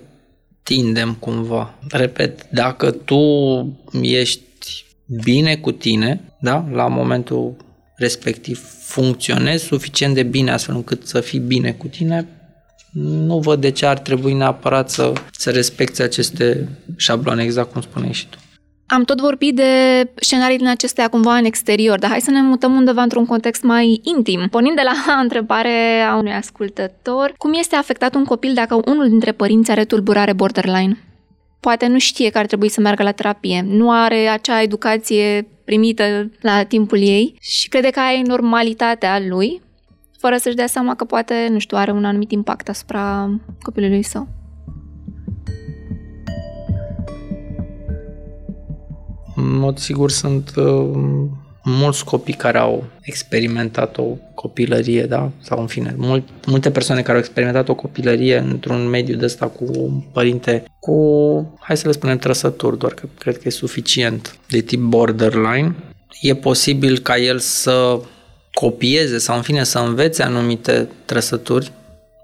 tindem 0.62 1.14
cumva. 1.14 1.74
Repet, 1.90 2.50
dacă 2.50 2.90
tu 2.90 3.18
ești 4.02 4.42
bine 5.24 5.56
cu 5.56 5.72
tine, 5.72 6.20
da, 6.40 6.68
la 6.72 6.88
momentul 6.88 7.56
respectiv 7.96 8.60
funcționezi 8.80 9.64
suficient 9.64 10.14
de 10.14 10.22
bine 10.22 10.50
astfel 10.50 10.74
încât 10.74 11.06
să 11.06 11.20
fii 11.20 11.38
bine 11.38 11.72
cu 11.72 11.86
tine, 11.86 12.28
nu 12.94 13.38
văd 13.38 13.60
de 13.60 13.70
ce 13.70 13.86
ar 13.86 13.98
trebui 13.98 14.32
neapărat 14.32 14.90
să, 14.90 15.12
să 15.30 15.50
respecte 15.50 16.02
aceste 16.02 16.68
șabloane, 16.96 17.42
exact 17.42 17.72
cum 17.72 17.80
spuneai 17.80 18.12
și 18.12 18.28
tu. 18.28 18.38
Am 18.86 19.04
tot 19.04 19.20
vorbit 19.20 19.54
de 19.54 19.64
scenarii 20.14 20.56
din 20.56 20.68
acestea 20.68 21.08
cumva 21.08 21.36
în 21.36 21.44
exterior, 21.44 21.98
dar 21.98 22.10
hai 22.10 22.20
să 22.20 22.30
ne 22.30 22.42
mutăm 22.42 22.74
undeva 22.74 23.02
într-un 23.02 23.26
context 23.26 23.62
mai 23.62 24.00
intim. 24.02 24.48
Pornind 24.50 24.76
de 24.76 24.82
la 24.84 25.20
întrebare 25.22 26.00
a 26.10 26.16
unui 26.16 26.32
ascultător, 26.32 27.34
cum 27.36 27.52
este 27.52 27.76
afectat 27.76 28.14
un 28.14 28.24
copil 28.24 28.54
dacă 28.54 28.80
unul 28.84 29.08
dintre 29.08 29.32
părinți 29.32 29.70
are 29.70 29.84
tulburare 29.84 30.32
borderline? 30.32 30.98
Poate 31.60 31.86
nu 31.86 31.98
știe 31.98 32.30
că 32.30 32.38
ar 32.38 32.46
trebui 32.46 32.68
să 32.68 32.80
meargă 32.80 33.02
la 33.02 33.12
terapie, 33.12 33.64
nu 33.68 33.90
are 33.90 34.26
acea 34.26 34.62
educație 34.62 35.48
primită 35.64 36.30
la 36.40 36.62
timpul 36.62 36.98
ei 36.98 37.36
și 37.40 37.68
crede 37.68 37.90
că 37.90 38.00
aia 38.00 38.18
e 38.18 38.22
normalitatea 38.26 39.22
lui, 39.28 39.62
fără 40.24 40.36
să-și 40.36 40.56
dea 40.56 40.66
seama 40.66 40.94
că 40.94 41.04
poate, 41.04 41.48
nu 41.50 41.58
știu, 41.58 41.76
are 41.76 41.90
un 41.90 42.04
anumit 42.04 42.30
impact 42.30 42.68
asupra 42.68 43.30
copilului 43.62 44.02
său. 44.02 44.28
În 49.36 49.58
mod 49.58 49.78
sigur 49.78 50.10
sunt 50.10 50.52
uh, 50.56 50.90
mulți 51.64 52.04
copii 52.04 52.34
care 52.34 52.58
au 52.58 52.84
experimentat 53.00 53.98
o 53.98 54.04
copilărie, 54.34 55.02
da? 55.02 55.30
Sau 55.40 55.60
în 55.60 55.66
fine, 55.66 55.94
mult, 55.96 56.28
multe 56.46 56.70
persoane 56.70 57.02
care 57.02 57.12
au 57.12 57.18
experimentat 57.18 57.68
o 57.68 57.74
copilărie 57.74 58.38
într-un 58.38 58.88
mediu 58.88 59.16
de 59.16 59.24
ăsta 59.24 59.46
cu 59.46 59.64
un 59.76 60.00
părinte 60.12 60.64
cu, 60.78 60.96
hai 61.60 61.76
să 61.76 61.86
le 61.86 61.92
spunem, 61.92 62.18
trăsături, 62.18 62.78
doar 62.78 62.92
că 62.94 63.06
cred 63.18 63.38
că 63.38 63.42
e 63.44 63.50
suficient, 63.50 64.38
de 64.48 64.60
tip 64.60 64.80
borderline. 64.80 65.74
E 66.20 66.34
posibil 66.34 66.98
ca 66.98 67.16
el 67.16 67.38
să 67.38 68.00
copieze 68.54 69.18
sau 69.18 69.36
în 69.36 69.42
fine 69.42 69.64
să 69.64 69.78
învețe 69.78 70.22
anumite 70.22 70.88
trăsături 71.04 71.72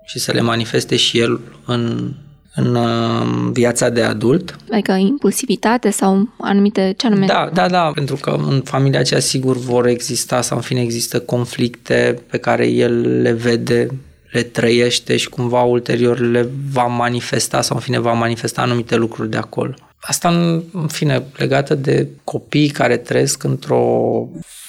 și 0.05 0.19
să 0.19 0.33
le 0.33 0.41
manifeste 0.41 0.97
și 0.97 1.19
el 1.19 1.41
în 1.67 2.13
în 2.55 2.75
uh, 2.75 3.51
viața 3.53 3.89
de 3.89 4.03
adult. 4.03 4.57
Adică 4.71 4.93
impulsivitate 4.93 5.91
sau 5.91 6.29
anumite, 6.39 6.95
ce 6.97 7.07
anume? 7.07 7.27
Da, 7.27 7.51
da, 7.53 7.69
da, 7.69 7.91
pentru 7.95 8.17
că 8.17 8.31
în 8.49 8.61
familia 8.65 9.01
aceea 9.01 9.21
sigur 9.21 9.57
vor 9.57 9.87
exista 9.87 10.41
sau 10.41 10.57
în 10.57 10.63
fine 10.63 10.81
există 10.81 11.21
conflicte 11.21 12.19
pe 12.31 12.39
care 12.39 12.67
el 12.67 13.23
le 13.23 13.33
vede, 13.33 13.87
le 14.31 14.43
trăiește 14.43 15.17
și 15.17 15.29
cumva 15.29 15.63
ulterior 15.63 16.19
le 16.19 16.49
va 16.73 16.87
manifesta 16.87 17.61
sau 17.61 17.77
în 17.77 17.83
fine 17.83 17.99
va 17.99 18.13
manifesta 18.13 18.63
anumite 18.63 18.97
lucruri 18.97 19.31
de 19.31 19.37
acolo. 19.37 19.75
Asta 20.01 20.29
în 20.73 20.89
fine 20.89 21.23
legată 21.37 21.75
de 21.75 22.09
copii 22.25 22.69
care 22.69 22.97
trăiesc 22.97 23.43
într-o 23.43 23.85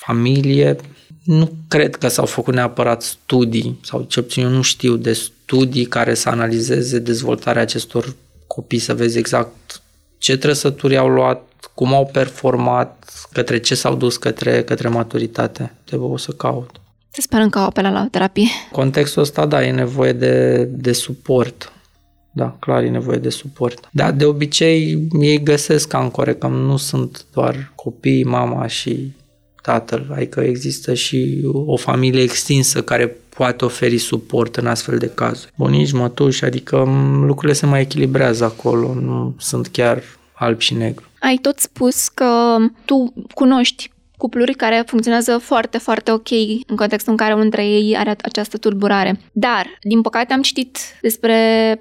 familie 0.05 0.75
nu 1.23 1.51
cred 1.67 1.95
că 1.95 2.07
s-au 2.07 2.25
făcut 2.25 2.53
neapărat 2.53 3.01
studii, 3.01 3.79
sau 3.83 4.01
cel 4.01 4.23
puțin 4.23 4.43
eu 4.43 4.49
nu 4.49 4.61
știu 4.61 4.95
de 4.95 5.13
studii 5.13 5.85
care 5.85 6.13
să 6.13 6.29
analizeze 6.29 6.99
dezvoltarea 6.99 7.61
acestor 7.61 8.15
copii, 8.47 8.79
să 8.79 8.93
vezi 8.93 9.17
exact 9.17 9.81
ce 10.17 10.37
trăsături 10.37 10.97
au 10.97 11.07
luat, 11.07 11.47
cum 11.73 11.93
au 11.93 12.09
performat, 12.11 13.13
către 13.31 13.59
ce 13.59 13.75
s-au 13.75 13.95
dus 13.95 14.17
către, 14.17 14.63
către 14.63 14.87
maturitate. 14.87 15.73
Trebuie 15.83 16.09
o 16.09 16.17
să 16.17 16.31
caut. 16.31 16.81
Să 17.11 17.21
sperăm 17.21 17.49
că 17.49 17.59
au 17.59 17.65
apelat 17.65 17.93
la 17.93 18.07
terapie. 18.11 18.47
Contextul 18.71 19.21
ăsta, 19.21 19.45
da, 19.45 19.65
e 19.65 19.71
nevoie 19.71 20.13
de, 20.13 20.63
de 20.63 20.91
suport. 20.91 21.73
Da, 22.33 22.55
clar 22.59 22.83
e 22.83 22.89
nevoie 22.89 23.17
de 23.17 23.29
suport. 23.29 23.89
Dar 23.91 24.11
de 24.11 24.25
obicei 24.25 25.07
ei 25.21 25.43
găsesc 25.43 25.93
ancore, 25.93 26.35
că 26.35 26.47
nu 26.47 26.77
sunt 26.77 27.25
doar 27.33 27.71
copii, 27.75 28.23
mama 28.23 28.67
și 28.67 29.11
tatăl, 29.61 30.05
adică 30.15 30.39
există 30.39 30.93
și 30.93 31.41
o 31.65 31.75
familie 31.75 32.21
extinsă 32.21 32.83
care 32.83 33.15
poate 33.29 33.65
oferi 33.65 33.97
suport 33.97 34.55
în 34.55 34.67
astfel 34.67 34.97
de 34.97 35.11
cazuri. 35.15 35.53
Bunici, 35.57 35.91
mătuși, 35.91 36.45
adică 36.45 36.77
lucrurile 37.25 37.53
se 37.53 37.65
mai 37.65 37.81
echilibrează 37.81 38.43
acolo, 38.43 38.93
nu 38.93 39.35
sunt 39.37 39.67
chiar 39.67 40.03
alb 40.33 40.59
și 40.59 40.73
negru. 40.73 41.05
Ai 41.19 41.37
tot 41.41 41.59
spus 41.59 42.07
că 42.07 42.55
tu 42.85 43.13
cunoști 43.33 43.91
cupluri 44.17 44.53
care 44.53 44.83
funcționează 44.85 45.37
foarte, 45.37 45.77
foarte 45.77 46.11
ok 46.11 46.29
în 46.67 46.75
contextul 46.75 47.11
în 47.11 47.17
care 47.17 47.31
unul 47.31 47.41
dintre 47.41 47.65
ei 47.65 47.97
are 47.97 48.15
această 48.21 48.57
tulburare. 48.57 49.19
Dar, 49.31 49.65
din 49.81 50.01
păcate, 50.01 50.33
am 50.33 50.41
citit 50.41 50.77
despre 51.01 51.35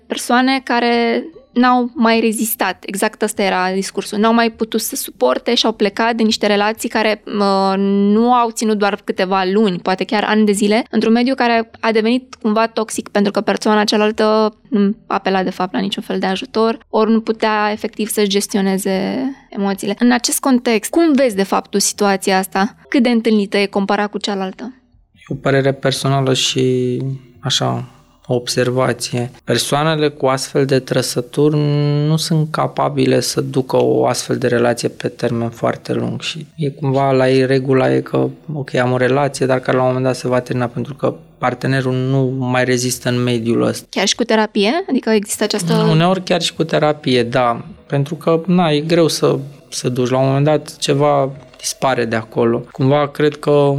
persoane 0.06 0.60
care 0.64 1.24
n-au 1.52 1.90
mai 1.94 2.20
rezistat. 2.20 2.84
Exact 2.86 3.22
ăsta 3.22 3.42
era 3.42 3.72
discursul. 3.72 4.18
N-au 4.18 4.34
mai 4.34 4.50
putut 4.50 4.80
să 4.80 4.96
suporte 4.96 5.54
și 5.54 5.66
au 5.66 5.72
plecat 5.72 6.14
de 6.14 6.22
niște 6.22 6.46
relații 6.46 6.88
care 6.88 7.22
uh, 7.26 7.74
nu 7.76 8.32
au 8.32 8.50
ținut 8.50 8.78
doar 8.78 9.00
câteva 9.04 9.44
luni, 9.44 9.78
poate 9.78 10.04
chiar 10.04 10.24
ani 10.24 10.46
de 10.46 10.52
zile, 10.52 10.84
într-un 10.90 11.12
mediu 11.12 11.34
care 11.34 11.70
a 11.80 11.92
devenit 11.92 12.34
cumva 12.42 12.66
toxic 12.66 13.08
pentru 13.08 13.32
că 13.32 13.40
persoana 13.40 13.84
cealaltă 13.84 14.54
nu 14.68 14.96
apela 15.06 15.42
de 15.42 15.50
fapt 15.50 15.72
la 15.72 15.78
niciun 15.78 16.02
fel 16.02 16.18
de 16.18 16.26
ajutor, 16.26 16.78
ori 16.88 17.10
nu 17.10 17.20
putea 17.20 17.68
efectiv 17.72 18.08
să 18.08 18.26
gestioneze 18.26 19.24
emoțiile. 19.50 19.96
În 19.98 20.12
acest 20.12 20.40
context, 20.40 20.90
cum 20.90 21.12
vezi 21.12 21.36
de 21.36 21.42
fapt 21.42 21.70
tu 21.70 21.78
situația 21.78 22.38
asta? 22.38 22.74
Cât 22.88 23.02
de 23.02 23.08
întâlnită 23.08 23.56
e 23.56 23.66
comparat 23.66 24.10
cu 24.10 24.18
cealaltă? 24.18 24.74
E 25.14 25.22
o 25.26 25.34
părere 25.34 25.72
personală 25.72 26.34
și 26.34 26.98
așa 27.40 27.72
o 27.72 27.99
observație. 28.34 29.30
Persoanele 29.44 30.08
cu 30.08 30.26
astfel 30.26 30.64
de 30.64 30.78
trăsături 30.78 31.56
nu 32.06 32.16
sunt 32.16 32.48
capabile 32.50 33.20
să 33.20 33.40
ducă 33.40 33.76
o 33.82 34.06
astfel 34.06 34.36
de 34.36 34.46
relație 34.46 34.88
pe 34.88 35.08
termen 35.08 35.48
foarte 35.48 35.92
lung 35.92 36.20
și 36.20 36.46
e 36.56 36.68
cumva 36.68 37.10
la 37.10 37.30
ei 37.30 37.46
regula 37.46 37.94
e 37.94 38.00
că 38.00 38.28
ok, 38.52 38.74
am 38.74 38.92
o 38.92 38.96
relație, 38.96 39.46
dar 39.46 39.58
care 39.60 39.76
la 39.76 39.82
un 39.82 39.88
moment 39.88 40.06
dat 40.06 40.16
se 40.16 40.28
va 40.28 40.40
termina 40.40 40.66
pentru 40.66 40.94
că 40.94 41.14
partenerul 41.38 41.94
nu 41.94 42.34
mai 42.38 42.64
rezistă 42.64 43.08
în 43.08 43.22
mediul 43.22 43.62
ăsta. 43.62 43.86
Chiar 43.90 44.06
și 44.06 44.14
cu 44.14 44.24
terapie? 44.24 44.84
Adică 44.88 45.10
există 45.10 45.44
această... 45.44 45.72
Uneori 45.90 46.22
chiar 46.22 46.42
și 46.42 46.54
cu 46.54 46.64
terapie, 46.64 47.22
da. 47.22 47.64
Pentru 47.86 48.14
că, 48.14 48.42
na, 48.46 48.70
e 48.70 48.80
greu 48.80 49.08
să, 49.08 49.38
să 49.68 49.88
duci. 49.88 50.08
La 50.08 50.18
un 50.18 50.26
moment 50.26 50.44
dat 50.44 50.76
ceva 50.76 51.30
dispare 51.58 52.04
de 52.04 52.16
acolo. 52.16 52.62
Cumva 52.72 53.08
cred 53.08 53.36
că 53.36 53.74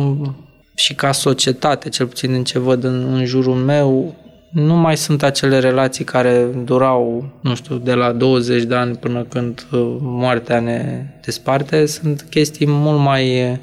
și 0.76 0.96
ca 0.96 1.12
societate, 1.12 1.90
cel 1.90 2.08
puțin 2.08 2.34
în 2.34 2.44
ce 2.44 2.60
văd 2.60 2.84
în, 2.84 3.14
în 3.14 3.26
jurul 3.26 3.56
meu, 3.56 4.16
nu 4.52 4.76
mai 4.76 4.98
sunt 4.98 5.24
acele 5.24 5.60
relații 5.60 6.04
care 6.04 6.48
durau, 6.64 7.26
nu 7.42 7.56
știu, 7.56 7.76
de 7.76 7.94
la 7.94 8.12
20 8.12 8.64
de 8.64 8.76
ani 8.76 8.96
până 8.96 9.24
când 9.24 9.68
uh, 9.72 9.98
moartea 10.00 10.60
ne 10.60 11.06
desparte, 11.26 11.86
sunt 11.86 12.26
chestii 12.30 12.68
mult 12.70 13.00
mai, 13.00 13.60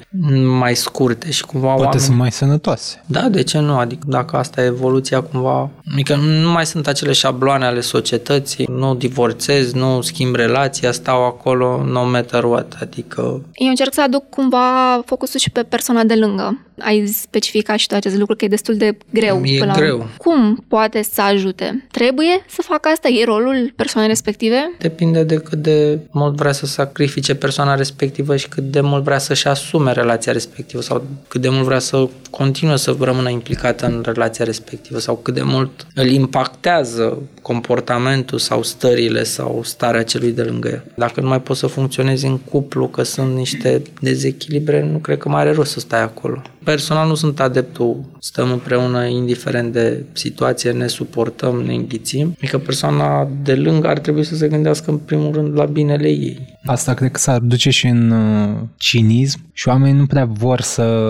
mai 0.59 0.75
scurte 0.75 1.31
și 1.31 1.45
cumva 1.45 1.67
Poate 1.67 1.83
oameni... 1.83 2.01
sunt 2.01 2.17
mai 2.17 2.31
sănătoase. 2.31 3.03
Da, 3.05 3.29
de 3.29 3.43
ce 3.43 3.59
nu? 3.59 3.77
Adică 3.77 4.03
dacă 4.07 4.37
asta 4.37 4.61
e 4.61 4.65
evoluția 4.65 5.21
cumva... 5.21 5.69
Adică 5.93 6.15
nu 6.15 6.51
mai 6.51 6.65
sunt 6.65 6.87
acele 6.87 7.11
șabloane 7.11 7.65
ale 7.65 7.81
societății, 7.81 8.65
nu 8.69 8.95
divorțez, 8.95 9.73
nu 9.73 10.01
schimb 10.01 10.35
relația, 10.35 10.91
stau 10.91 11.25
acolo 11.25 11.83
no 11.83 12.09
matter 12.09 12.43
what, 12.43 12.77
adică... 12.81 13.21
Eu 13.53 13.67
încerc 13.67 13.93
să 13.93 14.01
aduc 14.01 14.29
cumva 14.29 15.01
focusul 15.05 15.39
și 15.39 15.49
pe 15.49 15.63
persoana 15.63 16.03
de 16.03 16.15
lângă. 16.15 16.59
Ai 16.81 17.07
specificat 17.07 17.77
și 17.77 17.87
tu 17.87 17.95
acest 17.95 18.15
lucru 18.15 18.35
că 18.35 18.45
e 18.45 18.47
destul 18.47 18.77
de 18.77 18.97
greu. 19.09 19.41
E 19.45 19.57
până 19.57 19.73
greu. 19.73 19.97
La... 19.97 20.09
Cum 20.17 20.63
poate 20.67 21.01
să 21.01 21.21
ajute? 21.21 21.87
Trebuie 21.91 22.45
să 22.47 22.61
facă 22.61 22.89
asta? 22.89 23.07
E 23.07 23.25
rolul 23.25 23.73
persoanei 23.75 24.09
respective? 24.09 24.71
Depinde 24.79 25.23
de 25.23 25.35
cât 25.35 25.61
de 25.61 25.99
mult 26.11 26.35
vrea 26.35 26.51
să 26.51 26.65
sacrifice 26.65 27.35
persoana 27.35 27.75
respectivă 27.75 28.35
și 28.35 28.47
cât 28.47 28.63
de 28.63 28.81
mult 28.81 29.03
vrea 29.03 29.17
să-și 29.17 29.47
asume 29.47 29.91
relația 29.91 30.31
respectivă 30.31 30.81
sau 30.81 31.03
cât 31.27 31.41
de 31.41 31.49
mult 31.49 31.63
vrea 31.63 31.79
să 31.79 32.07
continue 32.29 32.75
să 32.75 32.95
rămână 32.99 33.29
implicată 33.29 33.85
în 33.85 34.01
relația 34.05 34.45
respectivă 34.45 34.99
sau 34.99 35.15
cât 35.15 35.33
de 35.33 35.41
mult 35.41 35.87
îl 35.95 36.07
impactează 36.07 37.17
comportamentul 37.41 38.37
sau 38.37 38.63
stările 38.63 39.23
sau 39.23 39.61
starea 39.63 40.03
celui 40.03 40.31
de 40.31 40.41
lângă 40.41 40.67
el. 40.67 40.83
Dacă 40.95 41.21
nu 41.21 41.27
mai 41.27 41.41
poți 41.41 41.59
să 41.59 41.67
funcționezi 41.67 42.25
în 42.25 42.37
cuplu, 42.37 42.87
că 42.87 43.03
sunt 43.03 43.35
niște 43.35 43.81
dezechilibre, 44.01 44.83
nu 44.83 44.97
cred 44.97 45.17
că 45.17 45.29
mai 45.29 45.41
are 45.41 45.51
rost 45.51 45.71
să 45.71 45.79
stai 45.79 46.01
acolo. 46.01 46.41
Personal 46.63 47.07
nu 47.07 47.15
sunt 47.15 47.39
adeptul, 47.39 48.05
stăm 48.19 48.51
împreună 48.51 49.05
indiferent 49.05 49.73
de 49.73 50.03
situație, 50.11 50.71
ne 50.71 50.87
suportăm, 50.87 51.61
ne 51.61 51.73
înghițim. 51.73 52.33
Adică 52.37 52.57
persoana 52.57 53.29
de 53.43 53.55
lângă 53.55 53.87
ar 53.87 53.99
trebui 53.99 54.23
să 54.23 54.35
se 54.35 54.47
gândească 54.47 54.91
în 54.91 54.97
primul 54.97 55.33
rând 55.33 55.57
la 55.57 55.65
binele 55.65 56.07
ei. 56.09 56.57
Asta 56.65 56.93
cred 56.93 57.11
că 57.11 57.19
s-ar 57.19 57.39
duce 57.39 57.69
și 57.69 57.87
în 57.87 58.11
uh, 58.11 58.57
cinism. 58.77 59.39
Și 59.53 59.67
oamenii 59.67 59.99
nu 59.99 60.05
prea 60.05 60.25
vor 60.25 60.61
să 60.61 61.03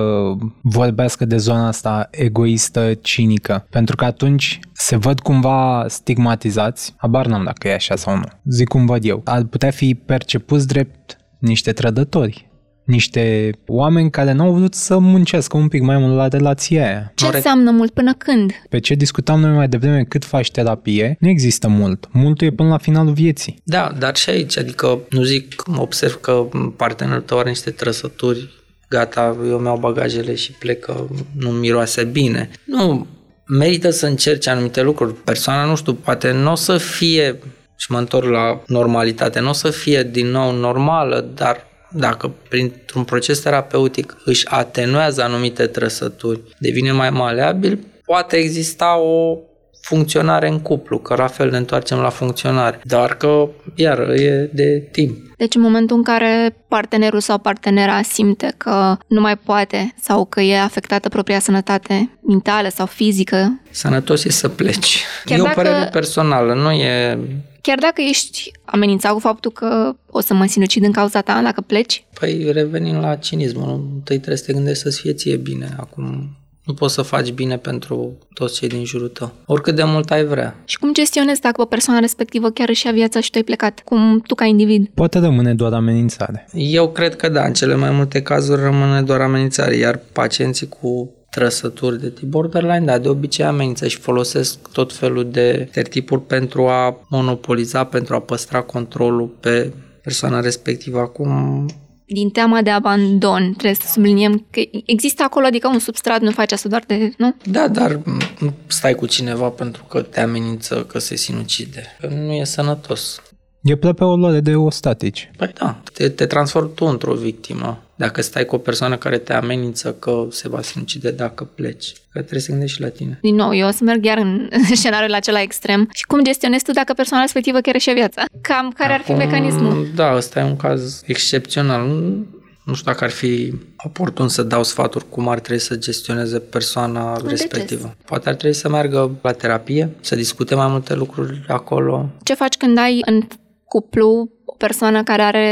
vorbească 0.62 1.26
de 1.26 1.38
zona 1.38 1.68
asta 1.68 2.08
egoistă, 2.12 2.94
cinică, 3.02 3.68
pentru 3.70 3.96
că 3.96 4.06
atunci 4.06 4.60
se 4.74 4.96
văd 4.96 5.20
cumva 5.20 5.86
stigmatizați, 5.88 6.94
habar 6.98 7.26
n-am 7.26 7.44
dacă 7.44 7.68
e 7.68 7.74
așa 7.74 7.96
sau 7.96 8.16
nu, 8.16 8.24
zic 8.50 8.68
cum 8.68 8.86
văd 8.86 9.06
eu, 9.06 9.22
ar 9.26 9.44
putea 9.44 9.72
fi 9.72 9.96
percepuți 9.96 10.68
drept 10.68 11.18
niște 11.40 11.72
trădători, 11.72 12.49
niște 12.90 13.52
oameni 13.66 14.10
care 14.10 14.32
n-au 14.32 14.54
vrut 14.54 14.74
să 14.74 14.98
muncească 14.98 15.58
un 15.58 15.68
pic 15.68 15.82
mai 15.82 15.98
mult 15.98 16.16
la 16.16 16.28
relația 16.28 16.86
aia. 16.86 17.12
Ce 17.16 17.26
înseamnă 17.34 17.72
mult? 17.72 17.92
Până 17.92 18.14
când? 18.14 18.52
Pe 18.70 18.80
ce 18.80 18.94
discutam 18.94 19.40
noi 19.40 19.52
mai 19.52 19.68
devreme, 19.68 20.04
cât 20.04 20.26
faci 20.26 20.52
terapie, 20.52 21.18
nu 21.20 21.30
există 21.30 21.68
mult. 21.68 22.08
Multul 22.12 22.48
e 22.48 22.52
până 22.52 22.70
la 22.70 22.78
finalul 22.78 23.14
vieții. 23.14 23.62
Da, 23.64 23.92
dar 24.00 24.16
și 24.16 24.30
aici, 24.30 24.58
adică 24.58 25.00
nu 25.10 25.24
zic, 25.24 25.64
observ 25.78 26.14
că 26.14 26.48
partenerul 26.76 27.22
tău 27.22 27.40
are 27.40 27.50
niște 27.50 27.70
trăsături, 27.70 28.50
gata, 28.90 29.38
eu 29.48 29.58
mi-au 29.58 29.78
bagajele 29.78 30.36
și 30.36 30.52
plec 30.52 30.80
că 30.80 31.06
nu 31.38 31.50
miroase 31.50 32.04
bine. 32.04 32.50
Nu, 32.66 33.08
merită 33.48 33.90
să 33.90 34.06
încerci 34.06 34.48
anumite 34.48 34.82
lucruri. 34.82 35.14
Persoana, 35.14 35.66
nu 35.66 35.76
știu, 35.76 35.94
poate 35.94 36.32
nu 36.32 36.52
o 36.52 36.56
să 36.56 36.78
fie, 36.78 37.40
și 37.76 37.92
mă 37.92 37.98
întorc 37.98 38.30
la 38.30 38.62
normalitate, 38.68 39.40
nu 39.40 39.50
o 39.50 39.54
să 39.54 39.70
fie 39.70 40.04
din 40.04 40.28
nou 40.28 40.52
normală, 40.52 41.30
dar 41.36 41.68
dacă 41.92 42.32
printr-un 42.50 43.04
proces 43.04 43.40
terapeutic 43.40 44.18
își 44.26 44.48
atenuează 44.48 45.24
anumite 45.24 45.68
trăsături, 45.68 46.42
devine 46.60 46.92
mai 46.92 47.10
maleabil, 47.10 47.80
poate 48.06 48.38
exista 48.38 48.98
o 48.98 49.38
funcționare 49.82 50.48
în 50.48 50.60
cuplu, 50.60 50.98
că 50.98 51.16
la 51.16 51.28
fel 51.28 51.50
ne 51.50 51.58
întoarcem 51.58 51.98
la 51.98 52.10
funcționare. 52.10 52.80
Dar 52.84 53.18
că, 53.18 53.48
iar, 53.76 54.00
e 54.00 54.50
de 54.54 54.88
timp. 54.92 55.18
Deci 55.38 55.56
în 55.56 55.62
momentul 55.62 55.98
în 55.98 56.04
care 56.04 56.56
partenerul 56.68 57.20
sau 57.20 57.38
partenera 57.38 58.02
simte 58.02 58.54
că 58.58 58.98
nu 59.08 59.22
mai 59.22 59.38
poate 59.38 59.94
sau 60.02 60.26
că 60.26 60.42
e 60.42 60.60
afectată 60.60 61.10
propria 61.10 61.40
sănătate 61.40 62.18
mentală 62.28 62.70
sau 62.70 62.86
fizică. 62.86 63.62
Sănătos 63.70 64.24
e 64.24 64.32
să 64.32 64.50
pleci. 64.50 65.04
Chiar 65.26 65.38
e 65.38 65.42
o 65.42 65.44
dacă- 65.44 65.62
părere 65.62 65.90
personală, 65.92 66.54
nu 66.54 66.72
e... 66.72 67.20
Chiar 67.62 67.78
dacă 67.78 68.02
ești 68.02 68.52
amenințat 68.66 69.12
cu 69.14 69.20
faptul 69.20 69.52
că 69.52 69.96
o 70.10 70.20
să 70.20 70.34
mă 70.34 70.46
sinucid 70.46 70.84
în 70.84 70.92
cauza 70.92 71.22
ta 71.22 71.42
dacă 71.44 71.62
pleci, 71.62 72.04
Păi 72.20 72.52
revenim 72.52 73.00
la 73.00 73.16
cinism. 73.16 73.60
Nu? 73.60 73.74
Întâi 73.94 74.16
trebuie 74.16 74.38
să 74.38 74.46
te 74.46 74.54
gândești 74.54 74.84
să-ți 74.84 75.00
fie 75.00 75.14
ție 75.14 75.36
bine. 75.36 75.76
Acum 75.80 76.30
nu 76.70 76.76
poți 76.76 76.94
să 76.94 77.02
faci 77.02 77.32
bine 77.32 77.58
pentru 77.58 78.18
toți 78.34 78.56
cei 78.56 78.68
din 78.68 78.86
jurul 78.86 79.08
tău. 79.08 79.32
Oricât 79.46 79.76
de 79.76 79.84
mult 79.84 80.12
ai 80.12 80.26
vrea. 80.26 80.56
și 80.66 80.78
cum 80.78 80.94
gestionezi 80.94 81.42
dacă 81.42 81.66
persoana 81.66 82.00
respectivă 82.00 82.50
chiar 82.50 82.70
își 82.70 82.86
ia 82.86 82.92
viața 82.92 83.20
și 83.20 83.30
tu 83.30 83.38
ai 83.38 83.44
plecat? 83.44 83.82
Cum 83.86 84.22
tu 84.28 84.36
ca 84.36 84.46
individ? 84.46 84.90
Poate 84.94 85.20
rămâne 85.20 85.54
doar 85.54 85.74
amenințare. 85.74 86.48
Eu 86.54 86.90
cred 86.90 87.16
că 87.16 87.30
da, 87.30 87.44
în 87.46 87.54
cele 87.54 87.76
mai 87.76 87.92
multe 87.92 88.22
cazuri 88.22 88.62
rămâne 88.62 89.02
doar 89.02 89.22
amenințare, 89.22 89.76
iar 89.76 90.00
pacienții 90.14 90.68
cu 90.68 91.14
trăsături 91.30 92.02
de 92.02 92.10
tip 92.10 92.28
borderline, 92.28 92.86
da, 92.86 92.98
de 92.98 93.10
obicei 93.10 93.46
amenință 93.46 93.88
și 93.88 93.98
folosesc 93.98 94.72
tot 94.72 94.94
felul 94.94 95.30
de 95.32 95.70
tertipuri 95.72 96.22
pentru 96.22 96.68
a 96.68 97.06
monopoliza, 97.10 97.84
pentru 97.84 98.16
a 98.16 98.20
păstra 98.20 98.62
controlul 98.62 99.28
pe 99.40 99.74
persoana 100.04 100.40
respectivă. 100.40 101.00
Acum, 101.00 101.66
Din 102.14 102.30
teama 102.30 102.62
de 102.62 102.70
abandon, 102.70 103.42
trebuie 103.42 103.74
să 103.74 103.92
subliniem 103.92 104.46
că 104.52 104.62
există 104.86 105.24
acolo, 105.24 105.46
adică 105.46 105.68
un 105.68 105.80
substrat, 105.80 106.22
nu 106.22 106.32
faci 106.32 106.52
asta 106.52 106.70
doar 106.70 106.84
de, 106.88 107.14
nu? 107.18 107.36
da, 107.44 107.68
dar 107.68 108.00
nu 108.40 108.54
stai 108.68 108.96
cu 108.96 109.06
cineva 109.06 109.50
pentru 109.50 109.84
că 109.84 110.02
te 110.02 110.20
amenință 110.20 110.84
că 110.84 111.00
se 111.00 111.16
sinucide. 111.16 111.84
Că 112.00 112.08
nu 112.08 112.32
e 112.32 112.44
sănătos. 112.44 113.22
E 113.62 113.76
prea 113.76 113.94
pe 113.94 114.04
o 114.04 114.16
luare 114.16 114.40
de 114.40 114.56
ostatici. 114.56 115.32
Păi 115.38 115.52
da, 115.60 115.82
te, 115.94 116.10
te 116.10 116.26
transformi 116.26 116.72
tu 116.76 116.86
într-o 116.86 117.14
victimă. 117.14 117.84
Dacă 118.00 118.22
stai 118.22 118.46
cu 118.46 118.56
o 118.56 118.58
persoană 118.58 118.98
care 118.98 119.18
te 119.18 119.34
amenință 119.34 119.94
că 119.94 120.28
se 120.30 120.50
va 120.50 120.62
sinucide 120.62 121.12
dacă 121.12 121.44
pleci, 121.56 121.94
că 122.12 122.20
trebuie 122.20 122.40
să 122.40 122.52
gândești 122.52 122.76
și 122.76 122.82
la 122.82 122.90
tine. 122.90 123.20
Din 123.22 123.36
nou, 123.36 123.56
eu 123.56 123.68
o 123.68 123.72
să 123.72 123.84
merg 123.84 124.06
iar 124.06 124.18
în 124.18 124.50
scenariul 124.76 125.14
acela 125.14 125.42
extrem. 125.42 125.90
Și 125.94 126.06
cum 126.06 126.24
gestionezi 126.24 126.64
tu 126.64 126.72
dacă 126.72 126.94
persoana 126.94 127.24
respectivă 127.24 127.60
chiar 127.60 127.80
și 127.80 127.92
viața? 127.92 128.24
Cam 128.42 128.72
care 128.78 128.94
ar 128.94 129.02
fi 129.02 129.12
Acum, 129.12 129.26
mecanismul? 129.26 129.88
Da, 129.96 130.16
ăsta 130.16 130.40
e 130.40 130.44
un 130.44 130.56
caz 130.56 131.02
excepțional. 131.06 131.88
Nu, 131.88 132.26
nu 132.64 132.74
știu 132.74 132.92
dacă 132.92 133.04
ar 133.04 133.10
fi 133.10 133.54
oportun 133.86 134.28
să 134.28 134.44
dau 134.44 134.64
sfaturi 134.64 135.10
cum 135.10 135.28
ar 135.28 135.40
trebui 135.40 135.62
să 135.62 135.76
gestioneze 135.76 136.40
persoana 136.40 137.14
Deces. 137.14 137.30
respectivă. 137.30 137.96
Poate 138.06 138.30
ar 138.30 138.36
trebui 138.36 138.56
să 138.56 138.70
meargă 138.70 139.12
la 139.22 139.32
terapie, 139.32 139.90
să 140.02 140.16
discute 140.16 140.56
mai 140.56 140.68
multe 140.68 140.94
lucruri 140.96 141.44
acolo. 141.48 142.10
Ce 142.24 142.34
faci 142.34 142.58
când 142.58 142.78
ai 142.78 143.02
în 143.06 143.22
cuplu 143.64 144.32
o 144.52 144.56
persoană 144.58 145.04
care 145.04 145.22
are 145.22 145.48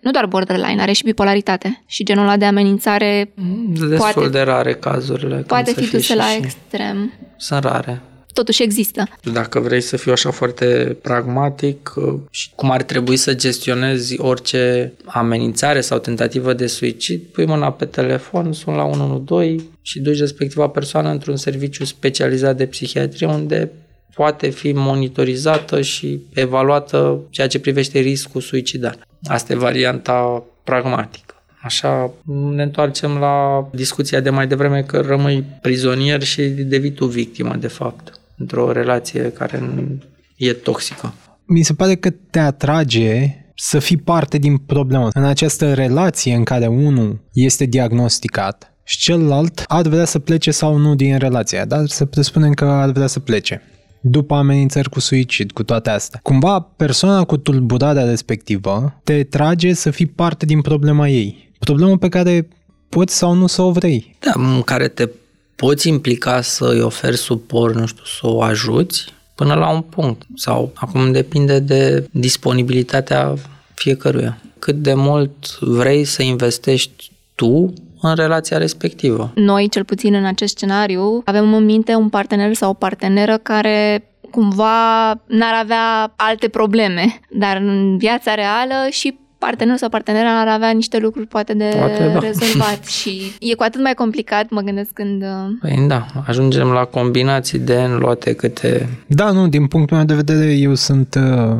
nu 0.00 0.10
doar 0.10 0.26
borderline, 0.26 0.80
are 0.82 0.92
și 0.92 1.04
bipolaritate 1.04 1.82
și 1.86 2.04
genul 2.04 2.24
ăla 2.24 2.36
de 2.36 2.44
amenințare 2.44 3.32
Destul 3.78 3.96
Poate- 4.12 4.28
de 4.28 4.40
rare 4.40 4.74
cazurile. 4.74 5.34
când 5.34 5.44
poate 5.46 5.70
să 5.70 5.80
fi 5.80 5.86
fie 5.86 5.98
dusă 5.98 6.12
și- 6.12 6.18
la 6.18 6.24
și- 6.26 6.36
extrem. 6.42 7.12
Sunt 7.36 7.64
rare. 7.64 8.00
Totuși 8.32 8.62
există. 8.62 9.04
Dacă 9.32 9.60
vrei 9.60 9.80
să 9.80 9.96
fiu 9.96 10.12
așa 10.12 10.30
foarte 10.30 10.96
pragmatic 11.02 11.92
uh, 11.96 12.14
și 12.30 12.50
cum 12.54 12.70
ar 12.70 12.82
trebui 12.82 13.16
să 13.16 13.34
gestionezi 13.34 14.20
orice 14.20 14.92
amenințare 15.04 15.80
sau 15.80 15.98
tentativă 15.98 16.52
de 16.52 16.66
suicid, 16.66 17.20
pui 17.22 17.46
mâna 17.46 17.72
pe 17.72 17.84
telefon, 17.84 18.52
sun 18.52 18.74
la 18.74 18.84
112 18.84 19.64
și 19.82 20.00
duci 20.00 20.18
respectiva 20.18 20.66
persoană 20.68 21.08
într-un 21.10 21.36
serviciu 21.36 21.84
specializat 21.84 22.56
de 22.56 22.66
psihiatrie 22.66 23.26
unde 23.26 23.70
poate 24.14 24.48
fi 24.48 24.72
monitorizată 24.72 25.80
și 25.80 26.20
evaluată 26.34 27.18
ceea 27.30 27.46
ce 27.46 27.60
privește 27.60 27.98
riscul 27.98 28.40
suicidal. 28.40 29.06
Asta 29.24 29.52
e 29.52 29.56
varianta 29.56 30.42
pragmatică. 30.64 31.34
Așa 31.62 32.10
ne 32.54 32.62
întoarcem 32.62 33.16
la 33.18 33.68
discuția 33.72 34.20
de 34.20 34.30
mai 34.30 34.46
devreme 34.46 34.82
că 34.82 35.00
rămâi 35.00 35.44
prizonier 35.60 36.22
și 36.22 36.42
devii 36.42 36.92
tu 36.92 37.06
victimă, 37.06 37.54
de 37.54 37.66
fapt, 37.66 38.20
într-o 38.36 38.72
relație 38.72 39.32
care 39.32 39.58
nu- 39.58 40.02
e 40.36 40.52
toxică. 40.52 41.14
Mi 41.46 41.62
se 41.62 41.74
pare 41.74 41.94
că 41.94 42.10
te 42.30 42.38
atrage 42.38 43.36
să 43.56 43.78
fii 43.78 43.96
parte 43.96 44.38
din 44.38 44.56
problemă. 44.56 45.08
În 45.12 45.24
această 45.24 45.74
relație 45.74 46.34
în 46.34 46.44
care 46.44 46.66
unul 46.66 47.20
este 47.32 47.64
diagnosticat 47.64 48.72
și 48.84 48.98
celălalt 48.98 49.62
ar 49.66 49.86
vrea 49.88 50.04
să 50.04 50.18
plece 50.18 50.50
sau 50.50 50.76
nu 50.76 50.94
din 50.94 51.18
relația, 51.18 51.64
dar 51.64 51.86
să 51.86 52.04
presupunem 52.04 52.52
că 52.52 52.64
ar 52.64 52.90
vrea 52.90 53.06
să 53.06 53.20
plece. 53.20 53.62
După 54.04 54.34
amenințări 54.34 54.88
cu 54.88 55.00
suicid, 55.00 55.52
cu 55.52 55.62
toate 55.62 55.90
astea. 55.90 56.20
Cumva 56.22 56.60
persoana 56.60 57.24
cu 57.24 57.36
tulburarea 57.36 58.04
respectivă 58.04 59.00
te 59.04 59.22
trage 59.22 59.72
să 59.72 59.90
fii 59.90 60.06
parte 60.06 60.46
din 60.46 60.60
problema 60.60 61.08
ei. 61.08 61.50
Problemă 61.58 61.98
pe 61.98 62.08
care 62.08 62.48
poți 62.88 63.16
sau 63.16 63.32
nu 63.32 63.46
să 63.46 63.62
o 63.62 63.70
vrei. 63.70 64.16
Da, 64.20 64.32
în 64.34 64.62
care 64.62 64.88
te 64.88 65.08
poți 65.56 65.88
implica 65.88 66.40
să-i 66.40 66.80
oferi 66.80 67.16
suport, 67.16 67.74
nu 67.74 67.86
știu, 67.86 68.04
să 68.04 68.26
o 68.26 68.42
ajuți 68.42 69.04
până 69.34 69.54
la 69.54 69.70
un 69.70 69.80
punct. 69.80 70.22
Sau 70.34 70.70
acum 70.74 71.12
depinde 71.12 71.58
de 71.58 72.08
disponibilitatea 72.10 73.34
fiecăruia. 73.74 74.38
Cât 74.58 74.82
de 74.82 74.94
mult 74.94 75.58
vrei 75.60 76.04
să 76.04 76.22
investești 76.22 77.10
tu 77.34 77.72
în 78.02 78.14
relația 78.14 78.58
respectivă. 78.58 79.32
Noi, 79.34 79.68
cel 79.68 79.84
puțin 79.84 80.14
în 80.14 80.24
acest 80.24 80.56
scenariu, 80.56 81.22
avem 81.24 81.54
în 81.54 81.64
minte 81.64 81.94
un 81.94 82.08
partener 82.08 82.54
sau 82.54 82.70
o 82.70 82.74
parteneră 82.74 83.36
care 83.36 84.06
cumva 84.30 85.08
n-ar 85.26 85.54
avea 85.62 86.12
alte 86.16 86.48
probleme, 86.48 87.20
dar 87.30 87.56
în 87.56 87.98
viața 87.98 88.34
reală 88.34 88.88
și 88.90 89.18
partenerul 89.38 89.78
sau 89.78 89.88
partenera 89.88 90.40
ar 90.40 90.48
avea 90.48 90.70
niște 90.70 90.98
lucruri 90.98 91.26
poate 91.26 91.54
de 91.54 91.74
Poate, 91.78 92.10
da. 92.12 92.18
rezolvat 92.18 92.86
și 92.86 93.32
e 93.40 93.54
cu 93.54 93.62
atât 93.62 93.82
mai 93.82 93.94
complicat, 93.94 94.50
mă 94.50 94.60
gândesc 94.60 94.90
când... 94.90 95.22
uh, 95.22 95.28
Păi 95.60 95.84
da, 95.88 96.06
ajungem 96.26 96.68
la 96.68 96.84
combinații 96.84 97.58
de 97.58 97.74
înluate 97.74 98.34
câte... 98.34 98.88
Da, 99.06 99.30
nu, 99.30 99.48
din 99.48 99.66
punctul 99.66 99.96
meu 99.96 100.06
de 100.06 100.14
vedere, 100.14 100.52
eu 100.52 100.74
sunt 100.74 101.18
uh, 101.20 101.58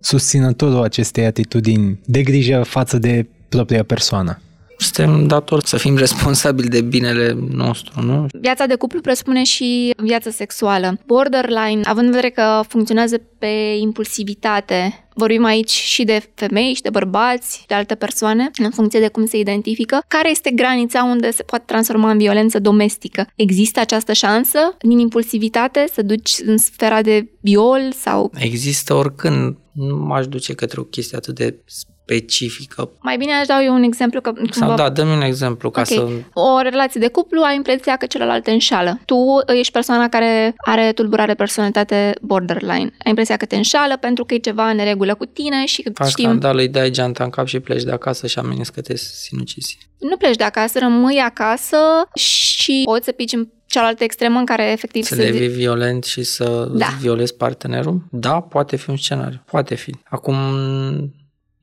susținătorul 0.00 0.82
acestei 0.82 1.24
atitudini 1.24 2.00
de 2.04 2.22
grijă 2.22 2.62
față 2.62 2.98
de 2.98 3.26
propria 3.48 3.82
persoană. 3.82 4.38
Suntem 4.82 5.26
datori 5.26 5.66
să 5.68 5.76
fim 5.76 5.96
responsabili 5.96 6.68
de 6.68 6.80
binele 6.80 7.36
nostru, 7.50 8.02
nu? 8.02 8.26
Viața 8.40 8.66
de 8.66 8.74
cuplu 8.74 9.00
presupune 9.00 9.44
și 9.44 9.94
viața 9.96 10.30
sexuală. 10.30 10.98
Borderline, 11.06 11.80
având 11.84 12.06
în 12.06 12.12
vedere 12.12 12.30
că 12.30 12.60
funcționează 12.68 13.20
pe 13.38 13.76
impulsivitate, 13.80 15.06
vorbim 15.14 15.44
aici 15.44 15.70
și 15.70 16.04
de 16.04 16.30
femei 16.34 16.74
și 16.74 16.82
de 16.82 16.90
bărbați, 16.90 17.64
de 17.66 17.74
alte 17.74 17.94
persoane, 17.94 18.50
în 18.62 18.70
funcție 18.70 19.00
de 19.00 19.08
cum 19.08 19.26
se 19.26 19.38
identifică. 19.38 20.02
Care 20.08 20.30
este 20.30 20.50
granița 20.50 21.04
unde 21.04 21.30
se 21.30 21.42
poate 21.42 21.64
transforma 21.66 22.10
în 22.10 22.18
violență 22.18 22.58
domestică? 22.58 23.26
Există 23.36 23.80
această 23.80 24.12
șansă 24.12 24.58
din 24.80 24.98
impulsivitate 24.98 25.86
să 25.92 26.02
duci 26.02 26.32
în 26.46 26.58
sfera 26.58 27.02
de 27.02 27.28
viol 27.40 27.92
sau 27.98 28.30
Există 28.34 28.94
oricând, 28.94 29.56
nu 29.72 29.96
m-aș 29.96 30.26
duce 30.26 30.54
către 30.54 30.80
o 30.80 30.84
chestie 30.84 31.16
atât 31.16 31.34
de 31.34 31.58
specifică. 32.04 32.90
mai 33.00 33.16
bine 33.16 33.32
aș 33.32 33.46
dau 33.46 33.62
eu 33.64 33.74
un 33.74 33.82
exemplu 33.82 34.20
că 34.20 34.32
Sau 34.50 34.74
da, 34.74 34.88
dă-mi 34.90 35.12
un 35.12 35.20
exemplu 35.20 35.70
ca 35.70 35.80
Ok. 35.80 35.86
să... 35.86 36.08
O 36.32 36.60
relație 36.60 37.00
de 37.00 37.08
cuplu 37.08 37.42
ai 37.42 37.56
impresia 37.56 37.96
că 37.96 38.06
celălalt 38.06 38.42
te 38.44 38.50
înșală. 38.50 39.00
Tu 39.04 39.16
ești 39.58 39.72
persoana 39.72 40.08
care 40.08 40.54
are 40.56 40.92
tulburare 40.92 41.28
de 41.28 41.34
personalitate 41.36 42.14
borderline. 42.20 42.72
Ai 43.04 43.08
impresia 43.08 43.36
că 43.36 43.44
te 43.44 43.56
înșală 43.56 43.96
pentru 44.00 44.24
că 44.24 44.34
e 44.34 44.38
ceva 44.38 44.68
în 44.70 44.84
regulă 44.84 45.14
cu 45.14 45.24
tine 45.24 45.66
și 45.66 45.82
că 45.82 45.90
Faci 45.94 46.08
știm, 46.08 46.24
scandal, 46.24 46.56
îi 46.58 46.68
dai 46.68 46.90
geanta 46.90 47.24
în 47.24 47.30
cap 47.30 47.46
și 47.46 47.60
pleci 47.60 47.82
de 47.82 47.90
acasă 47.92 48.26
și 48.26 48.38
ameninți 48.38 48.72
că 48.72 48.80
te 48.80 48.96
sinucizi. 48.96 49.78
nu 49.98 50.16
pleci 50.16 50.36
de 50.36 50.44
acasă, 50.44 50.78
rămâi 50.78 51.18
acasă 51.18 51.76
și 52.14 52.82
poți 52.84 53.04
să 53.04 53.12
pici 53.12 53.32
în 53.32 53.48
cealaltă 53.66 54.04
extremă 54.04 54.38
în 54.38 54.44
care 54.44 54.70
efectiv 54.70 55.04
Să 55.04 55.14
se... 55.14 55.22
devii 55.30 55.48
violent 55.48 56.04
și 56.04 56.22
să 56.22 56.44
Da. 56.44 56.78
da. 56.78 56.86
violezi 57.00 57.34
partenerul? 57.36 58.02
Da, 58.10 58.40
poate 58.40 58.76
fi 58.76 58.90
un 58.90 58.96
scenariu. 58.96 59.42
Poate 59.50 59.74
fi. 59.74 59.94
Acum, 60.04 60.36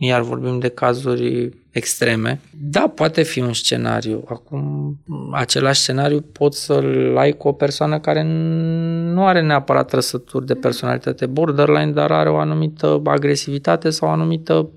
iar 0.01 0.21
vorbim 0.21 0.59
de 0.59 0.67
cazuri 0.67 1.49
extreme. 1.71 2.41
Da, 2.61 2.91
poate 2.95 3.21
fi 3.21 3.39
un 3.39 3.53
scenariu. 3.53 4.23
Acum, 4.27 4.97
același 5.31 5.81
scenariu 5.81 6.21
poți 6.21 6.63
să-l 6.65 7.17
ai 7.17 7.31
cu 7.31 7.47
o 7.47 7.51
persoană 7.51 7.99
care 7.99 8.23
nu 9.13 9.25
are 9.25 9.41
neapărat 9.41 9.87
trăsături 9.87 10.45
de 10.45 10.53
personalitate 10.53 11.25
borderline, 11.25 11.91
dar 11.91 12.11
are 12.11 12.29
o 12.29 12.37
anumită 12.37 13.01
agresivitate 13.05 13.89
sau 13.89 14.07
o 14.07 14.11
anumită 14.11 14.69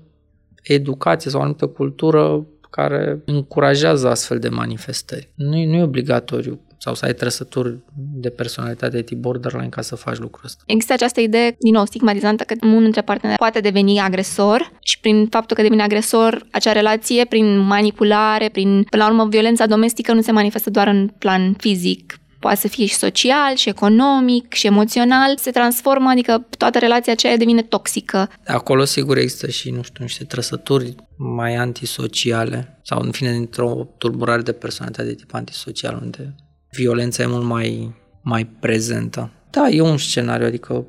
educație 0.63 1.31
sau 1.31 1.39
o 1.39 1.43
anumită 1.43 1.67
cultură 1.67 2.45
care 2.69 3.21
încurajează 3.25 4.09
astfel 4.09 4.39
de 4.39 4.49
manifestări. 4.49 5.29
Nu 5.35 5.57
e, 5.57 5.65
nu 5.65 5.75
e 5.75 5.83
obligatoriu 5.83 6.59
sau 6.83 6.95
să 6.95 7.05
ai 7.05 7.13
trăsături 7.13 7.77
de 7.95 8.29
personalitate 8.29 8.95
de 8.95 9.01
tip 9.01 9.17
borderline 9.17 9.69
ca 9.69 9.81
să 9.81 9.95
faci 9.95 10.17
lucrul 10.17 10.45
ăsta. 10.45 10.63
Există 10.65 10.93
această 10.93 11.19
idee, 11.21 11.55
din 11.59 11.73
nou, 11.73 11.85
stigmatizantă 11.85 12.43
că 12.43 12.55
unul 12.61 12.81
dintre 12.81 13.01
parteneri 13.01 13.37
poate 13.37 13.59
deveni 13.59 13.99
agresor 13.99 14.71
și 14.81 14.99
prin 14.99 15.27
faptul 15.27 15.55
că 15.55 15.61
devine 15.61 15.83
agresor, 15.83 16.47
acea 16.51 16.71
relație, 16.71 17.25
prin 17.25 17.57
manipulare, 17.57 18.49
prin, 18.49 18.83
până 18.89 19.03
la 19.03 19.09
urmă, 19.09 19.27
violența 19.27 19.65
domestică 19.65 20.13
nu 20.13 20.21
se 20.21 20.31
manifestă 20.31 20.69
doar 20.69 20.87
în 20.87 21.07
plan 21.07 21.53
fizic, 21.53 22.17
poate 22.39 22.59
să 22.59 22.67
fie 22.67 22.85
și 22.85 22.95
social, 22.95 23.55
și 23.55 23.69
economic, 23.69 24.53
și 24.53 24.67
emoțional, 24.67 25.37
se 25.37 25.51
transformă, 25.51 26.09
adică 26.09 26.47
toată 26.57 26.79
relația 26.79 27.13
aceea 27.13 27.37
devine 27.37 27.61
toxică. 27.61 28.29
Acolo 28.45 28.83
sigur 28.83 29.17
există 29.17 29.49
și, 29.49 29.69
nu 29.69 29.81
știu, 29.81 30.03
niște 30.03 30.23
trăsături 30.23 30.95
mai 31.17 31.55
antisociale 31.55 32.79
sau 32.81 33.01
în 33.01 33.11
fine 33.11 33.31
dintr-o 33.31 33.87
tulburare 33.97 34.41
de 34.41 34.51
personalitate 34.51 35.07
de 35.07 35.13
tip 35.13 35.33
antisocial 35.33 35.99
unde 36.01 36.35
violența 36.75 37.23
e 37.23 37.25
mult 37.25 37.45
mai, 37.45 37.93
mai 38.21 38.45
prezentă. 38.59 39.31
Da, 39.49 39.69
e 39.69 39.81
un 39.81 39.97
scenariu, 39.97 40.45
adică 40.45 40.85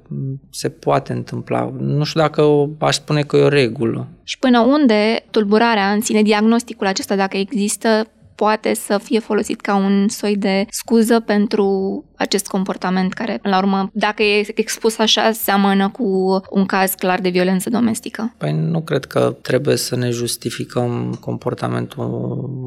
se 0.50 0.68
poate 0.68 1.12
întâmpla. 1.12 1.72
Nu 1.78 2.04
știu 2.04 2.20
dacă 2.20 2.68
aș 2.78 2.94
spune 2.94 3.22
că 3.22 3.36
e 3.36 3.42
o 3.42 3.48
regulă. 3.48 4.08
Și 4.22 4.38
până 4.38 4.60
unde 4.60 5.24
tulburarea 5.30 5.90
în 5.92 6.00
sine, 6.00 6.22
diagnosticul 6.22 6.86
acesta, 6.86 7.16
dacă 7.16 7.36
există, 7.36 8.06
poate 8.34 8.74
să 8.74 8.98
fie 9.02 9.18
folosit 9.18 9.60
ca 9.60 9.74
un 9.74 10.08
soi 10.08 10.36
de 10.36 10.66
scuză 10.70 11.20
pentru 11.20 11.68
acest 12.16 12.46
comportament 12.46 13.12
care, 13.12 13.38
la 13.42 13.58
urmă, 13.58 13.90
dacă 13.92 14.22
e 14.22 14.46
expus 14.54 14.98
așa, 14.98 15.32
seamănă 15.32 15.88
cu 15.88 16.40
un 16.50 16.66
caz 16.66 16.92
clar 16.94 17.20
de 17.20 17.28
violență 17.28 17.70
domestică. 17.70 18.34
Păi 18.38 18.52
nu 18.52 18.80
cred 18.82 19.04
că 19.04 19.36
trebuie 19.42 19.76
să 19.76 19.96
ne 19.96 20.10
justificăm 20.10 21.16
comportamentul 21.20 22.04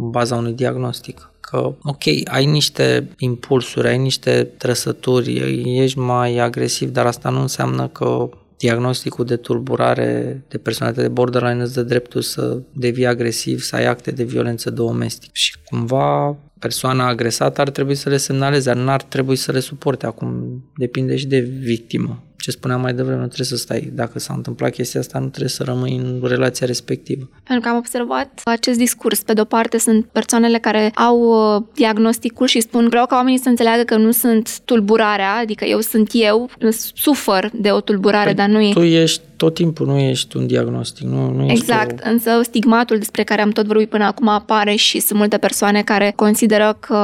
în 0.01 0.09
baza 0.09 0.36
unui 0.36 0.53
diagnostic. 0.53 1.32
Că, 1.50 1.76
ok, 1.84 2.04
ai 2.26 2.45
niște 2.45 3.10
impulsuri, 3.18 3.88
ai 3.88 3.98
niște 3.98 4.43
trăsături, 4.58 5.36
ești 5.80 6.00
mai 6.00 6.38
agresiv, 6.38 6.89
dar 6.89 7.06
asta 7.06 7.30
nu 7.30 7.41
înseamnă 7.41 7.88
că 7.88 8.30
diagnosticul 8.58 9.26
de 9.26 9.36
tulburare 9.36 10.43
de 10.48 10.58
personalitate 10.58 11.08
de 11.08 11.14
borderline 11.14 11.62
îți 11.62 11.74
dă 11.74 11.84
dreptul 11.84 12.22
să 12.22 12.62
devii 12.74 13.06
agresiv, 13.06 13.60
să 13.62 13.76
ai 13.76 13.86
acte 13.86 14.12
de 14.12 14.24
violență 14.24 14.70
domestică. 14.70 15.32
Și 15.34 15.56
cumva 15.66 16.38
persoana 16.60 17.08
agresată 17.08 17.62
ar 17.62 17.70
trebui 17.70 17.95
să 17.95 18.10
le 18.10 18.18
semnaleze, 18.18 18.74
dar 18.74 18.84
n-ar 18.84 19.04
trebui 19.04 19.36
să 19.36 19.52
le 19.52 19.60
suporte. 19.60 20.06
Acum 20.06 20.64
depinde 20.78 21.16
și 21.16 21.28
de 21.28 21.39
victimă. 21.39 22.24
Ce 22.48 22.54
spuneam 22.54 22.82
mai 22.82 22.93
devreme, 22.93 23.20
nu 23.20 23.26
trebuie 23.26 23.48
să 23.48 23.56
stai. 23.56 23.91
Dacă 23.93 24.20
s-a 24.20 24.34
întâmplat 24.34 24.72
chestia 24.72 25.00
asta, 25.00 25.20
nu 25.20 25.28
trebuie 25.28 25.50
să 25.50 25.64
rămâi 25.64 25.95
în 25.95 26.20
relația 26.24 26.66
respectivă. 26.66 27.30
Pentru 27.43 27.64
că 27.64 27.70
am 27.70 27.78
observat 27.78 28.41
acest 28.43 28.78
discurs. 28.78 29.22
Pe 29.22 29.34
de-o 29.34 29.43
parte 29.43 29.78
sunt 29.78 30.06
persoanele 30.06 30.58
care 30.58 30.91
au 30.95 31.20
uh, 31.20 31.64
diagnosticul 31.74 32.48
și 32.48 32.60
spun 32.60 32.88
vreau 32.89 33.06
ca 33.06 33.16
oamenii 33.16 33.39
să 33.39 33.50
înțeleagă 33.50 33.84
că 33.84 33.98
nu 33.98 34.12
sunt 34.12 34.60
tulburarea, 34.60 35.36
adică 35.36 35.66
eu 35.66 35.80
sunt 35.80 36.10
eu, 36.14 36.50
sufăr 36.93 37.50
de 37.54 37.72
o 37.72 37.80
tulburare, 37.80 38.26
păi 38.26 38.34
dar 38.34 38.48
nu 38.48 38.62
e... 38.62 38.72
Tu 38.74 38.82
ești 38.82 39.22
tot 39.38 39.54
timpul, 39.54 39.86
nu 39.86 39.98
ești 39.98 40.38
un 40.38 40.48
diagnostic. 40.48 41.08
Nu, 41.08 41.32
nu 41.32 41.43
ești 41.43 41.54
exact, 41.54 42.06
o... 42.06 42.10
însă 42.10 42.39
stigmatul 42.43 42.98
despre 42.98 43.24
care 43.24 43.41
am 43.41 43.50
tot 43.50 43.66
vorbit 43.66 43.89
până 43.89 44.04
acum 44.04 44.28
apare 44.28 44.76
și 44.76 45.00
sunt 45.00 45.20
multe 45.20 45.38
persoane 45.38 45.82
care 45.82 46.14
consideră 46.16 46.78
că 46.80 46.98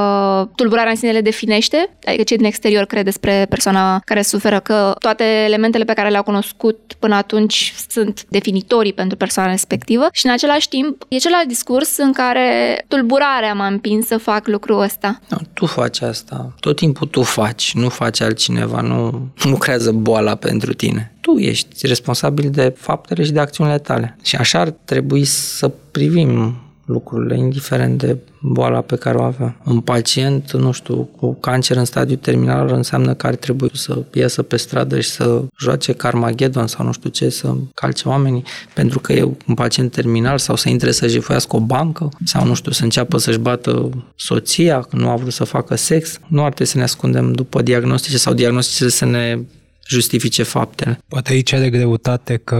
tulburarea 0.56 0.92
în 0.92 0.98
sine 0.98 1.12
le 1.12 1.22
definește, 1.22 1.90
adică 2.06 2.24
cei 2.24 2.38
din 2.38 2.46
exterior 2.46 2.86
cred 2.86 3.04
despre 3.04 3.46
persoana 3.50 4.02
care 4.06 4.22
suferă 4.22 4.60
că 4.60 4.96
toate 5.00 5.24
elementele 5.34 5.84
pe 5.84 5.94
care 5.94 6.10
le-au 6.10 6.24
cunoscut 6.24 6.94
până 7.00 7.16
atunci 7.16 7.74
sunt 7.90 8.26
definitorii 8.30 8.94
pentru 8.94 9.18
persoana 9.18 9.52
respectivă 9.52 10.08
și 10.12 10.26
în 10.26 10.32
același 10.32 10.70
timp 10.70 11.06
e 11.08 11.18
celălalt 11.18 11.48
discurs 11.48 11.98
în 11.98 12.12
care 12.12 12.78
tulburarea 12.88 13.54
m-a 13.54 13.68
împins 13.68 14.06
să 14.08 14.18
fac 14.18 14.48
lucrul 14.48 14.82
ăsta. 14.82 15.20
No, 15.30 15.38
tu 15.54 15.66
faci 15.66 16.02
asta. 16.02 16.54
Tot 16.60 16.76
timpul 16.76 17.08
tu 17.08 17.22
faci, 17.22 17.74
nu 17.74 17.90
faci 17.90 18.22
altcineva, 18.22 18.82
nu, 18.82 19.28
nu 19.50 19.58
creează 19.58 19.92
boala 19.92 20.36
pentru 20.36 20.74
tine 20.74 21.14
tu 21.24 21.38
ești 21.38 21.88
responsabil 21.88 22.50
de 22.50 22.74
faptele 22.78 23.24
și 23.24 23.32
de 23.32 23.40
acțiunile 23.40 23.78
tale. 23.78 24.18
Și 24.24 24.36
așa 24.36 24.60
ar 24.60 24.70
trebui 24.70 25.24
să 25.26 25.72
privim 25.92 26.56
lucrurile, 26.86 27.38
indiferent 27.38 27.98
de 27.98 28.18
boala 28.42 28.82
pe 28.82 28.96
care 28.96 29.18
o 29.18 29.24
avea. 29.24 29.62
Un 29.66 29.80
pacient, 29.80 30.52
nu 30.52 30.72
știu, 30.72 31.10
cu 31.18 31.34
cancer 31.34 31.78
în 31.78 31.86
stadiu 31.86 32.16
terminal 32.16 32.70
înseamnă 32.70 33.14
că 33.14 33.28
ar 33.28 33.36
trebui 33.36 33.70
să 33.74 34.04
iasă 34.14 34.42
pe 34.42 34.58
stradă 34.58 35.00
și 35.00 35.10
să 35.10 35.44
joace 35.60 35.94
Carmageddon 35.94 36.68
sau 36.68 36.86
nu 36.86 36.92
știu 36.92 37.10
ce, 37.10 37.30
să 37.30 37.56
calce 37.74 38.08
oamenii, 38.08 38.44
pentru 38.74 39.00
că 39.00 39.14
e 39.14 39.24
un 39.48 39.54
pacient 39.56 39.92
terminal 39.92 40.38
sau 40.38 40.56
să 40.56 40.70
intre 40.70 40.92
să 40.92 41.08
jefuiască 41.08 41.56
o 41.56 41.60
bancă 41.60 42.10
sau 42.24 42.46
nu 42.46 42.54
știu, 42.54 42.72
să 42.72 42.84
înceapă 42.84 43.18
să-și 43.18 43.40
bată 43.40 43.90
soția, 44.16 44.80
că 44.80 44.96
nu 44.96 45.10
a 45.10 45.16
vrut 45.16 45.34
să 45.34 45.44
facă 45.44 45.76
sex. 45.76 46.20
Nu 46.28 46.44
ar 46.44 46.54
trebui 46.54 46.72
să 46.72 46.78
ne 46.78 46.84
ascundem 46.84 47.32
după 47.32 47.62
diagnostice 47.62 48.18
sau 48.18 48.34
diagnostice 48.34 48.90
să 48.90 49.06
ne 49.06 49.40
justifice 49.88 50.44
faptele. 50.44 51.00
Poate 51.08 51.34
aici 51.34 51.54
are 51.54 51.70
greutate 51.70 52.38
că 52.44 52.60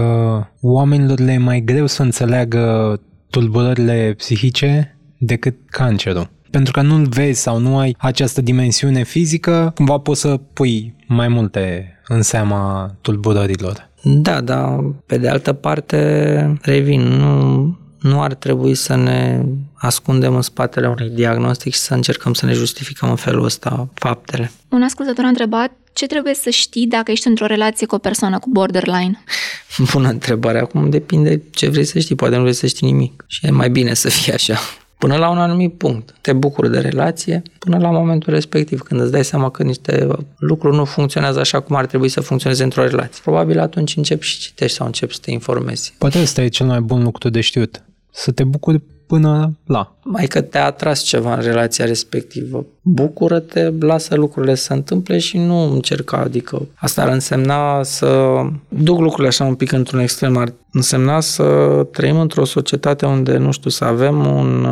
oamenilor 0.60 1.18
le 1.18 1.32
e 1.32 1.38
mai 1.38 1.60
greu 1.60 1.86
să 1.86 2.02
înțeleagă 2.02 3.00
tulburările 3.34 4.14
psihice 4.16 4.96
decât 5.18 5.54
cancerul. 5.66 6.30
Pentru 6.50 6.72
că 6.72 6.80
nu-l 6.80 7.06
vezi 7.06 7.40
sau 7.40 7.58
nu 7.58 7.78
ai 7.78 7.96
această 7.98 8.40
dimensiune 8.40 9.02
fizică, 9.02 9.72
cumva 9.74 9.98
poți 9.98 10.20
să 10.20 10.40
pui 10.52 10.94
mai 11.06 11.28
multe 11.28 11.92
în 12.08 12.22
seama 12.22 12.94
tulburărilor. 13.00 13.90
Da, 14.02 14.40
dar 14.40 14.78
pe 15.06 15.18
de 15.18 15.28
altă 15.28 15.52
parte, 15.52 16.58
revin, 16.62 17.00
nu, 17.00 17.76
nu 18.00 18.22
ar 18.22 18.34
trebui 18.34 18.74
să 18.74 18.96
ne 18.96 19.44
ascundem 19.74 20.34
în 20.34 20.42
spatele 20.42 20.88
unui 20.88 21.10
diagnostic 21.10 21.72
și 21.72 21.78
să 21.78 21.94
încercăm 21.94 22.32
să 22.32 22.46
ne 22.46 22.52
justificăm 22.52 23.10
în 23.10 23.16
felul 23.16 23.44
ăsta 23.44 23.88
faptele. 23.94 24.50
Un 24.68 24.82
ascultător 24.82 25.24
a 25.24 25.28
întrebat 25.28 25.70
ce 25.94 26.06
trebuie 26.06 26.34
să 26.34 26.50
știi 26.50 26.86
dacă 26.86 27.10
ești 27.10 27.26
într-o 27.26 27.46
relație 27.46 27.86
cu 27.86 27.94
o 27.94 27.98
persoană 27.98 28.38
cu 28.38 28.50
borderline? 28.50 29.24
Bună 29.92 30.08
întrebare. 30.08 30.58
Acum 30.58 30.90
depinde 30.90 31.42
ce 31.50 31.68
vrei 31.68 31.84
să 31.84 31.98
știi. 31.98 32.14
Poate 32.14 32.34
nu 32.36 32.40
vrei 32.40 32.54
să 32.54 32.66
știi 32.66 32.86
nimic. 32.86 33.24
Și 33.26 33.46
e 33.46 33.50
mai 33.50 33.70
bine 33.70 33.94
să 33.94 34.08
fie 34.08 34.32
așa. 34.32 34.58
Până 34.98 35.16
la 35.16 35.30
un 35.30 35.38
anumit 35.38 35.74
punct. 35.74 36.14
Te 36.20 36.32
bucuri 36.32 36.70
de 36.70 36.78
relație 36.78 37.42
până 37.58 37.78
la 37.78 37.90
momentul 37.90 38.32
respectiv, 38.32 38.80
când 38.80 39.00
îți 39.00 39.12
dai 39.12 39.24
seama 39.24 39.50
că 39.50 39.62
niște 39.62 40.08
lucruri 40.38 40.76
nu 40.76 40.84
funcționează 40.84 41.40
așa 41.40 41.60
cum 41.60 41.76
ar 41.76 41.86
trebui 41.86 42.08
să 42.08 42.20
funcționeze 42.20 42.62
într-o 42.62 42.82
relație. 42.82 43.20
Probabil 43.22 43.58
atunci 43.58 43.96
începi 43.96 44.26
și 44.26 44.38
citești 44.38 44.76
sau 44.76 44.86
începi 44.86 45.14
să 45.14 45.20
te 45.22 45.30
informezi. 45.30 45.94
Poate 45.98 46.20
ăsta 46.20 46.42
e 46.42 46.48
cel 46.48 46.66
mai 46.66 46.80
bun 46.80 47.02
lucru 47.02 47.28
de 47.28 47.40
știut. 47.40 47.82
Să 48.10 48.32
te 48.32 48.44
bucuri 48.44 48.82
până 49.06 49.56
la. 49.66 49.94
Mai 50.02 50.26
că 50.26 50.40
te-a 50.40 50.64
atras 50.64 51.00
ceva 51.00 51.34
în 51.34 51.42
relația 51.42 51.84
respectivă. 51.84 52.64
Bucură-te, 52.82 53.70
lasă 53.80 54.14
lucrurile 54.14 54.54
să 54.54 54.62
se 54.62 54.72
întâmple 54.72 55.18
și 55.18 55.38
nu 55.38 55.72
încerca. 55.72 56.16
Adică 56.16 56.66
asta 56.74 57.02
ar 57.02 57.08
însemna 57.08 57.82
să 57.82 58.40
duc 58.68 58.98
lucrurile 58.98 59.28
așa 59.28 59.44
un 59.44 59.54
pic 59.54 59.72
într-un 59.72 59.98
extrem. 59.98 60.36
Ar 60.36 60.52
însemna 60.72 61.20
să 61.20 61.44
trăim 61.92 62.20
într-o 62.20 62.44
societate 62.44 63.06
unde, 63.06 63.36
nu 63.36 63.52
știu, 63.52 63.70
să 63.70 63.84
avem 63.84 64.26
un, 64.26 64.66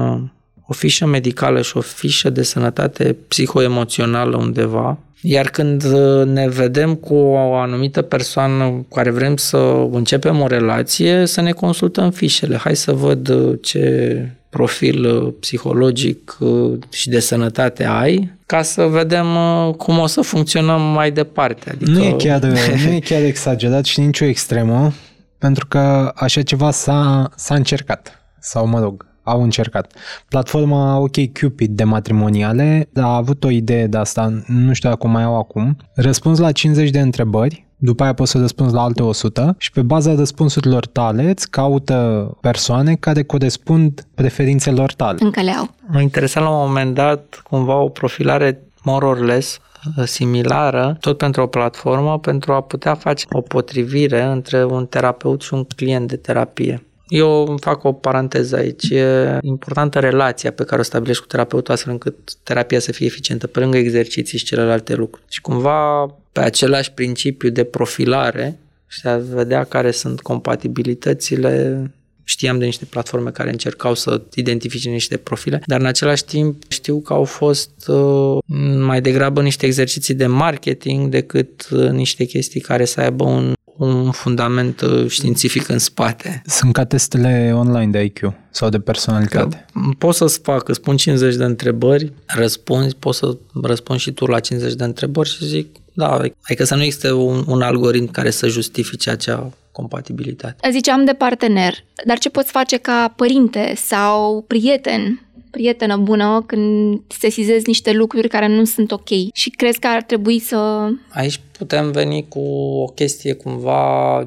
o 0.67 0.73
fișă 0.73 1.07
medicală 1.07 1.63
și 1.63 1.77
o 1.77 1.81
fișă 1.81 2.31
de 2.31 2.43
sănătate 2.43 3.17
psihoemoțională 3.29 4.37
undeva, 4.37 4.99
iar 5.23 5.49
când 5.49 5.85
ne 6.25 6.49
vedem 6.49 6.95
cu 6.95 7.15
o 7.15 7.55
anumită 7.55 8.03
persoană 8.03 8.65
cu 8.65 8.95
care 8.95 9.11
vrem 9.11 9.37
să 9.37 9.87
începem 9.91 10.41
o 10.41 10.47
relație, 10.47 11.27
să 11.27 11.41
ne 11.41 11.53
consultăm 11.53 12.11
fișele. 12.11 12.57
Hai 12.57 12.77
să 12.77 12.93
văd 12.93 13.31
ce 13.61 14.27
profil 14.53 15.05
uh, 15.05 15.33
psihologic 15.41 16.37
uh, 16.41 16.79
și 16.91 17.09
de 17.09 17.21
sănătate 17.21 17.85
ai, 17.85 18.33
ca 18.47 18.63
să 18.63 18.83
vedem 18.83 19.27
uh, 19.37 19.75
cum 19.75 19.99
o 19.99 20.07
să 20.07 20.21
funcționăm 20.21 20.83
mai 20.83 21.11
departe. 21.11 21.71
Adică... 21.71 21.91
Nu, 21.91 22.05
e 22.05 22.15
chiar, 22.19 22.43
nu 22.85 22.91
e 22.91 22.99
chiar 22.99 23.23
exagerat 23.23 23.85
și 23.85 24.01
nicio 24.01 24.25
extremă, 24.25 24.93
pentru 25.39 25.67
că 25.67 26.13
așa 26.15 26.43
ceva 26.43 26.71
s-a, 26.71 27.31
s-a 27.37 27.55
încercat. 27.55 28.23
Sau, 28.41 28.67
mă 28.67 28.81
rog, 28.81 29.07
au 29.23 29.43
încercat. 29.43 29.93
Platforma 30.29 30.99
OK 30.99 31.17
Cupid 31.41 31.71
de 31.71 31.85
matrimoniale 31.85 32.89
a 32.95 33.17
avut 33.17 33.45
o 33.45 33.51
idee 33.51 33.87
de 33.87 33.97
asta, 33.97 34.43
nu 34.47 34.73
știu 34.73 34.89
dacă 34.89 35.07
mai 35.07 35.23
au 35.23 35.39
acum. 35.39 35.77
Răspuns 35.95 36.39
la 36.39 36.53
50 36.53 36.91
de 36.91 37.01
întrebări, 37.01 37.67
după 37.77 38.03
aia 38.03 38.13
poți 38.13 38.31
să 38.31 38.39
răspunzi 38.39 38.75
la 38.75 38.83
alte 38.83 39.03
100 39.03 39.55
și 39.59 39.71
pe 39.71 39.83
baza 39.83 40.15
răspunsurilor 40.15 40.87
tale 40.87 41.31
îți 41.31 41.51
caută 41.51 42.31
persoane 42.41 42.95
care 42.95 43.23
corespund 43.23 44.07
preferințelor 44.15 44.93
tale. 44.93 45.19
Încă 45.21 45.41
le 45.41 45.51
au. 45.51 45.69
Mă 45.87 46.01
interesa 46.01 46.41
la 46.41 46.49
un 46.49 46.67
moment 46.67 46.95
dat 46.95 47.43
cumva 47.51 47.77
o 47.77 47.89
profilare 47.89 48.63
more 48.83 49.07
or 49.07 49.19
less 49.19 49.61
similară, 50.05 50.97
tot 51.01 51.17
pentru 51.17 51.43
o 51.43 51.47
platformă, 51.47 52.19
pentru 52.19 52.53
a 52.53 52.61
putea 52.61 52.95
face 52.95 53.27
o 53.31 53.41
potrivire 53.41 54.23
între 54.23 54.65
un 54.65 54.87
terapeut 54.87 55.43
și 55.43 55.55
un 55.55 55.65
client 55.65 56.09
de 56.09 56.17
terapie. 56.17 56.87
Eu 57.09 57.47
îmi 57.47 57.59
fac 57.61 57.85
o 57.85 57.93
paranteză 57.93 58.57
aici. 58.57 58.91
E 58.91 59.39
importantă 59.43 59.99
relația 59.99 60.53
pe 60.53 60.65
care 60.65 60.81
o 60.81 60.85
stabilești 60.85 61.23
cu 61.23 61.29
terapeutul 61.29 61.75
astfel 61.75 61.93
încât 61.93 62.35
terapia 62.43 62.79
să 62.79 62.93
fie 62.93 63.07
eficientă 63.07 63.47
pe 63.47 63.61
lângă 63.61 63.77
exerciții 63.77 64.39
și 64.39 64.45
celelalte 64.45 64.95
lucruri. 64.95 65.27
Și 65.29 65.41
cumva 65.41 66.07
pe 66.33 66.41
același 66.41 66.93
principiu 66.93 67.49
de 67.51 67.65
profilare 67.65 68.59
și 68.87 69.07
a 69.07 69.17
vedea 69.17 69.65
care 69.65 69.91
sunt 69.91 70.21
compatibilitățile 70.21 71.83
Știam 72.25 72.59
de 72.59 72.65
niște 72.65 72.85
platforme 72.85 73.31
care 73.31 73.51
încercau 73.51 73.95
să 73.95 74.23
identifice 74.35 74.91
niște 74.91 75.17
profile, 75.17 75.63
dar 75.67 75.81
în 75.81 75.87
același 75.87 76.25
timp 76.25 76.63
știu 76.69 77.01
că 77.01 77.13
au 77.13 77.25
fost 77.25 77.89
uh, 77.89 78.39
mai 78.79 79.01
degrabă 79.01 79.43
niște 79.43 79.67
exerciții 79.67 80.15
de 80.15 80.27
marketing 80.27 81.09
decât 81.09 81.69
uh, 81.71 81.89
niște 81.89 82.25
chestii 82.25 82.61
care 82.61 82.85
să 82.85 83.01
aibă 83.01 83.25
un 83.25 83.53
un 83.77 84.11
fundament 84.11 84.81
uh, 84.81 85.09
științific 85.09 85.69
în 85.69 85.79
spate. 85.79 86.43
Sunt 86.47 86.73
ca 86.73 86.85
testele 86.85 87.53
online 87.55 87.91
de 87.91 88.03
IQ 88.03 88.33
sau 88.51 88.69
de 88.69 88.79
personalitate. 88.79 89.67
Că 89.73 89.81
poți 89.99 90.19
să-ți 90.19 90.41
fac, 90.43 90.69
îți 90.69 90.79
spun 90.79 90.97
50 90.97 91.35
de 91.35 91.45
întrebări, 91.45 92.13
răspunzi, 92.27 92.97
poți 92.97 93.19
să 93.19 93.37
răspunzi 93.63 94.03
și 94.03 94.13
tu 94.13 94.27
la 94.27 94.41
50 94.41 94.75
de 94.75 94.85
întrebări 94.85 95.29
și 95.29 95.47
zic, 95.47 95.77
da, 95.93 96.21
adică 96.43 96.65
să 96.65 96.75
nu 96.75 96.83
existe 96.83 97.13
un, 97.13 97.45
un 97.47 97.63
algoritm 97.63 98.11
care 98.11 98.31
să 98.31 98.49
justifice 98.49 99.11
acea 99.11 99.53
compatibilitate. 99.73 100.71
Ziceam 100.71 101.05
de 101.05 101.13
partener, 101.13 101.75
dar 102.05 102.19
ce 102.19 102.31
poți 102.31 102.51
face 102.51 102.77
ca 102.77 103.13
părinte 103.17 103.73
sau 103.77 104.45
prieten 104.47 105.27
prietenă 105.53 105.97
bună 105.97 106.45
când 106.47 107.01
sesizezi 107.07 107.67
niște 107.67 107.93
lucruri 107.93 108.29
care 108.29 108.49
nu 108.49 108.65
sunt 108.65 108.93
ok 108.93 109.09
și 109.33 109.51
crezi 109.51 109.79
că 109.79 109.87
ar 109.87 110.03
trebui 110.03 110.39
să... 110.39 110.89
Aici 111.09 111.41
putem 111.63 111.91
veni 111.91 112.29
cu 112.29 112.41
o 112.41 112.85
chestie 112.85 113.33
cumva 113.33 114.27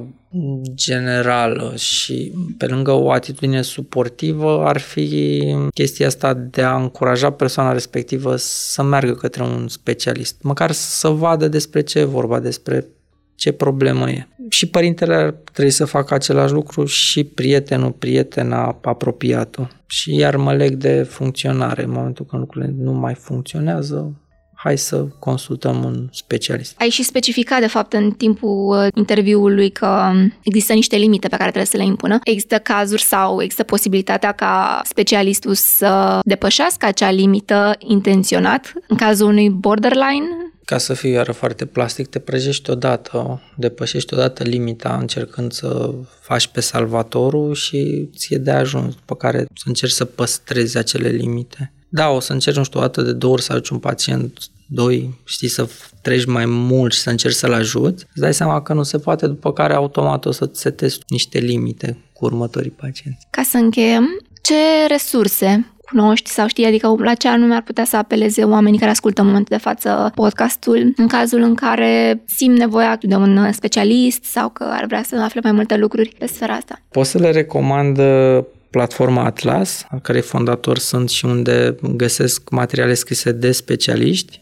generală 0.74 1.72
și 1.76 2.32
pe 2.58 2.66
lângă 2.66 2.92
o 2.92 3.10
atitudine 3.10 3.62
suportivă 3.62 4.64
ar 4.64 4.78
fi 4.78 5.44
chestia 5.74 6.06
asta 6.06 6.34
de 6.34 6.62
a 6.62 6.76
încuraja 6.76 7.30
persoana 7.30 7.72
respectivă 7.72 8.36
să 8.36 8.82
meargă 8.82 9.14
către 9.14 9.42
un 9.42 9.68
specialist, 9.68 10.42
măcar 10.42 10.70
să 10.72 11.08
vadă 11.08 11.48
despre 11.48 11.80
ce 11.80 11.98
e 11.98 12.04
vorba, 12.04 12.40
despre 12.40 12.86
ce 13.34 13.52
problemă 13.52 14.10
e. 14.10 14.28
Și 14.48 14.68
părintele 14.68 15.40
trebuie 15.52 15.72
să 15.72 15.84
facă 15.84 16.14
același 16.14 16.52
lucru 16.52 16.84
și 16.84 17.24
prietenul, 17.24 17.92
prietena, 17.92 18.78
apropiatul. 18.82 19.68
Și 19.86 20.16
iar 20.16 20.36
mă 20.36 20.54
leg 20.54 20.74
de 20.74 21.02
funcționare. 21.02 21.82
În 21.82 21.90
momentul 21.90 22.24
când 22.24 22.42
lucrurile 22.42 22.74
nu 22.78 22.92
mai 22.92 23.14
funcționează, 23.14 24.12
hai 24.56 24.78
să 24.78 25.06
consultăm 25.18 25.84
un 25.84 26.08
specialist. 26.12 26.74
Ai 26.78 26.88
și 26.88 27.02
specificat, 27.02 27.60
de 27.60 27.66
fapt, 27.66 27.92
în 27.92 28.10
timpul 28.10 28.78
uh, 28.78 28.88
interviului 28.94 29.70
că 29.70 30.12
există 30.42 30.72
niște 30.72 30.96
limite 30.96 31.28
pe 31.28 31.36
care 31.36 31.50
trebuie 31.50 31.70
să 31.70 31.76
le 31.76 31.84
impună. 31.84 32.18
Există 32.24 32.58
cazuri 32.58 33.02
sau 33.02 33.42
există 33.42 33.62
posibilitatea 33.62 34.32
ca 34.32 34.80
specialistul 34.84 35.54
să 35.54 36.20
depășească 36.24 36.86
acea 36.86 37.10
limită 37.10 37.74
intenționat 37.78 38.72
în 38.88 38.96
cazul 38.96 39.28
unui 39.28 39.50
borderline 39.50 40.26
Ca 40.64 40.78
să 40.78 40.94
fiu 40.94 41.10
iară 41.10 41.32
foarte 41.32 41.66
plastic, 41.66 42.06
te 42.06 42.18
prăjești 42.18 42.70
odată, 42.70 43.42
depășești 43.56 44.14
odată 44.14 44.42
limita 44.42 44.96
încercând 45.00 45.52
să 45.52 45.94
faci 46.20 46.46
pe 46.46 46.60
salvatorul 46.60 47.54
și 47.54 48.08
ție 48.16 48.38
de 48.38 48.50
ajuns, 48.50 48.94
după 48.94 49.14
care 49.14 49.38
să 49.38 49.64
încerci 49.66 49.92
să 49.92 50.04
păstrezi 50.04 50.78
acele 50.78 51.08
limite. 51.08 51.70
Da, 51.88 52.08
o 52.08 52.20
să 52.20 52.32
încerci, 52.32 52.56
nu 52.56 52.64
știu, 52.64 52.78
o 52.78 52.82
dată 52.82 53.02
de 53.02 53.12
două 53.12 53.32
ori 53.32 53.42
să 53.42 53.52
aduci 53.52 53.68
un 53.68 53.78
pacient 53.78 54.38
doi, 54.66 55.20
știi, 55.24 55.48
să 55.48 55.68
treci 56.02 56.24
mai 56.24 56.46
mult 56.46 56.92
și 56.92 57.00
să 57.00 57.10
încerci 57.10 57.34
să-l 57.34 57.52
ajuți, 57.52 58.04
îți 58.08 58.20
dai 58.20 58.34
seama 58.34 58.62
că 58.62 58.72
nu 58.72 58.82
se 58.82 58.98
poate, 58.98 59.26
după 59.26 59.52
care 59.52 59.74
automat 59.74 60.24
o 60.24 60.30
să-ți 60.30 60.60
setezi 60.60 60.98
niște 61.08 61.38
limite 61.38 61.98
cu 62.12 62.24
următorii 62.24 62.70
pacienți. 62.70 63.26
Ca 63.30 63.42
să 63.42 63.56
încheiem, 63.56 64.04
ce 64.42 64.86
resurse 64.88 65.70
cunoști 65.90 66.30
sau 66.30 66.46
știi, 66.46 66.64
adică 66.64 66.94
la 66.98 67.14
ce 67.14 67.28
anume 67.28 67.54
ar 67.54 67.62
putea 67.62 67.84
să 67.84 67.96
apeleze 67.96 68.44
oamenii 68.44 68.78
care 68.78 68.90
ascultă 68.90 69.20
în 69.20 69.26
momentul 69.26 69.56
de 69.56 69.62
față 69.62 70.12
podcastul 70.14 70.92
în 70.96 71.06
cazul 71.06 71.40
în 71.40 71.54
care 71.54 72.22
simt 72.24 72.58
nevoia 72.58 72.98
de 73.02 73.14
un 73.14 73.52
specialist 73.52 74.24
sau 74.24 74.48
că 74.48 74.64
ar 74.70 74.84
vrea 74.86 75.02
să 75.02 75.20
afle 75.20 75.40
mai 75.42 75.52
multe 75.52 75.76
lucruri 75.76 76.14
pe 76.18 76.26
sfera 76.26 76.54
asta. 76.54 76.80
Pot 76.88 77.06
să 77.06 77.18
le 77.18 77.30
recomand 77.30 77.98
uh, 77.98 78.44
platforma 78.76 79.24
Atlas, 79.24 79.86
a 79.90 79.98
cărei 79.98 80.20
fondator 80.20 80.78
sunt 80.78 81.08
și 81.08 81.24
unde 81.24 81.76
găsesc 81.82 82.50
materiale 82.50 82.94
scrise 82.94 83.32
de 83.32 83.52
specialiști 83.52 84.40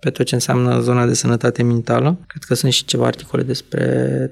pe 0.00 0.10
tot 0.10 0.26
ce 0.26 0.34
înseamnă 0.34 0.80
zona 0.80 1.06
de 1.06 1.14
sănătate 1.14 1.62
mentală. 1.62 2.18
Cred 2.26 2.42
că 2.42 2.54
sunt 2.54 2.72
și 2.72 2.84
ceva 2.84 3.06
articole 3.06 3.42
despre 3.42 3.84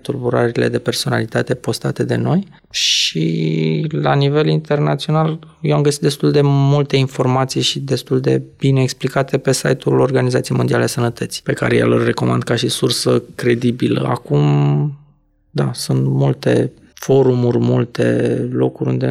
tulburările 0.03 0.69
de 0.69 0.79
personalitate 0.79 1.55
postate 1.55 2.05
de 2.05 2.15
noi 2.15 2.47
și 2.71 3.87
la 3.91 4.15
nivel 4.15 4.47
internațional 4.47 5.39
eu 5.61 5.77
am 5.77 5.83
găsit 5.83 6.01
destul 6.01 6.31
de 6.31 6.41
multe 6.43 6.97
informații 6.97 7.61
și 7.61 7.81
destul 7.81 8.21
de 8.21 8.43
bine 8.59 8.83
explicate 8.83 9.39
pe 9.39 9.53
site-ul 9.53 10.01
Organizației 10.01 10.57
Mondiale 10.57 10.85
a 10.85 10.87
Sănătății, 10.87 11.43
pe 11.43 11.53
care 11.53 11.77
el 11.77 11.93
îl 11.93 12.05
recomand 12.05 12.43
ca 12.43 12.55
și 12.55 12.69
sursă 12.69 13.23
credibilă. 13.35 14.07
Acum, 14.09 14.99
da, 15.51 15.71
sunt 15.73 16.05
multe 16.07 16.73
forumuri, 17.05 17.59
multe 17.59 18.37
locuri 18.53 18.89
unde 18.89 19.11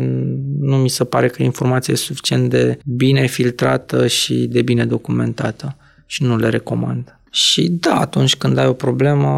nu 0.59 0.77
mi 0.77 0.89
se 0.89 1.03
pare 1.03 1.27
că 1.27 1.43
informația 1.43 1.93
e 1.93 1.97
suficient 1.97 2.49
de 2.49 2.79
bine 2.85 3.25
filtrată 3.25 4.07
și 4.07 4.33
de 4.33 4.61
bine 4.61 4.85
documentată 4.85 5.75
și 6.05 6.23
nu 6.23 6.37
le 6.37 6.49
recomand. 6.49 7.17
Și 7.31 7.69
da, 7.69 7.99
atunci 7.99 8.35
când 8.35 8.57
ai 8.57 8.67
o 8.67 8.73
problemă, 8.73 9.29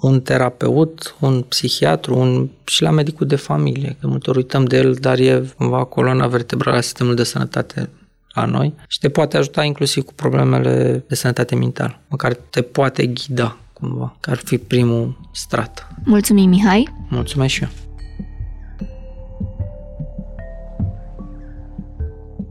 un 0.00 0.20
terapeut, 0.20 1.16
un 1.20 1.42
psihiatru, 1.42 2.18
un, 2.18 2.48
și 2.64 2.82
la 2.82 2.90
medicul 2.90 3.26
de 3.26 3.36
familie, 3.36 3.96
că 4.00 4.06
multe 4.06 4.30
ori 4.30 4.38
uităm 4.38 4.64
de 4.64 4.76
el, 4.76 4.94
dar 5.00 5.18
e 5.18 5.44
cumva 5.56 5.84
coloana 5.84 6.26
vertebrală 6.26 6.76
a 6.76 6.80
sistemului 6.80 7.16
de 7.16 7.24
sănătate 7.24 7.88
la 8.34 8.44
noi 8.44 8.74
și 8.88 8.98
te 8.98 9.08
poate 9.08 9.36
ajuta 9.36 9.64
inclusiv 9.64 10.04
cu 10.04 10.12
problemele 10.14 11.04
de 11.08 11.14
sănătate 11.14 11.54
mentală, 11.54 12.00
măcar 12.08 12.34
te 12.34 12.62
poate 12.62 13.06
ghida 13.06 13.58
cumva, 13.72 14.16
că 14.20 14.30
ar 14.30 14.36
fi 14.36 14.58
primul 14.58 15.27
strat. 15.38 15.88
Mulțumim, 16.04 16.48
Mihai! 16.48 16.88
Mulțumesc 17.10 17.52
și 17.52 17.62
eu! 17.62 17.68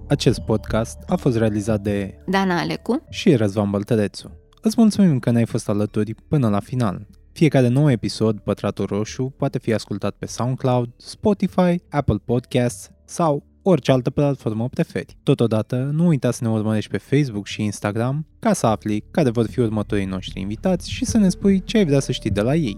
Acest 0.08 0.40
podcast 0.40 0.98
a 1.08 1.16
fost 1.16 1.38
realizat 1.38 1.82
de 1.82 2.18
Dana 2.28 2.60
Alecu 2.60 3.04
și 3.10 3.36
Răzvan 3.36 3.70
Băltărețu. 3.70 4.32
Îți 4.62 4.76
mulțumim 4.78 5.20
că 5.20 5.32
ne-ai 5.32 5.46
fost 5.46 5.70
alături 5.70 6.14
până 6.28 6.50
la 6.50 6.60
final. 6.60 7.08
Fiecare 7.32 7.68
nou 7.68 7.92
episod, 7.92 8.40
Pătratul 8.40 8.86
Roșu, 8.86 9.34
poate 9.38 9.60
fi 9.60 9.74
ascultat 9.74 10.16
pe 10.16 10.26
SoundCloud, 10.26 10.90
Spotify, 10.98 11.82
Apple 11.90 12.22
Podcasts 12.26 12.92
sau 13.06 13.44
orice 13.70 13.91
altă 13.91 14.09
platformă 14.09 14.68
preferi. 14.70 15.18
Totodată, 15.24 15.89
nu 15.93 16.07
uita 16.07 16.32
să 16.32 16.43
ne 16.43 16.49
urmărești 16.49 16.91
pe 16.91 16.97
Facebook 16.97 17.47
și 17.47 17.63
Instagram 17.63 18.26
ca 18.39 18.53
să 18.53 18.68
afli 18.68 19.03
care 19.11 19.30
vor 19.30 19.47
fi 19.47 19.59
următorii 19.59 20.05
noștri 20.05 20.39
invitați 20.39 20.91
și 20.91 21.05
să 21.05 21.18
ne 21.18 21.30
spui 21.30 21.63
ce 21.63 21.78
ai 21.78 21.86
vrea 21.86 21.99
să 21.99 22.11
știi 22.11 22.30
de 22.30 22.41
la 22.41 22.55
ei. 22.55 22.78